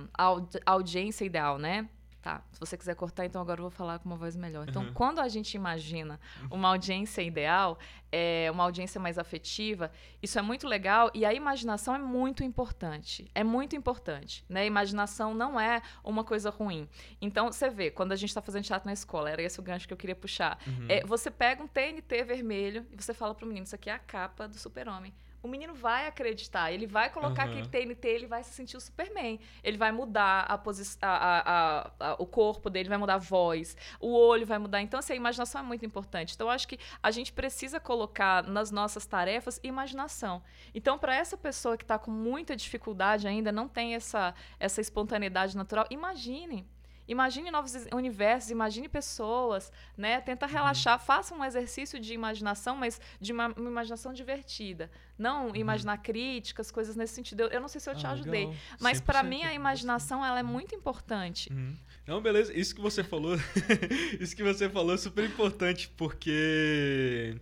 a 0.65 0.71
audiência 0.71 1.25
ideal, 1.25 1.57
né? 1.57 1.87
Tá, 2.27 2.41
se 2.51 2.59
você 2.59 2.75
quiser 2.75 2.93
cortar, 2.93 3.25
então 3.25 3.41
agora 3.41 3.59
eu 3.59 3.63
vou 3.63 3.71
falar 3.71 3.99
com 3.99 4.05
uma 4.09 4.17
voz 4.17 4.35
melhor. 4.35 4.67
Então, 4.67 4.83
Uhum. 4.83 4.91
quando 4.93 5.19
a 5.19 5.29
gente 5.29 5.53
imagina 5.55 6.19
uma 6.51 6.67
audiência 6.67 7.21
ideal, 7.21 7.79
é, 8.11 8.49
uma 8.51 8.63
audiência 8.63 8.99
mais 8.99 9.17
afetiva, 9.17 9.89
isso 10.21 10.37
é 10.37 10.41
muito 10.41 10.67
legal 10.67 11.09
e 11.13 11.23
a 11.23 11.33
imaginação 11.33 11.95
é 11.95 11.97
muito 11.99 12.43
importante. 12.43 13.31
É 13.33 13.45
muito 13.45 13.77
importante, 13.77 14.43
né? 14.49 14.65
Imaginação 14.65 15.33
não 15.33 15.57
é 15.57 15.81
uma 16.03 16.21
coisa 16.25 16.49
ruim. 16.49 16.89
Então, 17.21 17.49
você 17.49 17.69
vê, 17.69 17.89
quando 17.91 18.11
a 18.11 18.15
gente 18.17 18.27
está 18.27 18.41
fazendo 18.41 18.65
teatro 18.65 18.87
na 18.87 18.93
escola, 18.93 19.29
era 19.29 19.41
esse 19.41 19.57
o 19.61 19.63
gancho 19.63 19.87
que 19.87 19.93
eu 19.93 19.97
queria 19.97 20.15
puxar. 20.15 20.59
Uhum. 20.67 20.85
É, 20.89 21.05
você 21.05 21.31
pega 21.31 21.63
um 21.63 21.67
TNT 21.67 22.25
vermelho 22.25 22.85
e 22.91 23.01
você 23.01 23.13
fala 23.13 23.33
pro 23.33 23.47
menino, 23.47 23.63
isso 23.65 23.75
aqui 23.75 23.89
é 23.89 23.93
a 23.93 23.99
capa 23.99 24.49
do 24.49 24.57
super-homem. 24.57 25.13
O 25.47 25.49
menino 25.49 25.73
vai 25.73 26.07
acreditar, 26.07 26.73
ele 26.73 26.85
vai 26.85 27.09
colocar 27.09 27.43
Aham. 27.43 27.51
aquele 27.51 27.67
TNT, 27.69 28.05
ele 28.09 28.27
vai 28.27 28.43
se 28.43 28.51
sentir 28.51 28.75
o 28.75 28.81
Superman. 28.81 29.39
Ele 29.63 29.77
vai 29.77 29.93
mudar 29.93 30.41
a 30.41 30.57
posi- 30.57 30.97
a- 31.01 31.07
a- 31.07 31.39
a- 31.39 31.91
a- 32.11 32.15
o 32.19 32.25
corpo 32.25 32.69
dele, 32.69 32.89
vai 32.89 32.97
mudar 32.97 33.13
a 33.13 33.17
voz, 33.17 33.77
o 33.97 34.11
olho 34.13 34.45
vai 34.45 34.57
mudar. 34.57 34.81
Então, 34.81 34.99
assim, 34.99 35.13
a 35.13 35.15
imaginação 35.15 35.61
é 35.61 35.63
muito 35.63 35.85
importante. 35.85 36.35
Então, 36.35 36.47
eu 36.47 36.51
acho 36.51 36.67
que 36.67 36.77
a 37.01 37.11
gente 37.11 37.31
precisa 37.31 37.79
colocar 37.79 38.43
nas 38.43 38.71
nossas 38.71 39.05
tarefas 39.05 39.57
imaginação. 39.63 40.43
Então, 40.75 40.99
para 40.99 41.15
essa 41.15 41.37
pessoa 41.37 41.77
que 41.77 41.85
está 41.85 41.97
com 41.97 42.11
muita 42.11 42.53
dificuldade 42.53 43.25
ainda, 43.25 43.49
não 43.49 43.69
tem 43.69 43.95
essa, 43.95 44.35
essa 44.59 44.81
espontaneidade 44.81 45.55
natural, 45.55 45.85
imagine. 45.89 46.67
Imagine 47.07 47.49
novos 47.51 47.73
universos, 47.93 48.51
imagine 48.51 48.89
pessoas, 48.89 49.71
né? 49.97 50.19
Tenta 50.21 50.45
Uhum. 50.45 50.51
relaxar, 50.51 50.99
faça 50.99 51.33
um 51.33 51.43
exercício 51.45 51.99
de 51.99 52.13
imaginação, 52.13 52.75
mas 52.75 52.99
de 53.19 53.31
uma, 53.31 53.47
uma 53.55 53.69
imaginação 53.69 54.11
divertida. 54.13 54.91
Não 55.17 55.55
imaginar 55.55 55.97
críticas, 55.99 56.69
coisas 56.69 56.95
nesse 56.95 57.13
sentido. 57.15 57.41
Eu, 57.41 57.47
eu 57.47 57.61
não 57.61 57.67
sei 57.67 57.79
se 57.81 57.89
eu 57.89 57.95
te 57.95 58.03
Uhum. 58.05 58.09
Ah, 58.09 58.13
ajudei, 58.13 58.45
legal. 58.45 58.55
mas 58.79 58.99
para 59.01 59.23
100% 59.23 59.27
mim 59.27 59.43
a 59.43 59.53
imaginação 59.53 60.25
ela 60.25 60.39
é 60.39 60.43
muito 60.43 60.75
importante. 60.75 61.49
Uhum. 61.51 61.75
Não, 62.05 62.21
beleza. 62.21 62.53
Isso 62.57 62.75
que 62.75 62.81
você 62.81 63.03
falou, 63.03 63.35
isso 64.19 64.35
que 64.35 64.43
você 64.43 64.69
falou 64.69 64.93
é 64.93 64.97
super 64.97 65.23
importante, 65.23 65.89
porque 65.97 67.35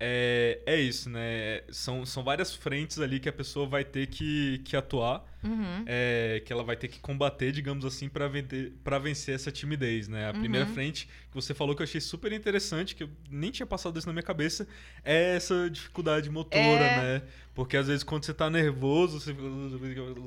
é, 0.00 0.60
é 0.66 0.80
isso, 0.80 1.10
né? 1.10 1.62
São, 1.70 2.04
são 2.06 2.24
várias 2.24 2.54
frentes 2.54 2.98
ali 2.98 3.20
que 3.20 3.28
a 3.28 3.32
pessoa 3.32 3.66
vai 3.66 3.84
ter 3.84 4.06
que, 4.08 4.58
que 4.64 4.76
atuar, 4.76 5.24
Uhum. 5.42 5.84
é, 5.86 6.42
que 6.44 6.52
ela 6.52 6.62
vai 6.62 6.76
ter 6.76 6.88
que 6.88 7.00
combater, 7.00 7.52
digamos 7.52 7.84
assim, 7.84 8.08
para 8.08 8.28
vencer, 8.28 8.72
pra 8.84 8.98
vencer 8.98 9.34
essa 9.34 9.50
timidez, 9.52 10.08
né? 10.08 10.28
A 10.28 10.34
primeira 10.34 10.66
Uhum. 10.66 10.72
frente 10.72 11.06
que 11.06 11.34
você 11.34 11.54
falou 11.54 11.74
que 11.74 11.82
eu 11.82 11.84
achei 11.84 12.00
super 12.00 12.32
interessante, 12.32 12.94
que 12.94 13.04
eu 13.04 13.10
nem 13.30 13.50
tinha 13.50 13.66
passado 13.66 13.98
isso 13.98 14.06
na 14.06 14.12
minha 14.12 14.22
cabeça, 14.22 14.66
é 15.04 15.36
essa 15.36 15.68
dificuldade 15.70 16.28
motora, 16.30 16.86
É. 16.86 16.90
né? 16.90 17.22
Porque 17.54 17.76
às 17.76 17.86
vezes 17.88 18.02
quando 18.04 18.24
você 18.24 18.34
tá 18.34 18.50
nervoso, 18.50 19.20
você 19.20 19.32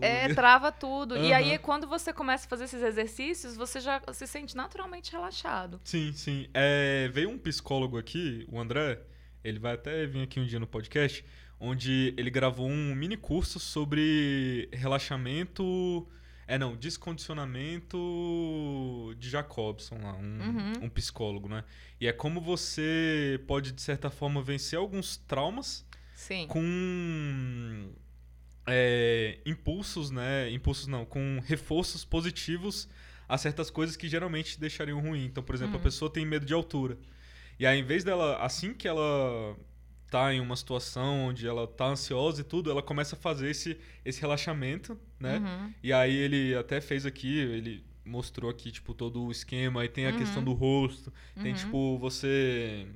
É, 0.01 0.27
trava 0.29 0.71
tudo. 0.71 1.15
E 1.17 1.31
Aham. 1.31 1.35
aí, 1.35 1.57
quando 1.59 1.87
você 1.87 2.11
começa 2.13 2.45
a 2.45 2.49
fazer 2.49 2.65
esses 2.65 2.81
exercícios, 2.81 3.55
você 3.55 3.79
já 3.79 4.01
se 4.11 4.27
sente 4.27 4.55
naturalmente 4.55 5.11
relaxado. 5.11 5.79
Sim, 5.83 6.13
sim. 6.13 6.47
É, 6.53 7.09
veio 7.13 7.29
um 7.29 7.37
psicólogo 7.37 7.97
aqui, 7.97 8.45
o 8.51 8.59
André, 8.59 8.99
ele 9.43 9.59
vai 9.59 9.73
até 9.73 10.05
vir 10.05 10.21
aqui 10.23 10.39
um 10.39 10.45
dia 10.45 10.59
no 10.59 10.67
podcast, 10.67 11.23
onde 11.59 12.13
ele 12.17 12.29
gravou 12.29 12.67
um 12.69 12.93
mini 12.95 13.17
curso 13.17 13.59
sobre 13.59 14.69
relaxamento. 14.73 16.07
É, 16.45 16.57
não, 16.57 16.75
descondicionamento 16.75 19.15
de 19.17 19.29
Jacobson 19.29 19.95
lá, 20.01 20.13
um, 20.15 20.39
Uhum. 20.41 20.73
um 20.85 20.89
psicólogo, 20.89 21.47
né? 21.47 21.63
E 22.01 22.07
é 22.07 22.11
como 22.11 22.41
você 22.41 23.39
pode, 23.47 23.71
de 23.71 23.81
certa 23.81 24.09
forma, 24.09 24.41
vencer 24.41 24.77
alguns 24.77 25.15
traumas 25.17 25.85
Sim. 26.13 26.45
com 26.47 27.91
é, 28.67 29.39
impulsos, 29.45 30.11
né? 30.11 30.49
Impulsos 30.51 30.87
não, 30.87 31.05
com 31.05 31.41
reforços 31.45 32.03
positivos 32.05 32.87
a 33.27 33.37
certas 33.37 33.69
coisas 33.69 33.95
que 33.95 34.07
geralmente 34.09 34.59
deixariam 34.59 34.99
ruim. 34.99 35.25
Então, 35.25 35.43
por 35.43 35.55
exemplo, 35.55 35.75
a 35.75 35.77
Uhum. 35.77 35.83
pessoa 35.83 36.11
tem 36.11 36.25
medo 36.25 36.45
de 36.45 36.53
altura. 36.53 36.97
E 37.59 37.65
aí, 37.65 37.79
em 37.79 37.83
vez 37.83 38.03
dela, 38.03 38.37
assim 38.37 38.73
que 38.73 38.87
ela 38.87 39.55
tá 40.09 40.33
em 40.33 40.39
uma 40.39 40.55
situação 40.55 41.27
onde 41.27 41.47
ela 41.47 41.65
tá 41.67 41.85
ansiosa 41.87 42.41
e 42.41 42.43
tudo, 42.43 42.69
ela 42.69 42.83
começa 42.83 43.15
a 43.15 43.19
fazer 43.19 43.49
esse, 43.49 43.77
esse 44.05 44.21
relaxamento, 44.21 44.97
né? 45.19 45.39
Uhum. 45.39 45.73
E 45.81 45.91
aí 45.91 46.15
ele 46.15 46.55
até 46.55 46.79
fez 46.79 47.05
aqui, 47.05 47.35
ele 47.39 47.83
mostrou 48.05 48.49
aqui, 48.51 48.71
tipo, 48.71 48.93
todo 48.93 49.23
o 49.23 49.31
esquema, 49.31 49.81
aí 49.81 49.87
tem 49.89 50.05
a 50.05 50.09
Uhum. 50.11 50.17
questão 50.17 50.43
do 50.43 50.53
rosto, 50.53 51.11
tem, 51.41 51.51
Uhum. 51.53 51.57
tipo, 51.57 51.97
você 51.97 52.87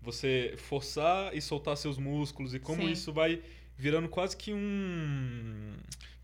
você 0.00 0.54
forçar 0.58 1.32
e 1.36 1.40
soltar 1.40 1.76
seus 1.76 1.96
músculos 1.96 2.54
e 2.54 2.58
como 2.58 2.82
Sim. 2.82 2.90
isso 2.90 3.12
vai 3.12 3.40
virando 3.78 4.08
quase 4.08 4.36
que 4.36 4.52
um 4.52 5.74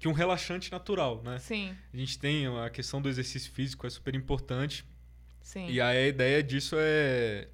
que 0.01 0.09
um 0.09 0.12
relaxante 0.12 0.71
natural, 0.71 1.23
né? 1.25 1.38
Sim, 1.38 1.75
A 1.92 1.97
gente 1.97 2.18
tem 2.18 2.47
a 2.47 2.71
questão 2.71 3.01
do 3.03 3.09
exercício 3.09 3.51
físico, 3.53 3.87
é 3.87 3.90
super 3.90 4.14
importante. 4.14 4.85
Sim. 5.53 5.67
E 5.71 5.81
aí 5.81 6.05
a 6.05 6.09
ideia 6.09 6.43
disso 6.43 6.77
é 6.79 7.49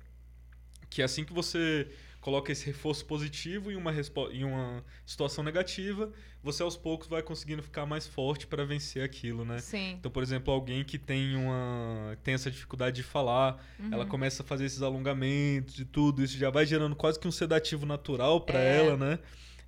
que 0.91 1.03
assim 1.03 1.25
que 1.25 1.33
você 1.33 1.87
coloca 2.21 2.51
esse 2.51 2.65
reforço 2.65 3.05
positivo 3.05 3.71
em 3.71 3.77
uma, 3.77 3.93
em 4.33 4.45
uma 4.45 4.83
situação 5.05 5.45
negativa, 5.45 6.11
você 6.43 6.63
aos 6.63 6.75
poucos 6.77 7.07
vai 7.07 7.23
conseguindo 7.23 7.63
ficar 7.63 7.85
mais 7.85 8.07
forte 8.07 8.47
para 8.47 8.65
vencer 8.65 9.03
aquilo, 9.05 9.45
né? 9.45 9.59
Sim. 9.59 9.93
Então, 9.99 10.11
por 10.11 10.23
exemplo, 10.23 10.53
alguém 10.55 10.83
que 10.85 10.99
tem 10.99 11.37
uma 11.37 12.17
tem 12.25 12.33
essa 12.35 12.51
dificuldade 12.51 12.97
de 12.97 13.03
falar, 13.03 13.63
Uhum. 13.79 13.91
ela 13.93 14.07
começa 14.07 14.43
a 14.43 14.47
fazer 14.47 14.65
esses 14.65 14.81
alongamentos 14.83 15.79
e 15.79 15.85
tudo, 15.85 16.25
isso 16.25 16.39
já 16.39 16.49
vai 16.49 16.65
gerando 16.65 16.97
quase 16.97 17.21
que 17.21 17.29
um 17.29 17.33
sedativo 17.33 17.85
natural 17.85 18.41
para 18.41 18.59
É. 18.59 18.77
ela, 18.79 18.97
né? 18.97 19.19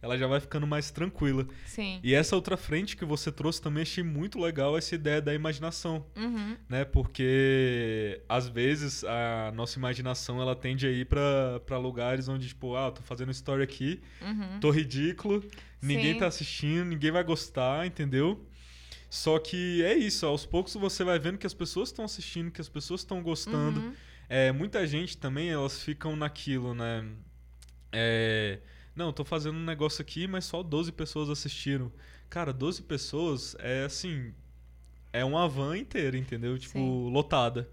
Ela 0.02 0.16
já 0.18 0.26
vai 0.26 0.38
ficando 0.40 0.66
mais 0.66 0.90
tranquila. 0.90 1.46
Sim. 1.64 1.98
E 2.02 2.14
essa 2.14 2.36
outra 2.36 2.56
frente 2.56 2.96
que 2.96 3.04
você 3.04 3.32
trouxe 3.32 3.60
também 3.60 3.82
achei 3.82 4.04
muito 4.04 4.38
legal 4.38 4.76
essa 4.76 4.94
ideia 4.94 5.20
da 5.20 5.34
imaginação 5.34 6.06
Uhum. 6.16 6.56
né? 6.68 6.84
Porque 6.84 8.20
às 8.28 8.48
vezes 8.48 9.02
a 9.04 9.50
nossa 9.54 9.78
imaginação 9.78 10.40
ela 10.40 10.54
tende 10.54 10.86
a 10.86 10.90
ir 10.90 11.06
pra 11.06 11.60
pra 11.66 11.78
lugares 11.78 12.28
onde, 12.28 12.48
tipo, 12.48 12.76
ah, 12.76 12.90
tô 12.90 13.02
fazendo 13.02 13.30
story 13.30 13.62
aqui, 13.62 14.00
Uhum. 14.22 14.60
tô 14.60 14.70
ridículo, 14.70 15.42
ninguém 15.82 16.12
Sim. 16.14 16.18
tá 16.20 16.26
assistindo, 16.26 16.84
ninguém 16.86 17.10
vai 17.10 17.24
gostar, 17.24 17.86
entendeu? 17.86 18.46
Só 19.08 19.38
que 19.38 19.82
é 19.84 19.94
isso, 19.96 20.26
aos 20.26 20.44
poucos 20.44 20.74
você 20.74 21.02
vai 21.04 21.18
vendo 21.18 21.38
que 21.38 21.46
as 21.46 21.54
pessoas 21.54 21.88
estão 21.88 22.04
assistindo, 22.04 22.50
que 22.50 22.60
as 22.60 22.68
pessoas 22.68 23.00
estão 23.00 23.22
gostando. 23.22 23.80
Uhum. 23.80 23.94
É, 24.28 24.52
muita 24.52 24.86
gente 24.86 25.16
também, 25.16 25.48
elas 25.50 25.80
ficam 25.82 26.14
naquilo, 26.16 26.74
né? 26.74 27.04
É, 27.92 28.58
não, 28.96 29.12
tô 29.12 29.24
fazendo 29.24 29.56
um 29.56 29.64
negócio 29.64 30.00
aqui, 30.02 30.26
mas 30.26 30.44
só 30.46 30.62
12 30.62 30.90
pessoas 30.92 31.28
assistiram. 31.30 31.92
Cara, 32.28 32.52
12 32.52 32.82
pessoas 32.82 33.54
é 33.60 33.84
assim. 33.84 34.32
É 35.12 35.24
uma 35.24 35.48
van 35.48 35.76
inteira, 35.78 36.16
entendeu? 36.18 36.58
Tipo, 36.58 36.72
Sim. 36.78 37.10
lotada. 37.10 37.68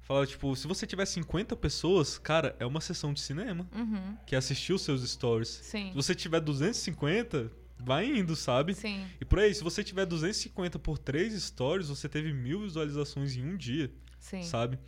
Fala, 0.00 0.26
tipo, 0.26 0.54
se 0.56 0.66
você 0.66 0.86
tiver 0.86 1.04
50 1.06 1.54
pessoas, 1.56 2.18
cara, 2.18 2.56
é 2.58 2.66
uma 2.66 2.80
sessão 2.80 3.12
de 3.12 3.20
cinema 3.20 3.68
Uhum. 3.74 4.16
que 4.26 4.34
assistiu 4.34 4.76
seus 4.78 5.08
stories. 5.08 5.48
Sim. 5.62 5.90
Se 5.90 5.94
você 5.94 6.14
tiver 6.14 6.40
250, 6.40 7.50
vai 7.78 8.06
indo, 8.06 8.34
sabe? 8.34 8.74
Sim. 8.74 9.04
E 9.20 9.24
por 9.24 9.38
aí, 9.38 9.54
se 9.54 9.62
você 9.62 9.82
tiver 9.84 10.04
250 10.06 10.78
por 10.78 10.98
3 10.98 11.40
stories, 11.40 11.88
você 11.88 12.08
teve 12.08 12.32
mil 12.32 12.62
visualizações 12.62 13.36
em 13.36 13.44
um 13.44 13.56
dia, 13.56 13.92
Sim. 14.18 14.42
sabe? 14.42 14.78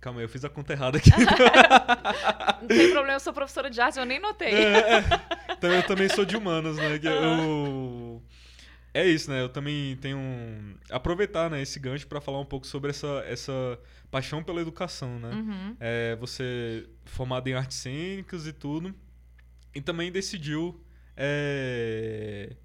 Calma 0.00 0.20
aí, 0.20 0.24
eu 0.24 0.28
fiz 0.28 0.44
a 0.44 0.48
conta 0.48 0.72
errada 0.72 0.98
aqui. 0.98 1.10
Não 2.60 2.68
tem 2.68 2.90
problema, 2.90 3.16
eu 3.16 3.20
sou 3.20 3.32
professora 3.32 3.68
de 3.68 3.80
arte, 3.80 3.98
eu 3.98 4.04
nem 4.04 4.20
notei. 4.20 4.52
É, 4.52 4.98
é. 4.98 5.04
Então, 5.50 5.72
eu 5.72 5.82
também 5.82 6.08
sou 6.08 6.24
de 6.24 6.36
humanas, 6.36 6.76
né? 6.76 7.00
Eu... 7.02 8.22
É 8.92 9.06
isso, 9.06 9.30
né? 9.30 9.40
Eu 9.40 9.48
também 9.48 9.96
tenho 9.96 10.18
um... 10.18 10.74
aproveitar, 10.90 11.50
né, 11.50 11.62
esse 11.62 11.78
gancho 11.78 12.06
para 12.06 12.20
falar 12.20 12.40
um 12.40 12.44
pouco 12.44 12.66
sobre 12.66 12.90
essa, 12.90 13.24
essa 13.26 13.78
paixão 14.10 14.42
pela 14.42 14.60
educação, 14.60 15.18
né? 15.18 15.30
Uhum. 15.30 15.76
É, 15.78 16.16
você 16.16 16.88
formado 17.04 17.48
em 17.48 17.54
artes 17.54 17.76
cênicas 17.76 18.46
e 18.46 18.52
tudo, 18.52 18.94
e 19.74 19.80
também 19.80 20.10
decidiu 20.10 20.82
é, 21.16 22.56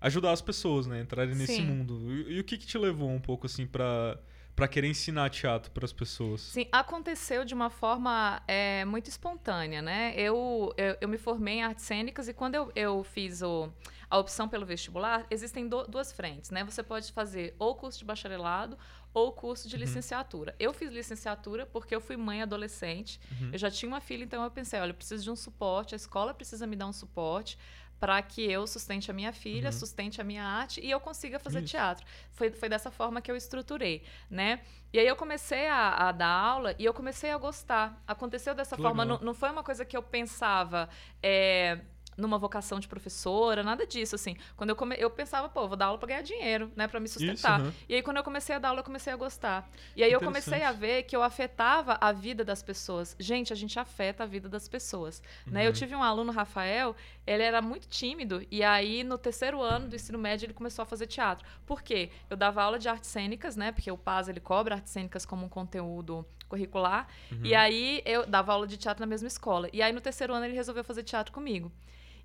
ajudar 0.00 0.32
as 0.32 0.42
pessoas, 0.42 0.86
né, 0.86 1.00
entrarem 1.00 1.34
nesse 1.34 1.56
Sim. 1.56 1.66
mundo. 1.66 2.12
E, 2.28 2.34
e 2.34 2.40
o 2.40 2.44
que, 2.44 2.58
que 2.58 2.66
te 2.66 2.78
levou 2.78 3.10
um 3.10 3.20
pouco 3.20 3.46
assim 3.46 3.66
para 3.66 4.18
para 4.54 4.68
querer 4.68 4.88
ensinar 4.88 5.30
teatro 5.30 5.70
para 5.70 5.84
as 5.84 5.92
pessoas? 5.92 6.40
Sim, 6.42 6.66
aconteceu 6.70 7.44
de 7.44 7.54
uma 7.54 7.70
forma 7.70 8.42
é, 8.46 8.84
muito 8.84 9.08
espontânea, 9.08 9.80
né? 9.80 10.12
Eu, 10.16 10.72
eu, 10.76 10.96
eu 11.00 11.08
me 11.08 11.16
formei 11.18 11.54
em 11.54 11.62
artes 11.62 11.84
cênicas 11.84 12.28
e 12.28 12.34
quando 12.34 12.54
eu, 12.54 12.70
eu 12.74 13.02
fiz 13.02 13.42
o, 13.42 13.70
a 14.10 14.18
opção 14.18 14.48
pelo 14.48 14.66
vestibular, 14.66 15.26
existem 15.30 15.66
do- 15.66 15.86
duas 15.86 16.12
frentes, 16.12 16.50
né? 16.50 16.62
Você 16.64 16.82
pode 16.82 17.10
fazer 17.12 17.54
ou 17.58 17.74
curso 17.74 17.98
de 17.98 18.04
bacharelado 18.04 18.78
ou 19.14 19.32
curso 19.32 19.68
de 19.68 19.76
licenciatura. 19.76 20.54
Eu 20.58 20.72
fiz 20.72 20.90
licenciatura 20.90 21.66
porque 21.66 21.94
eu 21.94 22.00
fui 22.00 22.16
mãe 22.16 22.40
adolescente, 22.42 23.20
eu 23.52 23.58
já 23.58 23.70
tinha 23.70 23.88
uma 23.88 24.00
filha, 24.00 24.24
então 24.24 24.42
eu 24.42 24.50
pensei, 24.50 24.80
olha, 24.80 24.90
eu 24.90 24.94
preciso 24.94 25.22
de 25.24 25.30
um 25.30 25.36
suporte, 25.36 25.94
a 25.94 25.96
escola 25.96 26.32
precisa 26.32 26.66
me 26.66 26.76
dar 26.76 26.86
um 26.86 26.92
suporte 26.94 27.58
para 28.02 28.20
que 28.20 28.42
eu 28.50 28.66
sustente 28.66 29.12
a 29.12 29.14
minha 29.14 29.32
filha, 29.32 29.70
sustente 29.70 30.20
a 30.20 30.24
minha 30.24 30.42
arte 30.42 30.80
e 30.80 30.90
eu 30.90 30.98
consiga 30.98 31.38
fazer 31.38 31.60
Isso. 31.60 31.68
teatro. 31.68 32.04
Foi, 32.32 32.50
foi 32.50 32.68
dessa 32.68 32.90
forma 32.90 33.20
que 33.22 33.30
eu 33.30 33.36
estruturei, 33.36 34.02
né? 34.28 34.60
E 34.92 34.98
aí 34.98 35.06
eu 35.06 35.14
comecei 35.14 35.68
a, 35.68 36.08
a 36.08 36.10
dar 36.10 36.26
aula 36.26 36.74
e 36.80 36.84
eu 36.84 36.92
comecei 36.92 37.30
a 37.30 37.38
gostar. 37.38 38.02
Aconteceu 38.04 38.56
dessa 38.56 38.74
Que 38.74 38.82
forma, 38.82 39.04
não, 39.04 39.20
não 39.20 39.32
foi 39.32 39.50
uma 39.50 39.62
coisa 39.62 39.84
que 39.84 39.96
eu 39.96 40.02
pensava. 40.02 40.88
é, 41.22 41.78
numa 42.16 42.38
vocação 42.38 42.78
de 42.78 42.88
professora, 42.88 43.62
nada 43.62 43.86
disso, 43.86 44.14
assim. 44.14 44.36
Quando 44.56 44.70
eu 44.70 44.76
come... 44.76 44.96
eu 44.98 45.10
pensava, 45.10 45.48
pô, 45.48 45.66
vou 45.66 45.76
dar 45.76 45.86
aula 45.86 45.98
para 45.98 46.08
ganhar 46.08 46.22
dinheiro, 46.22 46.70
né, 46.76 46.86
para 46.86 47.00
me 47.00 47.08
sustentar. 47.08 47.60
Isso, 47.60 47.68
uhum. 47.68 47.74
E 47.88 47.94
aí 47.94 48.02
quando 48.02 48.18
eu 48.18 48.24
comecei 48.24 48.54
a 48.54 48.58
dar 48.58 48.68
aula, 48.68 48.80
eu 48.80 48.84
comecei 48.84 49.12
a 49.12 49.16
gostar. 49.16 49.68
E 49.96 50.02
aí 50.02 50.12
eu 50.12 50.20
comecei 50.20 50.62
a 50.62 50.72
ver 50.72 51.04
que 51.04 51.16
eu 51.16 51.22
afetava 51.22 51.96
a 52.00 52.12
vida 52.12 52.44
das 52.44 52.62
pessoas. 52.62 53.16
Gente, 53.18 53.52
a 53.52 53.56
gente 53.56 53.78
afeta 53.78 54.24
a 54.24 54.26
vida 54.26 54.48
das 54.48 54.68
pessoas, 54.68 55.22
uhum. 55.46 55.52
né? 55.52 55.64
Eu 55.64 55.68
uhum. 55.68 55.72
tive 55.72 55.94
um 55.94 56.02
aluno, 56.02 56.32
Rafael, 56.32 56.94
ele 57.26 57.42
era 57.42 57.62
muito 57.62 57.88
tímido 57.88 58.44
e 58.50 58.62
aí 58.62 59.04
no 59.04 59.16
terceiro 59.16 59.60
ano 59.60 59.88
do 59.88 59.96
ensino 59.96 60.18
médio 60.18 60.46
ele 60.46 60.54
começou 60.54 60.82
a 60.82 60.86
fazer 60.86 61.06
teatro. 61.06 61.46
Por 61.64 61.82
quê? 61.82 62.10
Eu 62.28 62.36
dava 62.36 62.62
aula 62.62 62.78
de 62.78 62.88
artes 62.88 63.10
cênicas, 63.10 63.56
né? 63.56 63.72
Porque 63.72 63.90
o 63.90 63.96
PAS 63.96 64.28
ele 64.28 64.40
cobra 64.40 64.76
artes 64.76 64.92
cênicas 64.92 65.24
como 65.24 65.46
um 65.46 65.48
conteúdo 65.48 66.26
curricular. 66.48 67.08
Uhum. 67.30 67.40
E 67.44 67.54
aí 67.54 68.02
eu 68.04 68.26
dava 68.26 68.52
aula 68.52 68.66
de 68.66 68.76
teatro 68.76 69.00
na 69.00 69.06
mesma 69.06 69.28
escola. 69.28 69.68
E 69.72 69.80
aí 69.80 69.92
no 69.92 70.00
terceiro 70.00 70.34
ano 70.34 70.44
ele 70.44 70.54
resolveu 70.54 70.84
fazer 70.84 71.02
teatro 71.02 71.32
comigo. 71.32 71.72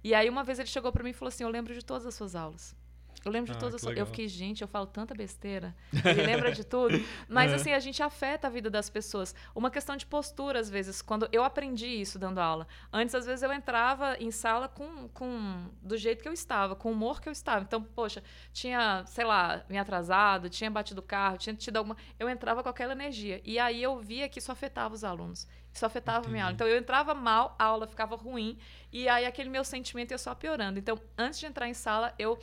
E 0.03 0.13
aí 0.13 0.29
uma 0.29 0.43
vez 0.43 0.59
ele 0.59 0.67
chegou 0.67 0.91
para 0.91 1.03
mim 1.03 1.11
e 1.11 1.13
falou 1.13 1.29
assim: 1.29 1.43
"Eu 1.43 1.49
lembro 1.49 1.73
de 1.73 1.83
todas 1.83 2.05
as 2.05 2.15
suas 2.15 2.35
aulas". 2.35 2.75
Eu 3.27 3.31
lembro 3.31 3.51
de 3.51 3.57
ah, 3.57 3.59
todas 3.59 3.85
as 3.85 3.97
Eu 3.97 4.05
fiquei, 4.05 4.27
gente, 4.27 4.61
eu 4.61 4.67
falo 4.67 4.85
tanta 4.85 5.13
besteira. 5.13 5.75
Ele 6.05 6.23
lembra 6.23 6.51
de 6.51 6.63
tudo. 6.63 6.97
Mas, 7.27 7.51
é. 7.51 7.55
assim, 7.55 7.73
a 7.73 7.79
gente 7.79 8.01
afeta 8.01 8.47
a 8.47 8.49
vida 8.49 8.69
das 8.69 8.89
pessoas. 8.89 9.35
Uma 9.53 9.69
questão 9.69 9.97
de 9.97 10.05
postura, 10.05 10.59
às 10.59 10.69
vezes. 10.69 11.01
Quando 11.01 11.27
eu 11.31 11.43
aprendi 11.43 11.87
isso 11.87 12.17
dando 12.17 12.39
aula. 12.39 12.67
Antes, 12.91 13.13
às 13.13 13.25
vezes, 13.25 13.43
eu 13.43 13.51
entrava 13.51 14.15
em 14.17 14.31
sala 14.31 14.67
com, 14.67 15.09
com 15.09 15.69
do 15.81 15.97
jeito 15.97 16.21
que 16.21 16.29
eu 16.29 16.33
estava, 16.33 16.75
com 16.75 16.89
o 16.89 16.91
humor 16.93 17.19
que 17.19 17.27
eu 17.27 17.33
estava. 17.33 17.63
Então, 17.63 17.83
poxa, 17.83 18.23
tinha, 18.53 19.03
sei 19.05 19.25
lá, 19.25 19.65
me 19.69 19.77
atrasado, 19.77 20.49
tinha 20.49 20.71
batido 20.71 21.01
o 21.01 21.03
carro, 21.03 21.37
tinha 21.37 21.53
tido 21.53 21.77
alguma. 21.77 21.97
Eu 22.17 22.29
entrava 22.29 22.63
com 22.63 22.69
aquela 22.69 22.93
energia. 22.93 23.41
E 23.43 23.59
aí 23.59 23.83
eu 23.83 23.99
via 23.99 24.29
que 24.29 24.39
isso 24.39 24.51
afetava 24.51 24.93
os 24.93 25.03
alunos. 25.03 25.47
Isso 25.77 25.85
afetava 25.85 26.19
Entendi. 26.21 26.31
minha 26.31 26.43
aula. 26.45 26.55
Então 26.55 26.67
eu 26.67 26.75
entrava 26.75 27.13
mal, 27.13 27.55
a 27.59 27.65
aula 27.65 27.85
ficava 27.85 28.15
ruim, 28.15 28.57
e 28.91 29.07
aí 29.07 29.27
aquele 29.27 29.47
meu 29.47 29.63
sentimento 29.63 30.09
ia 30.09 30.17
só 30.17 30.33
piorando. 30.33 30.79
Então, 30.79 30.99
antes 31.15 31.39
de 31.39 31.45
entrar 31.45 31.69
em 31.69 31.73
sala, 31.75 32.15
eu 32.17 32.39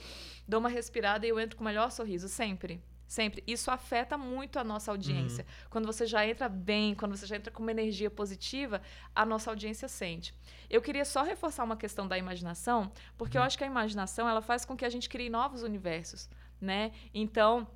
dou 0.47 0.61
uma 0.61 0.68
respirada 0.68 1.26
e 1.26 1.30
eu 1.30 1.41
entro 1.41 1.57
com 1.57 1.64
o 1.64 1.66
melhor 1.66 1.91
sorriso, 1.91 2.28
sempre. 2.28 2.80
Sempre. 3.09 3.43
Isso 3.45 3.72
afeta 3.72 4.16
muito 4.16 4.59
a 4.59 4.64
nossa 4.64 4.93
audiência. 4.93 5.45
Uhum. 5.45 5.68
Quando 5.68 5.87
você 5.87 6.07
já 6.07 6.24
entra 6.24 6.49
bem, 6.49 6.95
quando 6.95 7.16
você 7.16 7.26
já 7.26 7.37
entra 7.37 7.51
com 7.51 7.61
uma 7.61 7.72
energia 7.72 8.09
positiva, 8.09 8.80
a 9.14 9.26
nossa 9.26 9.51
audiência 9.51 9.89
sente. 9.89 10.32
Eu 10.70 10.80
queria 10.80 11.05
só 11.05 11.22
reforçar 11.24 11.64
uma 11.64 11.76
questão 11.76 12.07
da 12.07 12.16
imaginação, 12.16 12.91
porque 13.18 13.37
uhum. 13.37 13.43
eu 13.43 13.47
acho 13.47 13.59
que 13.59 13.64
a 13.64 13.66
imaginação 13.66 14.28
ela 14.28 14.41
faz 14.41 14.64
com 14.64 14.76
que 14.76 14.85
a 14.85 14.89
gente 14.89 15.09
crie 15.09 15.28
novos 15.28 15.62
universos, 15.62 16.30
né? 16.61 16.93
Então, 17.12 17.66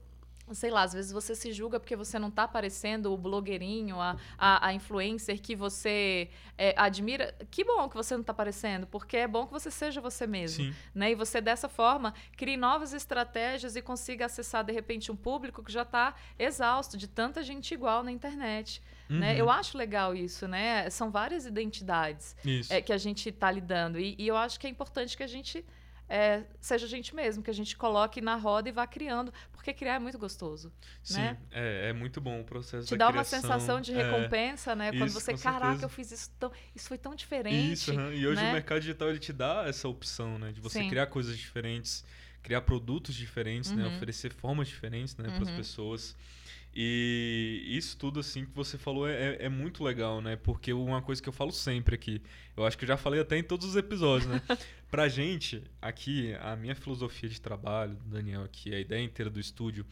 sei 0.52 0.70
lá, 0.70 0.82
às 0.82 0.92
vezes 0.92 1.12
você 1.12 1.34
se 1.34 1.52
julga 1.52 1.78
porque 1.78 1.96
você 1.96 2.18
não 2.18 2.28
está 2.28 2.46
parecendo 2.46 3.12
o 3.12 3.16
blogueirinho, 3.16 4.00
a, 4.00 4.16
a, 4.36 4.68
a 4.68 4.72
influencer 4.74 5.40
que 5.40 5.54
você 5.54 6.28
é, 6.56 6.74
admira. 6.76 7.34
Que 7.50 7.64
bom 7.64 7.88
que 7.88 7.96
você 7.96 8.14
não 8.14 8.22
está 8.22 8.34
parecendo, 8.34 8.86
porque 8.86 9.16
é 9.16 9.28
bom 9.28 9.46
que 9.46 9.52
você 9.52 9.70
seja 9.70 10.00
você 10.00 10.26
mesmo. 10.26 10.64
Sim. 10.64 10.74
Né? 10.94 11.12
E 11.12 11.14
você, 11.14 11.40
dessa 11.40 11.68
forma, 11.68 12.14
crie 12.36 12.56
novas 12.56 12.92
estratégias 12.92 13.76
e 13.76 13.82
consiga 13.82 14.26
acessar, 14.26 14.64
de 14.64 14.72
repente, 14.72 15.10
um 15.10 15.16
público 15.16 15.62
que 15.62 15.72
já 15.72 15.82
está 15.82 16.14
exausto 16.38 16.96
de 16.96 17.06
tanta 17.06 17.42
gente 17.42 17.72
igual 17.72 18.02
na 18.02 18.10
internet. 18.12 18.82
Né? 19.08 19.14
Uhum. 19.14 19.20
Né? 19.20 19.40
Eu 19.40 19.50
acho 19.50 19.76
legal 19.76 20.14
isso, 20.14 20.46
né? 20.46 20.88
São 20.90 21.10
várias 21.10 21.46
identidades 21.46 22.36
é, 22.68 22.80
que 22.80 22.92
a 22.92 22.98
gente 22.98 23.28
está 23.28 23.50
lidando. 23.50 23.98
E, 23.98 24.14
e 24.18 24.28
eu 24.28 24.36
acho 24.36 24.60
que 24.60 24.66
é 24.66 24.70
importante 24.70 25.16
que 25.16 25.22
a 25.22 25.26
gente 25.26 25.64
é, 26.08 26.44
seja 26.60 26.86
a 26.86 26.88
gente 26.88 27.14
mesmo, 27.14 27.42
que 27.42 27.50
a 27.50 27.54
gente 27.54 27.76
coloque 27.76 28.20
na 28.20 28.34
roda 28.36 28.68
e 28.68 28.72
vá 28.72 28.86
criando, 28.86 29.32
porque 29.52 29.74
criar 29.74 29.94
é 29.94 29.98
muito 29.98 30.18
gostoso. 30.18 30.72
Sim, 31.02 31.18
né? 31.20 31.38
é, 31.50 31.90
é 31.90 31.92
muito 31.92 32.20
bom 32.20 32.40
o 32.40 32.44
processo 32.44 32.88
Te 32.88 32.96
dá 32.96 33.08
criação, 33.08 33.38
uma 33.38 33.42
sensação 33.42 33.80
de 33.80 33.92
é, 33.92 34.02
recompensa, 34.02 34.72
é, 34.72 34.74
né? 34.74 34.92
Quando 34.92 35.08
isso, 35.08 35.20
você, 35.20 35.34
caraca, 35.36 35.66
certeza. 35.66 35.84
eu 35.84 35.88
fiz 35.90 36.10
isso 36.10 36.30
tão. 36.38 36.50
Isso 36.74 36.88
foi 36.88 36.96
tão 36.96 37.14
diferente. 37.14 37.72
Isso, 37.72 37.92
uhum. 37.92 38.12
e 38.12 38.26
hoje 38.26 38.40
né? 38.40 38.50
o 38.50 38.52
mercado 38.54 38.80
digital 38.80 39.10
ele 39.10 39.18
te 39.18 39.32
dá 39.32 39.64
essa 39.66 39.86
opção, 39.86 40.38
né? 40.38 40.50
De 40.50 40.60
você 40.60 40.80
Sim. 40.80 40.88
criar 40.88 41.06
coisas 41.08 41.36
diferentes, 41.36 42.04
criar 42.42 42.62
produtos 42.62 43.14
diferentes, 43.14 43.70
né? 43.70 43.84
uhum. 43.84 43.90
né? 43.90 43.96
Oferecer 43.96 44.32
formas 44.32 44.68
diferentes 44.68 45.14
né? 45.16 45.28
Uhum. 45.28 45.34
para 45.34 45.50
as 45.50 45.56
pessoas. 45.56 46.16
E 46.74 47.64
isso 47.66 47.96
tudo, 47.96 48.20
assim, 48.20 48.44
que 48.44 48.52
você 48.54 48.78
falou 48.78 49.08
é, 49.08 49.12
é, 49.12 49.44
é, 49.46 49.48
muito 49.48 49.82
legal, 49.82 50.20
né? 50.20 50.36
Porque 50.36 50.72
uma 50.72 51.02
coisa 51.02 51.22
que 51.22 51.28
eu 51.28 51.32
falo 51.32 51.50
sempre 51.50 51.94
aqui, 51.94 52.22
eu 52.56 52.64
acho 52.64 52.78
que 52.78 52.84
eu 52.84 52.88
já 52.88 52.96
falei 52.96 53.20
até 53.20 53.36
em 53.36 53.42
todos 53.42 53.66
os 53.66 53.76
episódios, 53.76 54.30
né? 54.30 54.40
pra 54.90 55.08
gente, 55.08 55.62
aqui, 55.80 56.34
a 56.40 56.54
minha 56.54 56.74
filosofia 56.74 57.28
de 57.28 57.40
trabalho, 57.40 57.96
do 57.96 58.04
Daniel 58.10 58.44
aqui, 58.44 58.74
a 58.74 58.78
ideia 58.78 59.02
inteira 59.02 59.30
do 59.30 59.40
estúdio, 59.40 59.84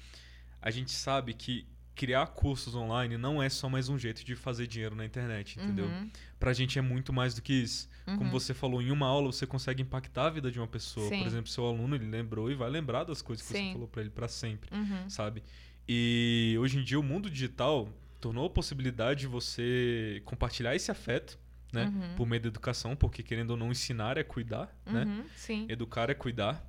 a 0.61 0.71
gente 0.71 0.93
sabe 0.93 1.35
que 1.35 1.67
criar 1.97 2.27
cursos 2.27 2.75
online 2.75 3.17
não 3.17 3.43
é 3.43 3.49
só 3.49 3.71
mais 3.71 3.89
um 3.89 3.99
jeito 3.99 4.23
de 4.23 4.37
fazer 4.37 4.67
dinheiro 4.67 4.95
na 4.95 5.05
internet, 5.05 5.59
entendeu? 5.59 5.87
Uhum. 5.87 6.11
Pra 6.39 6.53
gente 6.53 6.79
é 6.79 6.83
muito 6.83 7.11
mais 7.11 7.35
do 7.35 7.41
que 7.41 7.55
isso. 7.55 7.89
Uhum. 8.07 8.19
Como 8.19 8.31
você 8.31 8.53
falou, 8.53 8.83
em 8.83 8.91
uma 8.91 9.07
aula 9.07 9.33
você 9.33 9.47
consegue 9.47 9.83
impactar 9.83 10.27
a 10.27 10.31
vida 10.31 10.51
de 10.51 10.61
uma 10.61 10.69
pessoa. 10.69 11.09
Sim. 11.09 11.19
Por 11.19 11.27
exemplo, 11.27 11.51
seu 11.51 11.67
aluno, 11.67 11.97
ele 11.97 12.07
lembrou 12.07 12.51
e 12.51 12.55
vai 12.55 12.69
lembrar 12.69 13.05
das 13.05 13.23
coisas 13.23 13.45
que 13.47 13.53
Sim. 13.53 13.69
você 13.69 13.73
falou 13.73 13.89
para 13.89 14.03
ele 14.03 14.11
para 14.11 14.29
sempre, 14.29 14.69
uhum. 14.77 15.09
sabe? 15.09 15.43
E 15.89 16.57
hoje 16.59 16.79
em 16.79 16.85
dia 16.85 16.99
o 16.99 17.03
mundo 17.03 17.31
digital 17.31 17.89
tornou 18.21 18.47
a 18.47 18.51
possibilidade 18.51 19.21
de 19.21 19.27
você 19.27 20.21
compartilhar 20.25 20.75
esse 20.75 20.91
afeto, 20.91 21.39
né? 21.73 21.87
Uhum. 21.87 22.15
Por 22.17 22.27
meio 22.27 22.43
da 22.43 22.49
educação, 22.49 22.97
porque 22.97 23.23
querendo 23.23 23.51
ou 23.51 23.57
não 23.57 23.71
ensinar 23.71 24.19
é 24.19 24.25
cuidar, 24.25 24.77
né? 24.85 25.05
uhum, 25.05 25.17
né? 25.19 25.25
Sim. 25.37 25.67
Educar 25.69 26.11
é 26.11 26.15
cuidar. 26.15 26.65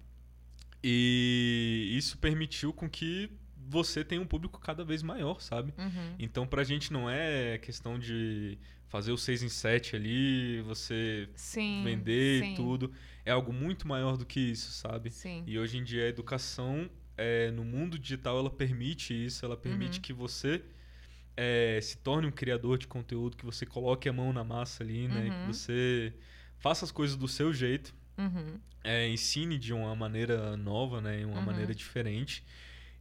E 0.84 1.94
isso 1.98 2.18
permitiu 2.18 2.72
com 2.72 2.90
que 2.90 3.32
você 3.70 4.04
tenha 4.04 4.22
um 4.22 4.26
público 4.26 4.60
cada 4.60 4.84
vez 4.84 5.04
maior, 5.04 5.42
sabe? 5.42 5.74
Uhum. 5.78 6.16
Então 6.20 6.48
pra 6.48 6.64
gente 6.64 6.94
não 6.94 7.10
é 7.10 7.58
questão 7.58 7.98
de 7.98 8.58
fazer 8.88 9.12
o 9.12 9.18
6 9.18 9.44
em 9.44 9.50
7 9.50 9.96
ali, 9.96 10.62
você 10.62 11.28
sim, 11.36 11.84
vender 11.84 12.44
sim. 12.44 12.54
e 12.54 12.56
tudo. 12.56 12.92
É 13.26 13.32
algo 13.32 13.52
muito 13.52 13.88
maior 13.88 14.16
do 14.16 14.26
que 14.26 14.40
isso, 14.40 14.72
sabe? 14.72 15.12
Sim. 15.12 15.44
E 15.46 15.60
hoje 15.60 15.78
em 15.78 15.84
dia 15.84 16.06
a 16.06 16.08
educação 16.08 16.90
é, 17.18 17.50
no 17.52 17.66
mundo 17.66 17.98
digital 17.98 18.38
ela 18.38 18.50
permite 18.50 19.14
isso, 19.14 19.44
ela 19.44 19.58
permite 19.58 19.98
uhum. 19.98 20.02
que 20.02 20.14
você 20.14 20.64
é, 21.36 21.80
se 21.82 21.98
torne 21.98 22.28
um 22.28 22.32
criador 22.32 22.78
de 22.78 22.88
conteúdo, 22.88 23.36
que 23.36 23.46
você 23.46 23.66
coloque 23.66 24.08
a 24.08 24.14
mão 24.14 24.32
na 24.32 24.44
massa 24.44 24.84
ali, 24.84 25.08
né? 25.08 25.26
Uhum. 25.26 25.30
Que 25.30 25.48
você 25.48 26.14
faça 26.60 26.86
as 26.86 26.92
coisas 26.92 27.16
do 27.16 27.28
seu 27.28 27.54
jeito, 27.54 27.94
uhum. 28.18 28.60
é, 28.84 29.08
ensine 29.10 29.58
de 29.58 29.74
uma 29.74 29.96
maneira 29.96 30.56
nova, 30.56 31.02
né? 31.02 31.26
Uma 31.26 31.40
uhum. 31.40 31.46
maneira 31.46 31.74
diferente. 31.74 32.44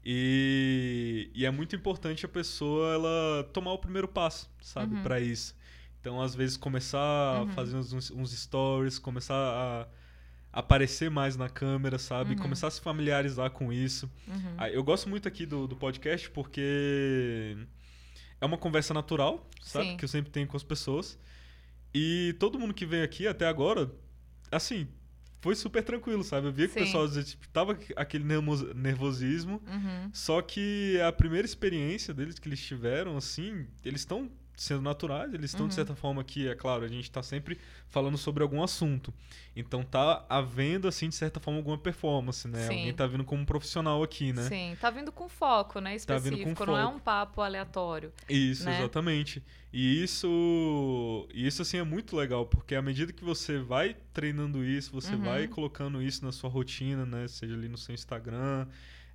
E, 0.04 1.30
e, 1.34 1.44
é 1.44 1.50
muito 1.50 1.74
importante 1.74 2.24
a 2.24 2.28
pessoa 2.28 2.94
ela 2.94 3.44
tomar 3.52 3.72
o 3.72 3.78
primeiro 3.78 4.06
passo, 4.06 4.48
sabe, 4.60 4.94
uhum. 4.94 5.02
para 5.02 5.18
isso. 5.18 5.56
Então, 6.00 6.22
às 6.22 6.34
vezes, 6.34 6.56
começar 6.56 7.00
a 7.00 7.42
uhum. 7.42 7.48
fazer 7.48 7.76
uns, 7.76 8.10
uns 8.12 8.30
stories, 8.30 8.98
começar 8.98 9.34
a 9.34 9.88
aparecer 10.56 11.10
mais 11.10 11.36
na 11.36 11.50
câmera, 11.50 11.98
sabe? 11.98 12.30
Uhum. 12.30 12.38
Começar 12.38 12.68
a 12.68 12.70
se 12.70 12.80
familiarizar 12.80 13.50
com 13.50 13.70
isso. 13.70 14.10
Uhum. 14.26 14.54
Ah, 14.56 14.70
eu 14.70 14.82
gosto 14.82 15.06
muito 15.06 15.28
aqui 15.28 15.44
do, 15.44 15.68
do 15.68 15.76
podcast 15.76 16.30
porque 16.30 17.58
é 18.40 18.46
uma 18.46 18.56
conversa 18.56 18.94
natural, 18.94 19.46
sabe? 19.62 19.90
Sim. 19.90 19.96
Que 19.98 20.04
eu 20.06 20.08
sempre 20.08 20.32
tenho 20.32 20.46
com 20.46 20.56
as 20.56 20.62
pessoas. 20.62 21.18
E 21.94 22.34
todo 22.38 22.58
mundo 22.58 22.72
que 22.72 22.86
vem 22.86 23.02
aqui 23.02 23.26
até 23.26 23.46
agora, 23.46 23.92
assim, 24.50 24.88
foi 25.42 25.54
super 25.54 25.82
tranquilo, 25.82 26.24
sabe? 26.24 26.46
Eu 26.46 26.52
via 26.52 26.66
que 26.66 26.72
Sim. 26.72 26.80
o 26.80 26.84
pessoal 26.84 27.22
tipo, 27.22 27.46
tava 27.48 27.78
aquele 27.94 28.24
nervosismo, 28.74 29.62
uhum. 29.66 30.10
só 30.10 30.40
que 30.40 30.98
a 31.06 31.12
primeira 31.12 31.44
experiência 31.44 32.14
deles 32.14 32.38
que 32.38 32.48
eles 32.48 32.64
tiveram, 32.64 33.14
assim, 33.18 33.66
eles 33.84 34.00
estão 34.00 34.30
sendo 34.56 34.80
naturais, 34.80 35.32
eles 35.34 35.50
estão, 35.50 35.62
uhum. 35.62 35.68
de 35.68 35.74
certa 35.74 35.94
forma, 35.94 36.22
aqui, 36.22 36.48
é 36.48 36.54
claro, 36.54 36.84
a 36.84 36.88
gente 36.88 37.04
está 37.04 37.22
sempre 37.22 37.58
falando 37.90 38.16
sobre 38.16 38.42
algum 38.42 38.62
assunto. 38.62 39.12
Então 39.54 39.84
tá 39.84 40.24
havendo, 40.28 40.88
assim, 40.88 41.08
de 41.08 41.14
certa 41.14 41.38
forma, 41.38 41.60
alguma 41.60 41.76
performance, 41.76 42.48
né? 42.48 42.66
Sim. 42.66 42.78
Alguém 42.78 42.94
tá 42.94 43.06
vindo 43.06 43.24
como 43.24 43.42
um 43.42 43.44
profissional 43.44 44.02
aqui, 44.02 44.32
né? 44.32 44.42
Sim, 44.48 44.76
tá 44.80 44.90
vindo 44.90 45.12
com 45.12 45.28
foco, 45.28 45.78
né? 45.80 45.94
Específico, 45.94 46.30
tá 46.30 46.44
vindo 46.44 46.56
com 46.56 46.66
não 46.66 46.76
é 46.76 46.82
foco. 46.82 46.94
é 46.94 46.96
um 46.96 46.98
papo 46.98 47.40
aleatório. 47.42 48.12
Isso, 48.28 48.64
né? 48.64 48.78
exatamente. 48.78 49.42
E 49.72 50.02
isso, 50.02 51.28
isso, 51.34 51.60
assim, 51.60 51.76
é 51.76 51.82
muito 51.82 52.16
legal, 52.16 52.46
porque 52.46 52.74
à 52.74 52.80
medida 52.80 53.12
que 53.12 53.22
você 53.22 53.58
vai 53.58 53.94
treinando 54.12 54.64
isso, 54.64 54.90
você 54.90 55.14
uhum. 55.14 55.22
vai 55.22 55.46
colocando 55.46 56.02
isso 56.02 56.24
na 56.24 56.32
sua 56.32 56.48
rotina, 56.48 57.04
né? 57.04 57.28
Seja 57.28 57.54
ali 57.54 57.68
no 57.68 57.76
seu 57.76 57.94
Instagram, 57.94 58.66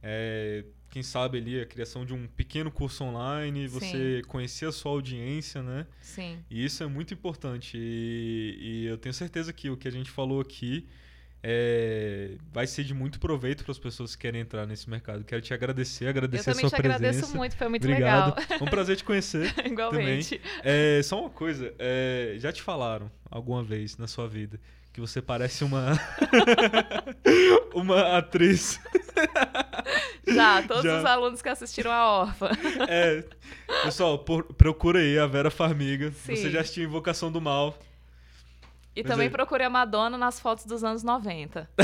é, 0.03 0.65
quem 0.89 1.03
sabe 1.03 1.37
ali 1.37 1.59
a 1.61 1.65
criação 1.65 2.05
de 2.05 2.13
um 2.13 2.27
pequeno 2.27 2.71
curso 2.71 3.03
online, 3.03 3.67
você 3.67 4.21
Sim. 4.21 4.27
conhecer 4.27 4.65
a 4.65 4.71
sua 4.71 4.91
audiência, 4.91 5.63
né? 5.63 5.87
Sim. 6.01 6.39
E 6.49 6.65
isso 6.65 6.83
é 6.83 6.87
muito 6.87 7.13
importante. 7.13 7.77
E, 7.77 8.57
e 8.59 8.85
eu 8.87 8.97
tenho 8.97 9.13
certeza 9.13 9.53
que 9.53 9.69
o 9.69 9.77
que 9.77 9.87
a 9.87 9.91
gente 9.91 10.11
falou 10.11 10.41
aqui 10.41 10.87
é, 11.43 12.31
vai 12.51 12.67
ser 12.67 12.83
de 12.83 12.93
muito 12.93 13.19
proveito 13.19 13.63
para 13.63 13.71
as 13.71 13.79
pessoas 13.79 14.15
que 14.15 14.21
querem 14.23 14.41
entrar 14.41 14.65
nesse 14.65 14.89
mercado. 14.89 15.23
Quero 15.23 15.41
te 15.41 15.53
agradecer, 15.53 16.07
agradecer 16.07 16.49
a 16.49 16.53
sua 16.53 16.69
presença. 16.69 16.75
Eu 16.75 16.81
também 16.83 16.91
te 16.91 16.95
agradeço 16.95 17.37
muito, 17.37 17.55
foi 17.55 17.67
muito 17.69 17.87
Obrigado. 17.87 18.35
legal. 18.35 18.57
Foi 18.57 18.67
um 18.67 18.69
prazer 18.69 18.97
te 18.97 19.03
conhecer. 19.03 19.53
Igualmente. 19.65 20.37
Também. 20.39 20.61
É, 20.63 21.01
só 21.03 21.21
uma 21.21 21.29
coisa, 21.29 21.73
é, 21.79 22.35
já 22.37 22.51
te 22.51 22.61
falaram 22.61 23.11
alguma 23.29 23.63
vez 23.63 23.97
na 23.97 24.07
sua 24.07 24.27
vida 24.27 24.59
que 24.93 24.99
você 24.99 25.21
parece 25.21 25.63
uma 25.63 25.97
uma 27.73 28.17
atriz. 28.17 28.79
Já, 30.27 30.61
todos 30.63 30.83
Já. 30.83 30.99
os 30.99 31.05
alunos 31.05 31.41
que 31.41 31.49
assistiram 31.49 31.91
a 31.91 32.21
Orfa. 32.21 32.51
É. 32.87 33.23
Pessoal, 33.83 34.19
por, 34.19 34.43
procura 34.53 34.99
aí 34.99 35.17
a 35.17 35.25
Vera 35.25 35.49
Farmiga. 35.49 36.11
Sim. 36.11 36.35
Você 36.35 36.49
já 36.51 36.61
assistiu 36.61 36.83
Invocação 36.83 37.31
do 37.31 37.41
Mal. 37.41 37.77
E 38.93 39.03
também 39.03 39.27
é- 39.27 39.29
procurei 39.29 39.65
a 39.65 39.69
Madonna 39.69 40.17
nas 40.17 40.39
fotos 40.39 40.65
dos 40.65 40.83
anos 40.83 41.01
90. 41.03 41.69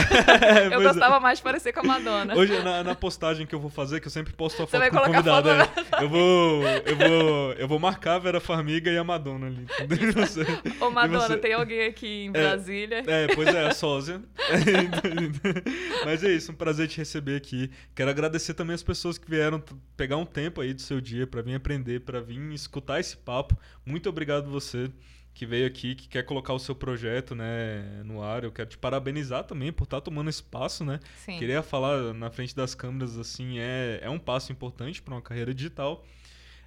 É, 0.47 0.67
Eu 0.67 0.81
é. 0.81 0.83
gostava 0.83 1.19
mais 1.19 1.39
de 1.39 1.43
parecer 1.43 1.71
com 1.73 1.79
a 1.79 1.83
Madonna. 1.83 2.35
Hoje, 2.35 2.61
na, 2.63 2.83
na 2.83 2.95
postagem 2.95 3.45
que 3.47 3.53
eu 3.55 3.59
vou 3.59 3.69
fazer, 3.69 3.99
que 3.99 4.07
eu 4.07 4.11
sempre 4.11 4.33
posto 4.33 4.61
a 4.61 4.65
Você 4.65 4.71
foto 4.71 4.79
vai 4.79 4.89
com 4.89 4.97
o 4.97 4.99
colocar 4.99 5.17
convidado, 5.23 5.49
foto 5.65 5.95
é, 5.95 6.03
eu 6.03 6.09
vou, 6.09 6.63
eu 6.63 6.95
vou, 6.97 7.53
eu 7.53 7.67
vou 7.67 7.79
marcar 7.79 8.15
a 8.15 8.19
Vera 8.19 8.39
Farmiga 8.39 8.89
e 8.91 8.97
a 8.97 9.03
Madonna 9.03 9.47
ali. 9.47 9.65
Você- 10.13 10.41
Ô, 10.83 10.89
Madonna, 10.89 11.19
você- 11.27 11.37
tem 11.37 11.53
alguém 11.53 11.85
aqui 11.87 12.25
em 12.25 12.31
Brasília? 12.31 13.03
É, 13.07 13.27
pois 13.33 13.47
é, 13.47 13.67
a 13.67 13.71
sósia. 13.73 14.21
Mas 16.05 16.23
é 16.23 16.31
isso, 16.31 16.51
um 16.51 16.55
prazer 16.55 16.87
te 16.87 16.97
receber 16.97 17.35
aqui. 17.35 17.71
Quero 17.95 18.09
agradecer 18.09 18.53
também 18.53 18.73
as 18.75 18.83
pessoas 18.83 19.17
que 19.17 19.29
vieram 19.29 19.61
pegar 19.95 20.17
um 20.17 20.25
tempo 20.25 20.61
aí 20.61 20.73
do 20.73 20.81
seu 20.81 20.99
dia 21.01 21.25
pra 21.27 21.41
vir 21.41 21.55
aprender, 21.55 22.01
pra 22.01 22.19
vir 22.19 22.39
escutar 22.53 22.99
esse 22.99 23.15
papo. 23.17 23.57
Muito 23.85 24.09
obrigado 24.09 24.49
você 24.49 24.89
que 25.37 25.45
veio 25.45 25.67
aqui, 25.67 25.93
que 25.93 26.07
quer 26.07 26.23
colocar 26.23 26.51
o 26.51 26.57
seu 26.57 26.73
projeto, 26.73 27.35
né, 27.35 28.01
no 28.03 28.23
ar. 28.23 28.43
Eu 28.43 28.51
quero 28.51 28.67
te 28.67 28.77
parabenizar 28.77 29.43
também 29.43 29.71
por 29.71 29.83
estar 29.83 30.01
tomando 30.01 30.31
espaço, 30.31 30.83
né? 30.83 30.99
Sim. 31.23 31.37
Queria 31.37 31.61
falar 31.61 32.11
na 32.15 32.31
frente 32.31 32.55
das 32.55 32.73
câmeras, 32.73 33.19
assim, 33.19 33.59
é, 33.59 33.99
é 34.01 34.09
um 34.09 34.17
passo 34.17 34.51
importante 34.51 34.99
para 34.99 35.13
uma 35.13 35.21
carreira 35.21 35.53
digital. 35.53 36.03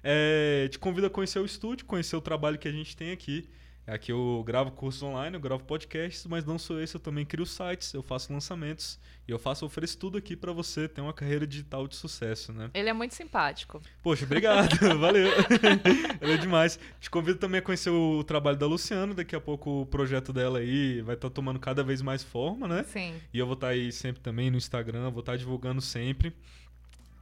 É, 0.01 0.69
te 0.71 0.79
convido 0.79 1.07
a 1.07 1.09
conhecer 1.09 1.39
o 1.39 1.45
estúdio, 1.45 1.85
conhecer 1.85 2.15
o 2.15 2.21
trabalho 2.21 2.57
que 2.57 2.65
a 2.65 2.71
gente 2.71 2.95
tem 2.95 3.11
aqui. 3.11 3.49
Aqui 3.87 4.11
eu 4.11 4.43
gravo 4.45 4.71
cursos 4.71 5.01
online, 5.01 5.35
eu 5.35 5.41
gravo 5.41 5.63
podcasts, 5.63 6.25
mas 6.25 6.45
não 6.45 6.59
sou 6.59 6.79
esse, 6.81 6.95
eu 6.95 6.99
também 6.99 7.25
crio 7.25 7.45
sites, 7.45 7.93
eu 7.93 8.03
faço 8.03 8.31
lançamentos 8.31 8.99
e 9.27 9.31
eu 9.31 9.39
faço, 9.39 9.65
ofereço 9.65 9.97
tudo 9.97 10.17
aqui 10.17 10.35
para 10.35 10.51
você 10.51 10.87
ter 10.87 11.01
uma 11.01 11.13
carreira 11.13 11.47
digital 11.47 11.87
de 11.87 11.95
sucesso, 11.95 12.53
né? 12.53 12.69
Ele 12.73 12.89
é 12.89 12.93
muito 12.93 13.15
simpático. 13.15 13.81
Poxa, 14.03 14.25
obrigado, 14.25 14.77
valeu. 14.99 15.31
Ela 16.21 16.33
é 16.33 16.37
demais. 16.37 16.79
Te 16.99 17.09
convido 17.09 17.39
também 17.39 17.59
a 17.59 17.61
conhecer 17.61 17.89
o 17.89 18.23
trabalho 18.23 18.57
da 18.57 18.67
Luciana, 18.67 19.13
daqui 19.13 19.35
a 19.35 19.41
pouco 19.41 19.81
o 19.81 19.85
projeto 19.85 20.31
dela 20.31 20.59
aí 20.59 21.01
vai 21.01 21.15
estar 21.15 21.29
tomando 21.29 21.59
cada 21.59 21.83
vez 21.83 22.01
mais 22.01 22.23
forma, 22.23 22.67
né? 22.67 22.83
Sim. 22.83 23.15
E 23.33 23.39
eu 23.39 23.45
vou 23.45 23.55
estar 23.55 23.69
aí 23.69 23.91
sempre 23.91 24.21
também 24.21 24.51
no 24.51 24.57
Instagram, 24.57 25.09
vou 25.09 25.21
estar 25.21 25.35
divulgando 25.37 25.81
sempre. 25.81 26.33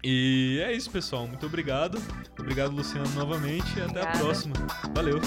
E 0.04 0.62
é 0.64 0.74
isso, 0.74 0.89
pessoal. 0.89 1.28
Muito 1.28 1.45
obrigado. 1.45 2.02
Obrigado, 2.39 2.72
Luciano, 2.72 3.10
novamente. 3.16 3.68
E 3.78 3.82
até 3.82 4.02
Obrigada. 4.02 4.10
a 4.10 4.20
próxima. 4.20 4.54
Valeu. 4.93 5.20